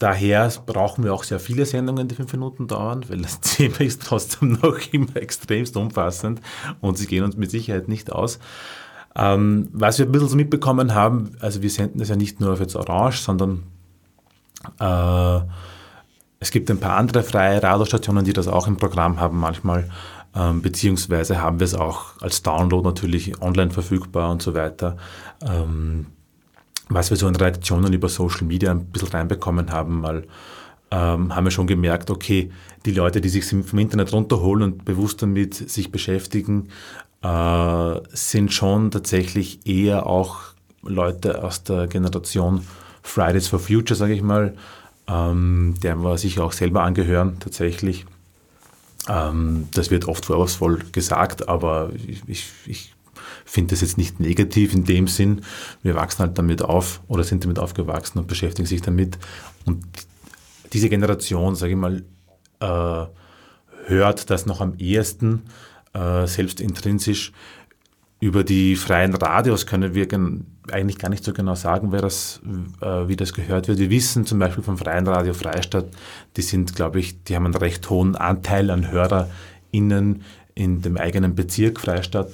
Daher 0.01 0.51
brauchen 0.65 1.05
wir 1.05 1.13
auch 1.13 1.25
sehr 1.25 1.39
viele 1.39 1.67
Sendungen, 1.67 2.09
die 2.09 2.15
fünf 2.15 2.33
Minuten 2.33 2.67
dauern, 2.67 3.05
weil 3.09 3.19
das 3.21 3.39
Thema 3.41 3.83
ist 3.83 4.03
trotzdem 4.03 4.53
noch 4.53 4.79
immer 4.93 5.15
extremst 5.17 5.77
umfassend 5.77 6.41
und 6.81 6.97
sie 6.97 7.07
gehen 7.07 7.23
uns 7.23 7.37
mit 7.37 7.51
Sicherheit 7.51 7.87
nicht 7.87 8.11
aus. 8.11 8.39
Ähm, 9.15 9.69
was 9.73 9.99
wir 9.99 10.07
ein 10.07 10.13
bisschen 10.13 10.29
so 10.29 10.37
mitbekommen 10.37 10.95
haben, 10.95 11.37
also 11.41 11.61
wir 11.61 11.69
senden 11.69 11.99
das 11.99 12.09
ja 12.09 12.17
nicht 12.17 12.41
nur 12.41 12.55
auf 12.55 12.61
jetzt 12.61 12.77
Orange, 12.77 13.19
sondern 13.19 13.65
äh, 14.79 15.41
es 16.39 16.51
gibt 16.51 16.71
ein 16.71 16.81
paar 16.81 16.97
andere 16.97 17.23
freie 17.23 17.63
Radiostationen, 17.63 18.25
die 18.25 18.33
das 18.33 18.49
auch 18.49 18.67
im 18.69 18.79
Programm 18.79 19.21
haben 19.21 19.39
manchmal, 19.39 19.91
ähm, 20.35 20.63
beziehungsweise 20.63 21.43
haben 21.43 21.61
wir 21.61 21.67
es 21.67 21.75
auch 21.75 22.19
als 22.23 22.43
Download 22.43 22.89
natürlich 22.89 23.43
online 23.43 23.71
verfügbar 23.71 24.31
und 24.31 24.41
so 24.41 24.55
weiter. 24.55 24.97
Ähm, 25.43 26.07
was 26.91 27.11
wir 27.11 27.17
so 27.17 27.29
in 27.29 27.37
Reaktionen 27.37 27.93
über 27.93 28.09
Social 28.09 28.47
Media 28.47 28.71
ein 28.71 28.85
bisschen 28.87 29.09
reinbekommen 29.09 29.71
haben, 29.71 30.01
mal 30.01 30.25
ähm, 30.91 31.35
haben 31.35 31.45
wir 31.45 31.53
schon 31.53 31.69
gemerkt, 31.69 32.11
okay, 32.11 32.51
die 32.85 32.91
Leute, 32.91 33.21
die 33.21 33.29
sich 33.29 33.45
vom 33.45 33.79
Internet 33.79 34.13
runterholen 34.13 34.65
und 34.65 34.85
bewusst 34.85 35.23
damit 35.23 35.55
sich 35.55 35.93
beschäftigen, 35.93 36.69
äh, 37.23 38.01
sind 38.09 38.53
schon 38.53 38.91
tatsächlich 38.91 39.67
eher 39.67 40.07
auch 40.07 40.41
Leute 40.83 41.45
aus 41.45 41.63
der 41.63 41.87
Generation 41.87 42.67
Fridays 43.03 43.47
for 43.47 43.61
Future, 43.61 43.97
sage 43.97 44.15
ich 44.15 44.23
mal, 44.23 44.57
ähm, 45.07 45.75
deren 45.83 46.03
wir 46.03 46.19
sich 46.19 46.41
auch 46.41 46.53
selber 46.53 46.83
angehören 46.83 47.37
tatsächlich. 47.39 48.05
Ähm, 49.09 49.69
das 49.75 49.91
wird 49.91 50.09
oft 50.09 50.27
vorwurfsvoll 50.27 50.81
gesagt, 50.93 51.49
aber 51.49 51.91
ich, 51.95 52.23
ich, 52.27 52.47
ich 52.67 52.95
finde 53.51 53.71
das 53.71 53.81
jetzt 53.81 53.99
nicht 53.99 54.21
negativ 54.21 54.75
in 54.75 54.85
dem 54.85 55.09
Sinn. 55.09 55.43
Wir 55.83 55.97
wachsen 55.97 56.21
halt 56.21 56.39
damit 56.39 56.63
auf 56.63 57.01
oder 57.09 57.25
sind 57.25 57.43
damit 57.43 57.59
aufgewachsen 57.59 58.21
und 58.21 58.29
beschäftigen 58.29 58.67
sich 58.67 58.81
damit. 58.81 59.19
Und 59.65 59.85
diese 60.73 60.89
Generation, 60.89 61.57
sage 61.57 61.73
ich 61.73 61.79
mal, 61.79 62.05
äh, 62.61 63.07
hört 63.87 64.31
das 64.31 64.47
noch 64.47 64.61
am 64.61 64.75
ehesten, 64.79 65.43
äh, 65.95 66.29
selbst 66.29 66.61
intrinsisch. 66.61 67.33
Über 68.21 68.45
die 68.45 68.77
freien 68.77 69.15
Radios 69.15 69.67
können 69.67 69.95
wir 69.95 70.07
eigentlich 70.71 70.99
gar 70.99 71.09
nicht 71.09 71.25
so 71.25 71.33
genau 71.33 71.57
sagen, 71.57 71.91
wer 71.91 72.03
das, 72.03 72.41
äh, 72.81 73.09
wie 73.09 73.17
das 73.17 73.33
gehört 73.33 73.67
wird. 73.67 73.81
Wir 73.81 73.91
wissen 73.91 74.27
zum 74.27 74.39
Beispiel 74.39 74.63
vom 74.63 74.79
Freien 74.79 75.09
Radio 75.09 75.35
Freistadt, 75.35 75.87
die 76.37 76.43
sind, 76.43 76.77
glaube 76.77 77.01
ich, 77.01 77.25
die 77.25 77.35
haben 77.35 77.47
einen 77.47 77.57
recht 77.57 77.91
hohen 77.91 78.15
Anteil 78.15 78.71
an 78.71 78.93
HörerInnen 78.93 80.23
in 80.55 80.83
dem 80.83 80.97
eigenen 80.99 81.35
Bezirk 81.35 81.81
Freistadt 81.81 82.31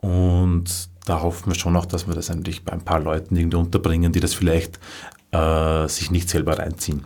und 0.00 0.64
da 1.04 1.22
hoffen 1.22 1.50
wir 1.50 1.54
schon 1.54 1.72
noch, 1.72 1.86
dass 1.86 2.06
wir 2.06 2.14
das 2.14 2.30
eigentlich 2.30 2.64
bei 2.64 2.72
ein 2.72 2.84
paar 2.84 3.00
Leuten 3.00 3.36
irgendwie 3.36 3.56
unterbringen, 3.56 4.12
die 4.12 4.20
das 4.20 4.34
vielleicht 4.34 4.80
äh, 5.30 5.88
sich 5.88 6.10
nicht 6.10 6.28
selber 6.28 6.58
reinziehen. 6.58 7.04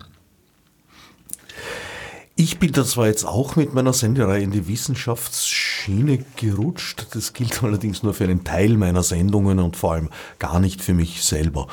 Ich 2.36 2.58
bin 2.58 2.72
da 2.72 2.86
zwar 2.86 3.06
jetzt 3.06 3.26
auch 3.26 3.56
mit 3.56 3.74
meiner 3.74 3.92
Senderei 3.92 4.40
in 4.40 4.50
die 4.50 4.66
Wissenschaftsschiene 4.66 6.24
gerutscht, 6.36 7.08
das 7.14 7.34
gilt 7.34 7.62
allerdings 7.62 8.02
nur 8.02 8.14
für 8.14 8.24
einen 8.24 8.44
Teil 8.44 8.78
meiner 8.78 9.02
Sendungen 9.02 9.58
und 9.58 9.76
vor 9.76 9.92
allem 9.92 10.08
gar 10.38 10.58
nicht 10.58 10.80
für 10.80 10.94
mich 10.94 11.22
selber. 11.22 11.66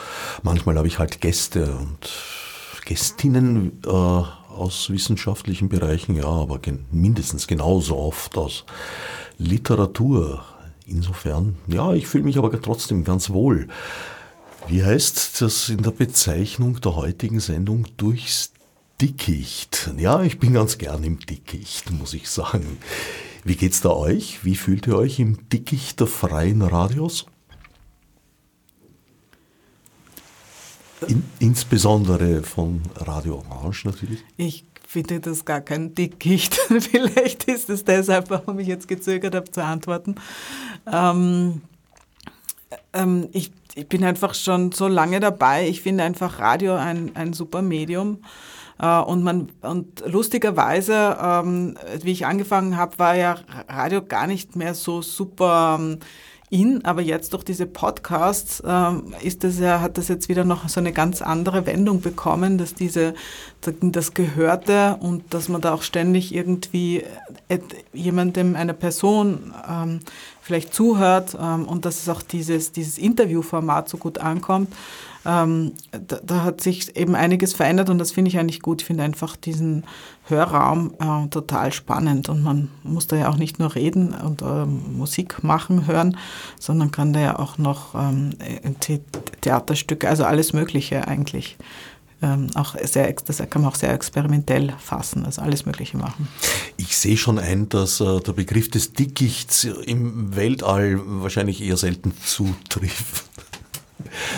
Manchmal 0.43 0.75
habe 0.75 0.87
ich 0.87 0.99
halt 0.99 1.21
Gäste 1.21 1.73
und 1.73 2.09
Gästinnen 2.83 3.79
äh, 3.85 3.89
aus 3.89 4.89
wissenschaftlichen 4.89 5.69
Bereichen, 5.69 6.15
ja, 6.15 6.25
aber 6.25 6.59
gen 6.59 6.85
mindestens 6.91 7.47
genauso 7.47 7.97
oft 7.97 8.37
aus 8.37 8.65
Literatur, 9.37 10.43
Insofern, 10.87 11.57
ja, 11.67 11.93
ich 11.93 12.07
fühle 12.07 12.23
mich 12.23 12.37
aber 12.37 12.61
trotzdem 12.61 13.03
ganz 13.03 13.29
wohl. 13.29 13.67
Wie 14.69 14.85
heißt 14.85 15.41
das 15.41 15.67
in 15.67 15.83
der 15.83 15.91
Bezeichnung 15.91 16.79
der 16.79 16.95
heutigen 16.95 17.41
Sendung 17.41 17.85
durchs 17.97 18.53
Dickicht? 19.01 19.91
Ja, 19.97 20.23
ich 20.23 20.39
bin 20.39 20.53
ganz 20.53 20.77
gern 20.77 21.03
im 21.03 21.19
Dickicht, 21.19 21.91
muss 21.91 22.13
ich 22.13 22.29
sagen. 22.29 22.77
Wie 23.43 23.57
geht's 23.57 23.81
da 23.81 23.89
euch? 23.89 24.45
Wie 24.45 24.55
fühlt 24.55 24.87
ihr 24.87 24.95
euch 24.95 25.19
im 25.19 25.49
Dickicht 25.49 25.99
der 25.99 26.07
freien 26.07 26.61
Radios? 26.61 27.25
In, 31.05 31.23
insbesondere 31.39 32.43
von 32.43 32.81
Radio 32.95 33.43
Orange 33.49 33.85
natürlich. 33.85 34.23
Ich 34.37 34.63
finde 34.87 35.19
das 35.19 35.43
gar 35.43 35.61
kein 35.61 35.93
Dickicht. 35.93 36.55
Vielleicht 36.79 37.43
ist 37.43 37.69
es 37.69 37.83
deshalb, 37.83 38.29
warum 38.29 38.57
ich 38.59 38.67
jetzt 38.67 38.87
gezögert 38.87 39.35
habe 39.35 39.51
zu 39.51 39.63
antworten. 39.63 40.15
Ähm, 40.91 41.61
ähm, 42.93 43.27
ich, 43.33 43.51
ich 43.75 43.87
bin 43.87 44.03
einfach 44.05 44.33
schon 44.33 44.71
so 44.71 44.87
lange 44.87 45.19
dabei. 45.19 45.67
Ich 45.67 45.81
finde 45.81 46.05
einfach 46.05 46.39
Radio 46.39 46.75
ein, 46.75 47.11
ein 47.15 47.33
super 47.33 47.61
Medium. 47.61 48.19
Äh, 48.79 48.99
und, 48.99 49.23
man, 49.23 49.49
und 49.61 50.03
lustigerweise, 50.07 51.17
ähm, 51.21 51.77
wie 52.01 52.13
ich 52.13 52.25
angefangen 52.25 52.77
habe, 52.77 52.97
war 52.97 53.15
ja 53.15 53.35
Radio 53.67 54.01
gar 54.01 54.25
nicht 54.25 54.55
mehr 54.55 54.73
so 54.73 55.01
super 55.01 55.77
ähm, 55.79 55.99
in, 56.49 56.85
aber 56.85 57.01
jetzt 57.01 57.33
durch 57.33 57.43
diese 57.43 57.65
Podcasts 57.65 58.63
ähm, 58.65 59.13
ist 59.21 59.43
das 59.43 59.59
ja, 59.59 59.81
hat 59.81 59.97
das 59.97 60.07
jetzt 60.07 60.29
wieder 60.29 60.45
noch 60.45 60.69
so 60.69 60.79
eine 60.79 60.93
ganz 60.93 61.21
andere 61.21 61.65
Wendung 61.65 61.99
bekommen, 61.99 62.57
dass 62.57 62.73
diese 62.73 63.15
das 63.81 64.13
Gehörte 64.13 64.97
und 65.01 65.33
dass 65.33 65.49
man 65.49 65.59
da 65.59 65.73
auch 65.73 65.81
ständig 65.81 66.33
irgendwie 66.33 67.03
jemandem, 67.91 68.55
einer 68.55 68.73
Person 68.73 69.53
ähm, 69.69 69.99
vielleicht 70.41 70.73
zuhört 70.73 71.35
ähm, 71.39 71.65
und 71.65 71.83
dass 71.83 72.01
es 72.01 72.07
auch 72.07 72.21
dieses, 72.21 72.71
dieses 72.71 72.97
Interviewformat 72.97 73.89
so 73.89 73.97
gut 73.97 74.19
ankommt. 74.19 74.71
Ähm, 75.27 75.73
da, 75.91 76.19
da, 76.23 76.43
hat 76.45 76.61
sich 76.61 76.95
eben 76.95 77.13
einiges 77.13 77.53
verändert 77.53 77.89
und 77.89 77.97
das 77.97 78.11
finde 78.13 78.29
ich 78.29 78.39
eigentlich 78.39 78.61
gut. 78.61 78.81
Ich 78.81 78.87
finde 78.87 79.03
einfach 79.03 79.35
diesen 79.35 79.83
Hörraum 80.23 80.93
äh, 80.99 81.27
total 81.27 81.73
spannend 81.73 82.29
und 82.29 82.43
man 82.43 82.69
muss 82.83 83.07
da 83.07 83.17
ja 83.17 83.29
auch 83.29 83.35
nicht 83.35 83.59
nur 83.59 83.75
reden 83.75 84.13
und 84.13 84.41
äh, 84.41 84.65
Musik 84.65 85.43
machen, 85.43 85.85
hören, 85.85 86.15
sondern 86.57 86.91
kann 86.91 87.11
da 87.11 87.19
ja 87.19 87.39
auch 87.39 87.57
noch 87.57 87.93
ähm, 87.93 88.35
Theaterstücke, 89.41 90.07
also 90.07 90.23
alles 90.23 90.53
Mögliche 90.53 91.09
eigentlich. 91.09 91.57
Ähm, 92.21 92.47
auch 92.55 92.75
sehr, 92.81 93.13
das 93.13 93.37
kann 93.49 93.61
man 93.61 93.71
auch 93.71 93.75
sehr 93.75 93.93
experimentell 93.93 94.73
fassen, 94.79 95.25
also 95.25 95.41
alles 95.41 95.65
Mögliche 95.65 95.97
machen. 95.97 96.29
Ich 96.77 96.97
sehe 96.97 97.17
schon 97.17 97.37
ein, 97.37 97.67
dass 97.67 97.99
äh, 97.99 98.21
der 98.21 98.31
Begriff 98.31 98.71
des 98.71 98.93
Dickichts 98.93 99.65
im 99.65 100.35
Weltall 100.35 100.99
wahrscheinlich 101.03 101.61
eher 101.61 101.77
selten 101.77 102.13
zutrifft. 102.25 103.25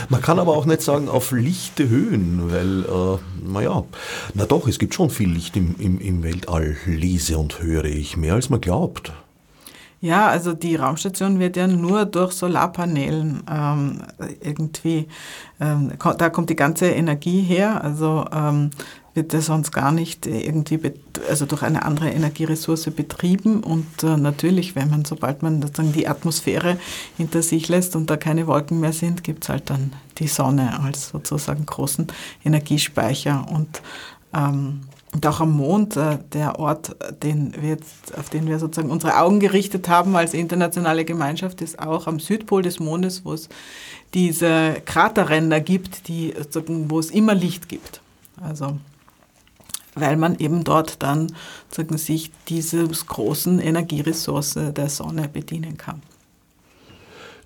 Man 0.09 0.21
kann 0.21 0.39
aber 0.39 0.55
auch 0.55 0.65
nicht 0.65 0.81
sagen 0.81 1.09
auf 1.09 1.31
lichte 1.31 1.89
Höhen, 1.89 2.51
weil, 2.51 2.85
äh, 2.85 3.17
naja, 3.47 3.83
na 4.33 4.45
doch, 4.45 4.67
es 4.67 4.79
gibt 4.79 4.93
schon 4.93 5.09
viel 5.09 5.29
Licht 5.29 5.55
im, 5.57 5.75
im, 5.79 5.99
im 5.99 6.23
Weltall, 6.23 6.77
lese 6.85 7.37
und 7.37 7.61
höre 7.61 7.85
ich, 7.85 8.17
mehr 8.17 8.33
als 8.33 8.49
man 8.49 8.61
glaubt. 8.61 9.11
Ja, 10.01 10.27
also 10.27 10.53
die 10.53 10.77
Raumstation 10.77 11.39
wird 11.39 11.57
ja 11.57 11.67
nur 11.67 12.05
durch 12.05 12.31
Solarpanelen 12.31 13.43
ähm, 13.51 14.01
irgendwie, 14.41 15.07
ähm, 15.59 15.91
da 16.17 16.29
kommt 16.29 16.49
die 16.49 16.55
ganze 16.55 16.87
Energie 16.87 17.41
her. 17.41 17.83
Also 17.83 18.25
ähm, 18.31 18.69
wird 19.13 19.33
er 19.33 19.41
sonst 19.41 19.71
gar 19.71 19.91
nicht 19.91 20.25
irgendwie, 20.25 20.79
also 21.27 21.45
durch 21.45 21.63
eine 21.63 21.83
andere 21.83 22.09
Energieressource 22.09 22.91
betrieben. 22.91 23.63
Und 23.63 24.03
äh, 24.03 24.17
natürlich, 24.17 24.75
wenn 24.75 24.89
man, 24.89 25.05
sobald 25.05 25.41
man 25.41 25.61
sozusagen 25.61 25.93
die 25.93 26.07
Atmosphäre 26.07 26.77
hinter 27.17 27.41
sich 27.41 27.67
lässt 27.67 27.95
und 27.95 28.09
da 28.09 28.17
keine 28.17 28.47
Wolken 28.47 28.79
mehr 28.79 28.93
sind, 28.93 29.23
gibt 29.23 29.43
es 29.43 29.49
halt 29.49 29.69
dann 29.69 29.93
die 30.17 30.27
Sonne 30.27 30.79
als 30.79 31.09
sozusagen 31.09 31.65
großen 31.65 32.07
Energiespeicher. 32.45 33.45
Und, 33.51 33.81
ähm, 34.33 34.81
und 35.11 35.25
auch 35.25 35.39
am 35.39 35.57
Mond, 35.57 35.97
äh, 35.97 36.19
der 36.33 36.59
Ort, 36.59 36.95
den 37.23 37.53
wir 37.59 37.69
jetzt, 37.69 38.15
auf 38.17 38.29
den 38.29 38.47
wir 38.47 38.59
sozusagen 38.59 38.91
unsere 38.91 39.17
Augen 39.17 39.39
gerichtet 39.39 39.89
haben 39.89 40.15
als 40.15 40.33
internationale 40.35 41.03
Gemeinschaft, 41.03 41.61
ist 41.61 41.79
auch 41.79 42.05
am 42.05 42.19
Südpol 42.19 42.61
des 42.61 42.79
Mondes, 42.79 43.25
wo 43.25 43.33
es 43.33 43.49
diese 44.13 44.81
Kraterränder 44.85 45.59
gibt, 45.61 46.07
die, 46.07 46.33
wo 46.87 46.99
es 46.99 47.09
immer 47.09 47.33
Licht 47.33 47.69
gibt. 47.69 48.01
Also 48.41 48.77
weil 49.99 50.17
man 50.17 50.37
eben 50.39 50.63
dort 50.63 51.01
dann 51.01 51.33
sagen, 51.69 51.97
sich 51.97 52.31
dieses 52.47 53.05
großen 53.05 53.59
Energieressource 53.59 54.59
der 54.75 54.89
Sonne 54.89 55.29
bedienen 55.29 55.77
kann. 55.77 56.01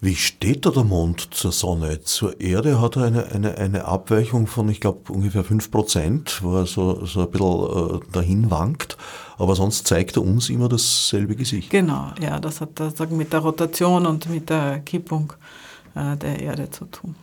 Wie 0.04 0.16
steht 0.16 0.66
da 0.66 0.72
der 0.72 0.84
Mond 0.84 1.30
zur 1.34 1.54
Sonne? 1.54 2.02
Zur 2.02 2.42
Erde 2.42 2.82
hat 2.82 2.98
er 2.98 3.04
eine, 3.04 3.32
eine, 3.32 3.58
eine 3.58 3.86
Abweichung 3.86 4.48
von, 4.48 4.68
ich 4.68 4.82
glaube, 4.82 5.14
ungefähr 5.14 5.46
5%, 5.46 6.42
wo 6.42 6.58
er 6.58 6.66
so, 6.66 7.06
so 7.06 7.22
ein 7.22 7.32
bisschen 7.32 8.02
äh, 8.02 8.12
dahin 8.12 8.52
wankt. 8.52 8.98
Aber 9.38 9.56
sonst 9.56 9.88
zeigt 9.88 10.18
er 10.18 10.24
uns 10.24 10.50
immer 10.50 10.68
dasselbe 10.68 11.38
Gesicht. 11.38 11.70
Genau, 11.70 12.12
ja, 12.22 12.38
das 12.42 12.60
hat 12.60 12.72
das 12.82 13.00
mit 13.12 13.32
der 13.32 13.40
Rotation 13.40 14.06
und 14.06 14.30
mit 14.30 14.50
der 14.50 14.80
Kippung 14.80 15.32
äh, 15.96 16.18
der 16.18 16.38
Erde 16.38 16.70
zu 16.70 16.84
tun. 16.84 17.16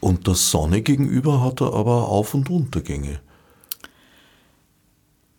Und 0.00 0.26
der 0.26 0.34
Sonne 0.34 0.82
gegenüber 0.82 1.40
hat 1.40 1.60
er 1.60 1.72
aber 1.72 2.08
Auf- 2.08 2.34
und 2.34 2.50
Untergänge. 2.50 3.20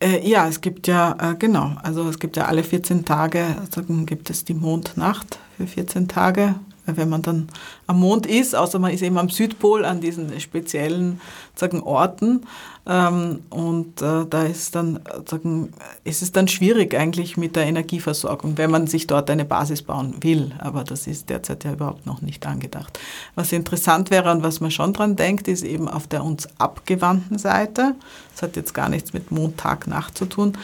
Äh, 0.03 0.27
ja, 0.27 0.49
es 0.49 0.59
gibt 0.59 0.87
ja, 0.87 1.15
äh, 1.31 1.35
genau, 1.35 1.71
also 1.81 2.09
es 2.09 2.19
gibt 2.19 2.35
ja 2.35 2.45
alle 2.45 2.63
14 2.63 3.05
Tage, 3.05 3.55
also 3.61 3.81
gibt 4.05 4.29
es 4.29 4.43
die 4.43 4.53
Mondnacht 4.53 5.39
für 5.55 5.65
14 5.65 6.09
Tage 6.09 6.55
wenn 6.85 7.09
man 7.09 7.21
dann 7.21 7.47
am 7.87 7.99
Mond 7.99 8.25
ist, 8.25 8.55
außer 8.55 8.79
man 8.79 8.91
ist 8.91 9.01
eben 9.01 9.17
am 9.17 9.29
Südpol 9.29 9.85
an 9.85 10.01
diesen 10.01 10.39
speziellen 10.39 11.21
sagen, 11.55 11.81
Orten. 11.81 12.45
Ähm, 12.85 13.43
und 13.49 14.01
äh, 14.01 14.25
da 14.29 14.43
ist, 14.43 14.75
dann, 14.75 14.99
sagen, 15.29 15.71
ist 16.03 16.21
es 16.21 16.33
dann 16.33 16.49
schwierig 16.49 16.93
eigentlich 16.95 17.37
mit 17.37 17.55
der 17.55 17.63
Energieversorgung, 17.63 18.57
wenn 18.57 18.71
man 18.71 18.87
sich 18.87 19.07
dort 19.07 19.29
eine 19.29 19.45
Basis 19.45 19.83
bauen 19.83 20.15
will. 20.21 20.51
Aber 20.59 20.83
das 20.83 21.07
ist 21.07 21.29
derzeit 21.29 21.63
ja 21.63 21.73
überhaupt 21.73 22.05
noch 22.05 22.21
nicht 22.21 22.45
angedacht. 22.45 22.99
Was 23.35 23.53
interessant 23.53 24.11
wäre 24.11 24.31
und 24.31 24.43
was 24.43 24.59
man 24.59 24.71
schon 24.71 24.91
dran 24.91 25.15
denkt, 25.15 25.47
ist 25.47 25.63
eben 25.63 25.87
auf 25.87 26.07
der 26.07 26.25
uns 26.25 26.49
abgewandten 26.57 27.37
Seite, 27.37 27.95
das 28.33 28.41
hat 28.41 28.55
jetzt 28.57 28.73
gar 28.73 28.89
nichts 28.89 29.13
mit 29.13 29.31
Mond, 29.31 29.57
Tag, 29.57 29.87
Nacht 29.87 30.17
zu 30.17 30.25
tun, 30.25 30.57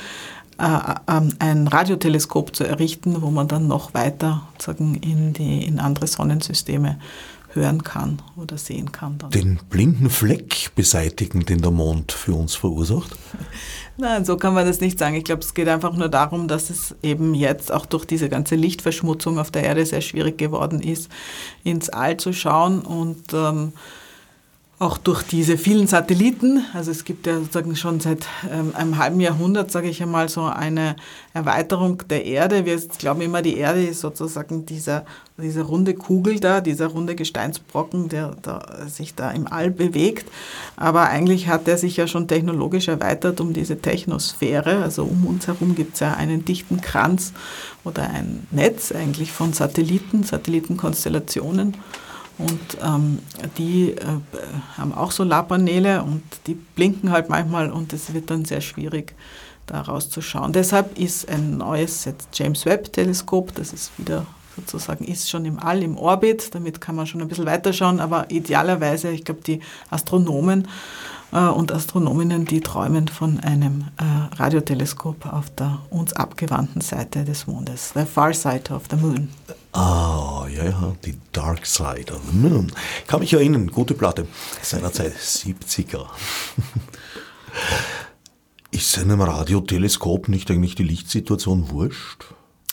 ein 0.59 1.67
Radioteleskop 1.67 2.55
zu 2.55 2.65
errichten, 2.65 3.21
wo 3.21 3.31
man 3.31 3.47
dann 3.47 3.67
noch 3.67 3.93
weiter 3.93 4.47
sagen, 4.59 4.95
in, 4.95 5.33
die, 5.33 5.63
in 5.63 5.79
andere 5.79 6.07
Sonnensysteme 6.07 6.99
hören 7.53 7.83
kann 7.83 8.21
oder 8.35 8.57
sehen 8.57 8.91
kann. 8.91 9.17
Dann. 9.17 9.31
Den 9.31 9.59
blinden 9.69 10.09
Fleck 10.09 10.71
beseitigen, 10.75 11.45
den 11.45 11.61
der 11.61 11.71
Mond 11.71 12.11
für 12.11 12.33
uns 12.33 12.55
verursacht? 12.55 13.15
Nein, 13.97 14.23
so 14.23 14.37
kann 14.37 14.53
man 14.53 14.67
das 14.67 14.81
nicht 14.81 14.99
sagen. 14.99 15.15
Ich 15.15 15.23
glaube, 15.23 15.41
es 15.41 15.53
geht 15.53 15.67
einfach 15.67 15.95
nur 15.95 16.09
darum, 16.09 16.47
dass 16.47 16.69
es 16.69 16.95
eben 17.01 17.33
jetzt 17.33 17.71
auch 17.71 17.85
durch 17.85 18.05
diese 18.05 18.29
ganze 18.29 18.55
Lichtverschmutzung 18.55 19.39
auf 19.39 19.51
der 19.51 19.63
Erde 19.63 19.85
sehr 19.85 20.01
schwierig 20.01 20.37
geworden 20.37 20.79
ist, 20.79 21.09
ins 21.63 21.89
All 21.89 22.17
zu 22.17 22.33
schauen 22.33 22.81
und 22.81 23.33
ähm, 23.33 23.73
auch 24.79 24.97
durch 24.97 25.23
diese 25.23 25.57
vielen 25.57 25.87
Satelliten, 25.87 26.63
also 26.73 26.89
es 26.89 27.03
gibt 27.03 27.27
ja 27.27 27.37
sozusagen 27.37 27.75
schon 27.75 27.99
seit 27.99 28.25
ähm, 28.49 28.73
einem 28.73 28.97
halben 28.97 29.19
Jahrhundert, 29.19 29.71
sage 29.71 29.89
ich 29.89 30.01
einmal, 30.01 30.29
so 30.29 30.43
eine 30.43 30.95
Erweiterung 31.33 32.01
der 32.09 32.23
Erde. 32.23 32.65
Wir 32.65 32.79
glauben 32.97 33.19
immer, 33.19 33.41
die 33.41 33.57
Erde 33.57 33.83
ist 33.83 33.99
sozusagen 33.99 34.65
dieser, 34.65 35.03
diese 35.37 35.63
runde 35.63 35.95
Kugel 35.95 36.39
da, 36.39 36.61
dieser 36.61 36.87
runde 36.87 37.15
Gesteinsbrocken, 37.15 38.07
der 38.07 38.37
da, 38.41 38.65
sich 38.87 39.15
da 39.15 39.31
im 39.31 39.47
All 39.47 39.69
bewegt. 39.69 40.31
Aber 40.77 41.09
eigentlich 41.09 41.49
hat 41.49 41.67
er 41.67 41.77
sich 41.77 41.97
ja 41.97 42.07
schon 42.07 42.29
technologisch 42.29 42.87
erweitert 42.87 43.41
um 43.41 43.51
diese 43.51 43.81
Technosphäre. 43.81 44.81
Also 44.81 45.03
um 45.03 45.27
uns 45.27 45.47
herum 45.47 45.75
gibt 45.75 45.95
es 45.95 45.99
ja 45.99 46.13
einen 46.13 46.45
dichten 46.45 46.79
Kranz 46.79 47.33
oder 47.83 48.03
ein 48.09 48.47
Netz 48.49 48.93
eigentlich 48.93 49.33
von 49.33 49.51
Satelliten, 49.51 50.23
Satellitenkonstellationen. 50.23 51.75
Und 52.39 52.77
ähm, 52.81 53.19
die 53.57 53.91
äh, 53.91 54.05
haben 54.77 54.93
auch 54.93 55.11
Solarpaneele 55.11 56.03
und 56.03 56.23
die 56.47 56.55
blinken 56.55 57.11
halt 57.11 57.29
manchmal 57.29 57.69
und 57.69 57.91
es 57.93 58.13
wird 58.13 58.31
dann 58.31 58.45
sehr 58.45 58.61
schwierig, 58.61 59.13
da 59.67 59.81
rauszuschauen. 59.81 60.53
Deshalb 60.53 60.97
ist 60.97 61.29
ein 61.29 61.57
neues 61.57 62.09
James 62.33 62.65
Webb 62.65 62.93
Teleskop, 62.93 63.53
das 63.55 63.73
ist 63.73 63.91
wieder 63.97 64.25
sozusagen 64.55 65.05
ist 65.05 65.29
schon 65.29 65.45
im 65.45 65.59
All, 65.59 65.83
im 65.83 65.97
Orbit, 65.97 66.53
damit 66.53 66.81
kann 66.81 66.95
man 66.95 67.07
schon 67.07 67.21
ein 67.21 67.27
bisschen 67.27 67.45
weiterschauen, 67.45 67.99
aber 67.99 68.29
idealerweise, 68.29 69.09
ich 69.09 69.23
glaube, 69.23 69.41
die 69.41 69.61
Astronomen 69.89 70.67
äh, 71.31 71.39
und 71.39 71.71
Astronominnen, 71.71 72.45
die 72.45 72.61
träumen 72.61 73.07
von 73.07 73.39
einem 73.39 73.85
äh, 73.97 74.35
Radioteleskop 74.35 75.25
auf 75.25 75.49
der 75.51 75.79
uns 75.89 76.13
abgewandten 76.13 76.81
Seite 76.81 77.23
des 77.23 77.47
Mondes, 77.47 77.91
the 77.93 78.05
far 78.05 78.33
side 78.33 78.73
of 78.73 78.83
the 78.89 78.97
moon. 78.97 79.29
Ah, 79.71 80.47
ja, 80.49 80.65
ja, 80.65 80.95
die 81.05 81.15
Dark 81.31 81.65
Side 81.65 82.11
of 82.11 82.21
the 82.31 82.37
Moon. 82.37 82.71
Kann 83.07 83.19
mich 83.19 83.33
erinnern, 83.33 83.67
gute 83.67 83.93
Platte, 83.93 84.27
seinerzeit 84.61 85.13
70er. 85.13 86.07
Ist 88.71 88.97
einem 88.97 89.21
Radioteleskop 89.21 90.27
nicht 90.27 90.49
eigentlich 90.49 90.75
die 90.75 90.83
Lichtsituation 90.83 91.69
wurscht? 91.69 92.25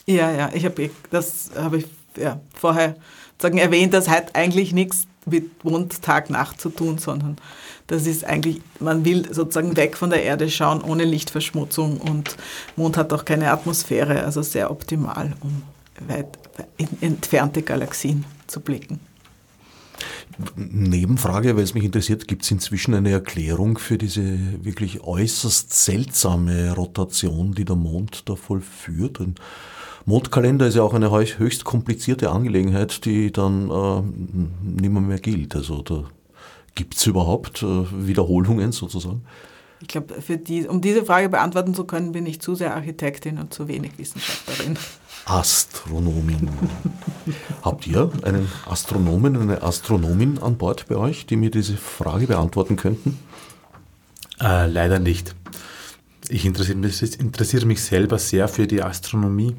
Ja, 0.07 0.31
ja, 0.31 0.51
ich 0.55 0.65
habe 0.65 0.91
das 1.11 1.51
habe 1.57 1.79
ich 1.79 1.87
ja, 2.17 2.41
vorher 2.55 2.97
sagen, 3.41 3.59
erwähnt, 3.59 3.93
das 3.93 4.09
hat 4.09 4.35
eigentlich 4.35 4.73
nichts 4.73 5.07
mit 5.27 5.65
Mond, 5.65 6.03
Tag, 6.03 6.31
Nacht 6.31 6.61
zu 6.61 6.71
tun, 6.71 6.99
sondern 6.99 7.37
das 7.89 8.07
ist 8.07 8.25
eigentlich, 8.25 8.61
man 8.81 9.05
will 9.05 9.33
sozusagen 9.33 9.77
weg 9.77 9.97
von 9.97 10.11
der 10.11 10.23
Erde 10.23 10.51
schauen, 10.51 10.83
ohne 10.83 11.05
Lichtverschmutzung 11.05 11.99
und 11.99 12.37
Mond 12.77 12.97
hat 12.97 13.13
auch 13.13 13.25
keine 13.25 13.51
Atmosphäre, 13.51 14.25
also 14.25 14.43
sehr 14.43 14.71
optimal, 14.71 15.35
um 15.41 15.63
weit 16.07 16.39
in 16.77 16.89
entfernte 17.01 17.63
Galaxien 17.63 18.25
zu 18.47 18.61
blicken. 18.61 19.01
Nebenfrage, 20.57 21.57
weil 21.57 21.63
es 21.63 21.75
mich 21.75 21.85
interessiert, 21.85 22.29
gibt 22.29 22.43
es 22.43 22.51
inzwischen 22.51 22.95
eine 22.95 23.11
Erklärung 23.11 23.79
für 23.79 23.97
diese 23.97 24.39
wirklich 24.63 25.01
äußerst 25.01 25.73
seltsame 25.73 26.73
Rotation, 26.73 27.55
die 27.55 27.65
der 27.65 27.77
Mond 27.77 28.29
da 28.29 28.37
vollführt? 28.37 29.21
Ein 29.21 29.37
Mondkalender 30.05 30.67
ist 30.67 30.77
ja 30.77 30.83
auch 30.83 30.95
eine 30.95 31.11
höchst 31.11 31.65
komplizierte 31.65 32.31
Angelegenheit, 32.31 33.05
die 33.07 33.33
dann 33.33 33.71
äh, 33.71 34.03
nimmer 34.63 35.01
mehr 35.01 35.19
gilt. 35.19 35.57
Also 35.57 35.83
da 35.83 36.05
gibt 36.75 36.97
es 36.97 37.07
überhaupt 37.07 37.63
äh, 37.63 37.85
Wiederholungen 38.07 38.73
sozusagen? 38.73 39.25
Ich 39.81 39.89
glaube, 39.89 40.15
die, 40.39 40.67
um 40.67 40.81
diese 40.81 41.05
Frage 41.05 41.29
beantworten 41.29 41.75
zu 41.75 41.85
können, 41.85 42.13
bin 42.13 42.25
ich 42.27 42.41
zu 42.41 42.55
sehr 42.55 42.75
Architektin 42.75 43.39
und 43.39 43.53
zu 43.53 43.69
wenig 43.69 43.99
Wissenschaftlerin. 43.99 44.79
Astronomin. 45.27 46.49
Habt 47.63 47.87
ihr 47.87 48.11
einen 48.23 48.49
Astronomen, 48.65 49.37
eine 49.37 49.61
Astronomin 49.63 50.39
an 50.39 50.57
Bord 50.57 50.87
bei 50.89 50.97
euch, 50.97 51.27
die 51.27 51.37
mir 51.37 51.51
diese 51.51 51.77
Frage 51.77 52.29
beantworten 52.29 52.77
könnten? 52.77 53.19
Äh, 54.41 54.69
leider 54.69 55.01
nicht. 55.01 55.35
Ich 56.29 56.45
interessiere 56.45 56.79
mich, 56.79 57.21
interessiere 57.21 57.67
mich, 57.67 57.83
selber 57.83 58.19
sehr 58.19 58.47
für 58.47 58.69
die 58.69 58.83
Astronomie, 58.83 59.57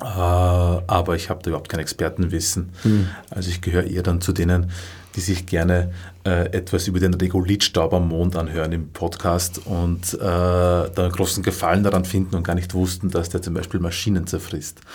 äh, 0.00 0.04
aber 0.04 1.16
ich 1.16 1.30
habe 1.30 1.42
da 1.42 1.50
überhaupt 1.50 1.68
kein 1.68 1.80
Expertenwissen. 1.80 2.70
Hm. 2.82 3.08
Also 3.30 3.50
ich 3.50 3.60
gehöre 3.60 3.84
eher 3.84 4.02
dann 4.02 4.20
zu 4.20 4.32
denen, 4.32 4.70
die 5.14 5.20
sich 5.20 5.46
gerne 5.46 5.92
äh, 6.24 6.46
etwas 6.52 6.88
über 6.88 7.00
den 7.00 7.14
Regolithstaub 7.14 7.92
am 7.92 8.08
Mond 8.08 8.36
anhören 8.36 8.72
im 8.72 8.88
Podcast 8.88 9.60
und 9.64 10.14
äh, 10.14 10.18
da 10.18 11.10
großen 11.12 11.42
Gefallen 11.42 11.84
daran 11.84 12.04
finden 12.04 12.34
und 12.34 12.42
gar 12.42 12.54
nicht 12.54 12.74
wussten, 12.74 13.10
dass 13.10 13.28
der 13.28 13.42
zum 13.42 13.54
Beispiel 13.54 13.80
Maschinen 13.80 14.26
zerfrisst. 14.26 14.80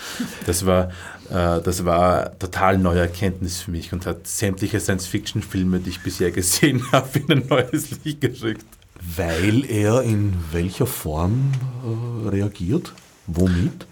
Das 0.46 0.66
war, 0.66 0.90
äh, 1.30 1.60
das 1.62 1.84
war 1.84 2.38
total 2.38 2.78
neue 2.78 3.00
Erkenntnis 3.00 3.60
für 3.60 3.70
mich 3.70 3.92
und 3.92 4.06
hat 4.06 4.26
sämtliche 4.26 4.80
Science-Fiction-Filme, 4.80 5.80
die 5.80 5.90
ich 5.90 6.00
bisher 6.00 6.30
gesehen 6.30 6.82
habe, 6.92 7.18
in 7.18 7.32
ein 7.32 7.46
neues 7.48 8.04
Licht 8.04 8.20
gerückt. 8.20 8.66
Weil 9.16 9.64
er 9.64 10.02
in 10.02 10.34
welcher 10.52 10.86
Form 10.86 11.52
äh, 12.24 12.28
reagiert? 12.28 12.92
Womit? 13.26 13.86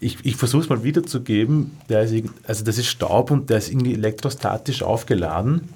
Ich, 0.00 0.18
ich 0.24 0.36
versuche 0.36 0.62
es 0.62 0.68
mal 0.68 0.82
wiederzugeben. 0.82 1.72
Der 1.88 2.02
ist, 2.02 2.14
also 2.46 2.64
das 2.64 2.78
ist 2.78 2.86
Staub 2.86 3.30
und 3.30 3.50
der 3.50 3.58
ist 3.58 3.70
irgendwie 3.70 3.94
elektrostatisch 3.94 4.82
aufgeladen 4.82 5.68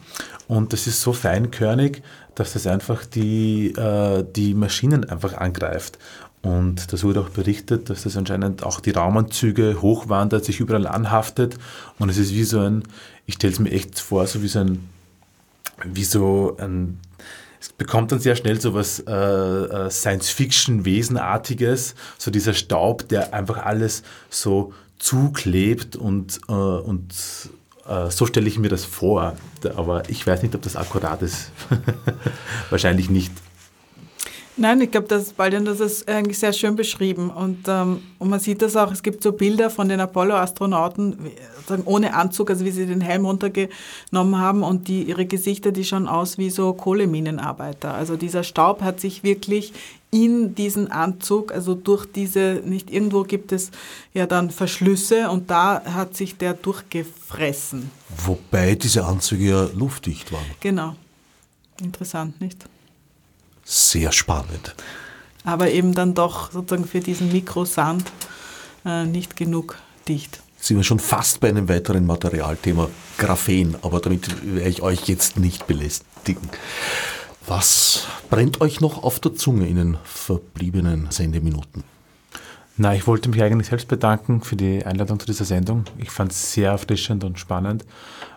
und 0.49 0.73
das 0.73 0.87
ist 0.87 1.01
so 1.01 1.13
feinkörnig, 1.13 2.03
dass 2.35 2.53
das 2.53 2.67
einfach 2.67 3.05
die, 3.05 3.69
äh, 3.73 4.25
die 4.35 4.55
Maschinen 4.55 5.09
einfach 5.09 5.35
angreift. 5.35 5.99
Und 6.43 6.93
das 6.93 7.03
wurde 7.03 7.21
auch 7.21 7.31
berichtet, 7.31 7.91
dass 7.91 8.05
das 8.05 8.17
anscheinend 8.17 8.63
auch 8.63 8.79
die 8.79 8.93
Raumanzüge 8.93 9.83
hochwandert, 9.83 10.45
sich 10.45 10.61
überall 10.61 10.87
anhaftet. 10.87 11.59
Und 11.99 12.09
es 12.09 12.19
ist 12.19 12.33
wie 12.35 12.45
so 12.45 12.61
ein, 12.61 12.85
ich 13.25 13.35
stelle 13.35 13.53
es 13.53 13.59
mir 13.59 13.73
echt 13.73 13.99
vor, 13.99 14.27
so 14.27 14.43
wie 14.43 14.49
so 14.49 14.61
ein, 14.61 14.89
wie 15.85 16.05
so 16.05 16.57
ein 16.61 17.01
es 17.61 17.71
bekommt 17.71 18.13
dann 18.13 18.21
sehr 18.21 18.37
schnell 18.37 18.61
so 18.61 18.75
was 18.75 19.01
äh, 19.01 19.13
äh, 19.13 19.91
Science-Fiction-Wesenartiges, 19.91 21.95
so 22.19 22.31
dieser 22.31 22.55
Staub, 22.55 23.09
der 23.09 23.35
einfach 23.35 23.65
alles 23.65 24.03
so 24.31 24.73
zuklebt 24.99 25.97
und, 25.97 26.41
äh, 26.49 26.53
und 26.53 27.13
äh, 27.87 28.11
so 28.11 28.27
stelle 28.27 28.49
ich 28.49 28.59
mir 28.59 28.69
das 28.69 28.85
vor. 28.85 29.37
Aber 29.77 30.09
ich 30.09 30.27
weiß 30.27 30.43
nicht, 30.43 30.55
ob 30.55 30.63
das 30.63 30.77
akkurat 30.77 31.23
ist. 31.23 31.51
Wahrscheinlich 32.71 33.11
nicht. 33.11 33.33
Nein, 34.59 34.81
ich 34.81 34.91
glaube, 34.91 35.07
das, 35.07 35.35
Baldian, 35.35 35.67
das 35.67 35.81
ist 35.81 36.09
eigentlich 36.09 36.39
sehr 36.39 36.55
schön 36.55 36.77
beschrieben. 36.77 37.29
Und, 37.29 37.69
ähm, 37.69 38.03
und 38.19 38.31
man 38.31 38.41
sieht 38.41 38.63
das 38.63 38.75
auch, 38.75 38.91
es 38.91 39.03
gibt 39.03 39.23
so 39.23 39.33
Bilder 39.33 39.69
von 39.69 39.89
den 39.91 40.01
Apollo-Astronauten 40.01 41.31
ohne 41.85 42.15
Anzug, 42.15 42.49
also 42.49 42.65
wie 42.65 42.71
sie 42.71 42.87
den 42.87 43.03
Helm 43.03 43.27
runtergenommen 43.27 44.39
haben 44.39 44.63
und 44.63 44.89
die, 44.89 45.03
ihre 45.03 45.27
Gesichter, 45.27 45.73
die 45.73 45.85
schauen 45.85 46.09
aus 46.09 46.39
wie 46.39 46.49
so 46.49 46.73
Kohleminenarbeiter. 46.73 47.93
Also 47.93 48.17
dieser 48.17 48.45
Staub 48.45 48.81
hat 48.81 49.01
sich 49.01 49.23
wirklich 49.23 49.75
in 50.11 50.55
diesen 50.55 50.91
Anzug, 50.91 51.53
also 51.53 51.75
durch 51.75 52.07
diese, 52.07 52.63
nicht 52.65 52.91
irgendwo 52.91 53.25
gibt 53.25 53.53
es 53.53 53.71
ja 54.15 54.27
dann 54.27 54.51
Verschlüsse 54.51 55.29
und 55.29 55.51
da 55.51 55.83
hat 55.85 56.17
sich 56.17 56.39
der 56.39 56.55
durchgefressen. 56.55 57.91
Wobei 58.25 58.77
diese 58.77 59.05
Anzüge 59.05 59.45
ja 59.45 59.69
luftdicht 59.75 60.33
waren. 60.33 60.47
Genau. 60.61 60.95
Interessant, 61.83 62.41
nicht? 62.41 62.65
Sehr 63.69 64.13
spannend. 64.13 64.77
Aber 65.45 65.71
eben 65.71 65.93
dann 65.93 66.15
doch 66.15 66.53
sozusagen 66.53 66.87
für 66.87 67.01
diesen 67.01 67.33
Mikrosand 67.33 68.11
äh, 68.85 69.05
nicht 69.05 69.37
genug 69.37 69.77
dicht. 70.07 70.41
Sind 70.59 70.77
wir 70.77 70.85
schon 70.85 71.01
fast 71.01 71.41
bei 71.41 71.49
einem 71.49 71.69
weiteren 71.69 72.07
Materialthema 72.07 72.89
Graphen, 73.19 73.77
aber 73.83 74.01
damit 74.01 74.55
werde 74.55 74.71
ich 74.71 74.83
euch 74.83 75.09
jetzt 75.09 75.37
nicht 75.37 75.67
belästigen. 75.67 76.49
Was 77.47 78.07
brennt 78.31 78.61
euch 78.61 78.81
noch 78.81 79.03
auf 79.03 79.19
der 79.19 79.35
Zunge 79.35 79.69
in 79.69 79.77
den 79.77 79.99
verbliebenen 80.05 81.11
Sendeminuten? 81.11 81.83
Na, 82.77 82.95
ich 82.95 83.07
wollte 83.07 83.29
mich 83.29 83.43
eigentlich 83.43 83.69
selbst 83.69 83.89
bedanken 83.89 84.43
für 84.43 84.57
die 84.57 84.85
Einladung 84.85 85.19
zu 85.19 85.27
dieser 85.27 85.45
Sendung. 85.45 85.85
Ich 85.99 86.11
fand 86.11 86.31
es 86.31 86.53
sehr 86.53 86.71
erfrischend 86.71 87.25
und 87.25 87.39
spannend. 87.39 87.85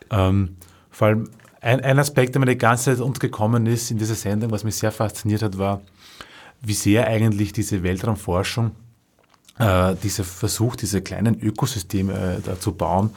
Ähm, 0.10 0.56
vor 0.92 1.08
allem 1.08 1.30
ein, 1.62 1.82
ein 1.82 2.00
Aspekt, 2.00 2.36
der 2.36 2.40
mir 2.40 2.46
die 2.46 2.58
ganze 2.58 2.96
Zeit 2.98 3.20
gekommen 3.20 3.66
ist 3.66 3.92
in 3.92 3.98
dieser 3.98 4.16
Sendung, 4.16 4.52
was 4.52 4.64
mich 4.64 4.76
sehr 4.76 4.92
fasziniert 4.92 5.42
hat, 5.42 5.58
war, 5.58 5.82
wie 6.62 6.74
sehr 6.74 7.08
eigentlich 7.08 7.54
diese 7.54 7.84
Weltraumforschung, 7.84 8.72
äh, 9.58 9.96
dieser 10.02 10.24
Versuch, 10.24 10.76
diese 10.76 11.02
kleinen 11.02 11.40
Ökosysteme 11.42 12.42
äh, 12.46 12.60
zu 12.60 12.74
bauen 12.74 13.12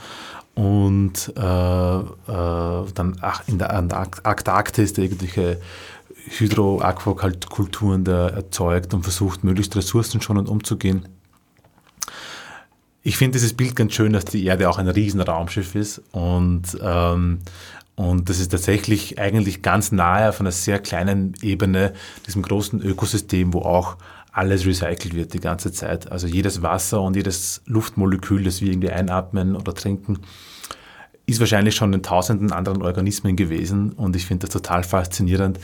und 0.54 1.32
äh, 1.36 1.40
äh 1.40 2.84
dann 2.94 3.16
ach, 3.20 3.42
in 3.46 3.58
der 3.58 3.72
Antarktis 3.72 4.98
irgendwelche 4.98 5.60
Hydroaquakulturen 6.38 8.06
erzeugt 8.06 8.94
und 8.94 9.02
versucht, 9.02 9.44
möglichst 9.44 9.74
ressourcenschonend 9.76 10.48
umzugehen. 10.48 11.08
Ich 13.02 13.16
finde 13.16 13.38
dieses 13.38 13.54
Bild 13.54 13.74
ganz 13.74 13.94
schön, 13.94 14.12
dass 14.12 14.24
die 14.26 14.44
Erde 14.44 14.68
auch 14.70 14.78
ein 14.78 14.88
Riesenraumschiff 14.88 15.74
ist 15.74 16.02
und 16.12 16.78
ähm, 16.80 17.40
und 17.94 18.28
das 18.28 18.40
ist 18.40 18.50
tatsächlich 18.50 19.18
eigentlich 19.18 19.62
ganz 19.62 19.92
nahe 19.92 20.28
auf 20.28 20.40
einer 20.40 20.52
sehr 20.52 20.78
kleinen 20.78 21.34
Ebene, 21.42 21.92
diesem 22.26 22.42
großen 22.42 22.80
Ökosystem, 22.80 23.52
wo 23.52 23.60
auch 23.60 23.96
alles 24.32 24.64
recycelt 24.64 25.14
wird 25.14 25.34
die 25.34 25.40
ganze 25.40 25.72
Zeit. 25.72 26.10
Also 26.10 26.26
jedes 26.26 26.62
Wasser 26.62 27.02
und 27.02 27.16
jedes 27.16 27.60
Luftmolekül, 27.66 28.44
das 28.44 28.62
wir 28.62 28.70
irgendwie 28.70 28.90
einatmen 28.90 29.54
oder 29.56 29.74
trinken, 29.74 30.20
ist 31.26 31.38
wahrscheinlich 31.38 31.76
schon 31.76 31.92
in 31.92 32.02
tausenden 32.02 32.50
anderen 32.50 32.82
Organismen 32.82 33.36
gewesen. 33.36 33.92
Und 33.92 34.16
ich 34.16 34.26
finde 34.26 34.46
das 34.46 34.54
total 34.54 34.84
faszinierend, 34.84 35.60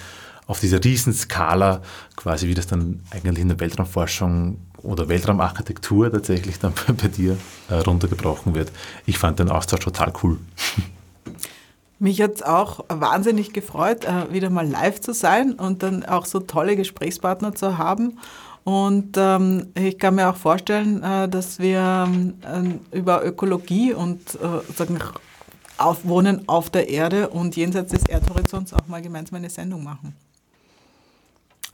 auf 0.47 0.61
dieser 0.61 0.83
Riesenskala, 0.83 1.83
quasi 2.17 2.49
wie 2.49 2.55
das 2.55 2.67
dann 2.67 3.01
eigentlich 3.11 3.41
in 3.41 3.49
der 3.49 3.61
Weltraumforschung 3.61 4.59
oder 4.79 5.09
Weltraumarchitektur 5.09 6.11
tatsächlich 6.11 6.59
dann 6.59 6.73
bei 7.03 7.09
dir 7.09 7.37
äh, 7.69 7.75
runtergebrochen 7.75 8.55
wird. 8.55 8.71
Ich 9.07 9.19
fand 9.19 9.39
den 9.39 9.51
Austausch 9.51 9.81
total 9.81 10.13
cool. 10.23 10.39
Mich 12.01 12.23
hat 12.23 12.37
es 12.37 12.43
auch 12.43 12.85
wahnsinnig 12.89 13.53
gefreut, 13.53 14.05
äh, 14.05 14.33
wieder 14.33 14.51
mal 14.51 14.67
live 14.67 15.01
zu 15.01 15.13
sein 15.13 15.55
und 15.55 15.83
dann 15.83 16.05
auch 16.05 16.27
so 16.27 16.39
tolle 16.41 16.77
Gesprächspartner 16.77 17.55
zu 17.55 17.77
haben. 17.77 18.19
Und 18.63 19.17
ähm, 19.17 19.69
ich 19.75 19.99
kann 19.99 20.15
mir 20.15 20.29
auch 20.29 20.37
vorstellen, 20.37 21.03
äh, 21.03 21.29
dass 21.29 21.59
wir 21.59 22.09
äh, 22.43 22.97
über 22.97 23.25
Ökologie 23.25 23.95
und 23.95 24.21
äh, 24.35 24.73
sagen, 24.75 24.99
auf 25.79 26.05
Wohnen 26.05 26.49
auf 26.49 26.71
der 26.71 26.89
Erde 26.89 27.29
und 27.29 27.57
jenseits 27.57 27.93
des 27.93 28.05
Erdhorizonts 28.05 28.73
auch 28.75 28.87
mal 28.87 29.01
gemeinsam 29.01 29.37
eine 29.37 29.51
Sendung 29.51 29.85
machen. 29.85 30.15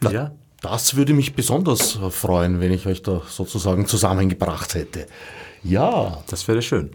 Ja. 0.03 0.33
Das 0.61 0.97
würde 0.97 1.13
mich 1.13 1.35
besonders 1.35 1.99
freuen, 2.11 2.59
wenn 2.61 2.73
ich 2.73 2.87
euch 2.87 3.03
da 3.03 3.21
sozusagen 3.29 3.87
zusammengebracht 3.87 4.75
hätte. 4.75 5.07
Ja. 5.63 6.23
Das 6.29 6.49
wäre 6.49 6.63
schön. 6.63 6.91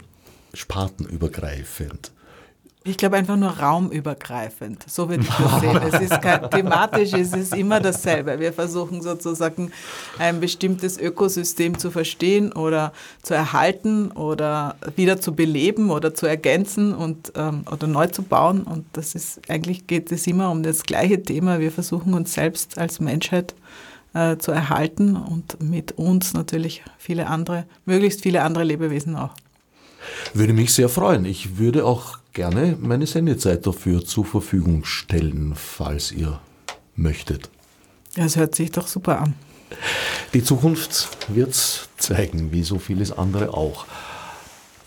Spartenübergreifend. 0.54 2.10
Ich 2.82 2.96
glaube 2.96 3.16
einfach 3.16 3.36
nur 3.36 3.50
raumübergreifend. 3.50 4.84
So 4.88 5.10
würde 5.10 5.24
ich 5.24 5.28
das 5.28 5.60
sehen. 5.60 5.80
Es 5.92 6.00
ist 6.00 6.22
kein, 6.22 6.50
thematisch 6.50 7.12
es 7.12 7.34
ist 7.34 7.54
immer 7.54 7.78
dasselbe. 7.78 8.40
Wir 8.40 8.54
versuchen 8.54 9.02
sozusagen 9.02 9.70
ein 10.18 10.40
bestimmtes 10.40 10.98
Ökosystem 10.98 11.78
zu 11.78 11.90
verstehen 11.90 12.52
oder 12.52 12.94
zu 13.22 13.34
erhalten 13.34 14.10
oder 14.12 14.76
wieder 14.96 15.20
zu 15.20 15.34
beleben 15.34 15.90
oder 15.90 16.14
zu 16.14 16.24
ergänzen 16.24 16.94
und 16.94 17.32
ähm, 17.36 17.64
oder 17.70 17.86
neu 17.86 18.06
zu 18.06 18.22
bauen. 18.22 18.62
Und 18.62 18.86
das 18.94 19.14
ist 19.14 19.42
eigentlich 19.50 19.86
geht 19.86 20.10
es 20.10 20.26
immer 20.26 20.50
um 20.50 20.62
das 20.62 20.84
gleiche 20.84 21.22
Thema. 21.22 21.60
Wir 21.60 21.72
versuchen 21.72 22.14
uns 22.14 22.32
selbst 22.32 22.78
als 22.78 22.98
Menschheit 22.98 23.54
äh, 24.14 24.38
zu 24.38 24.52
erhalten 24.52 25.16
und 25.16 25.62
mit 25.62 25.92
uns 25.92 26.32
natürlich 26.32 26.82
viele 26.96 27.26
andere, 27.26 27.66
möglichst 27.84 28.22
viele 28.22 28.40
andere 28.40 28.64
Lebewesen 28.64 29.16
auch. 29.16 29.34
Würde 30.32 30.54
mich 30.54 30.72
sehr 30.72 30.88
freuen. 30.88 31.26
Ich 31.26 31.58
würde 31.58 31.84
auch 31.84 32.19
gerne 32.32 32.76
meine 32.80 33.06
Sendezeit 33.06 33.66
dafür 33.66 34.04
zur 34.04 34.24
Verfügung 34.24 34.84
stellen, 34.84 35.54
falls 35.54 36.12
ihr 36.12 36.40
möchtet. 36.96 37.50
Das 38.14 38.36
hört 38.36 38.54
sich 38.54 38.70
doch 38.70 38.86
super 38.86 39.20
an. 39.20 39.34
Die 40.34 40.42
Zukunft 40.42 41.16
wird 41.28 41.54
zeigen, 41.96 42.52
wie 42.52 42.62
so 42.62 42.78
vieles 42.78 43.12
andere 43.12 43.54
auch. 43.54 43.86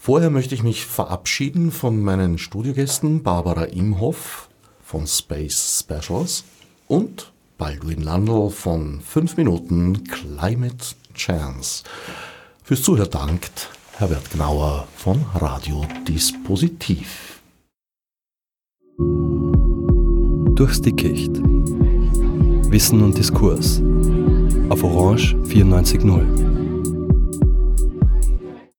Vorher 0.02 0.30
möchte 0.30 0.56
ich 0.56 0.64
mich 0.64 0.86
verabschieden 0.86 1.72
von 1.72 2.02
meinen 2.02 2.38
Studiogästen 2.38 3.24
Barbara 3.24 3.64
Imhoff 3.66 4.50
von 4.84 5.08
Space 5.08 5.86
Specials 5.86 6.44
und 6.88 7.32
Baldwin 7.58 8.02
Landl 8.02 8.50
von 8.50 9.00
5 9.00 9.38
Minuten 9.38 10.04
Climate 10.04 10.96
Chance. 11.16 11.84
Fürs 12.64 12.82
Zuhören 12.82 13.10
dankt 13.10 13.70
Herbert 13.98 14.32
Gnauer 14.32 14.88
von 14.98 15.24
Radio 15.36 15.86
Dispositiv. 16.08 17.33
Durchs 20.56 20.82
Dickicht. 20.82 21.32
Wissen 22.70 23.02
und 23.02 23.18
Diskurs 23.18 23.82
auf 24.70 24.84
Orange 24.84 25.36
94.0. 25.48 26.43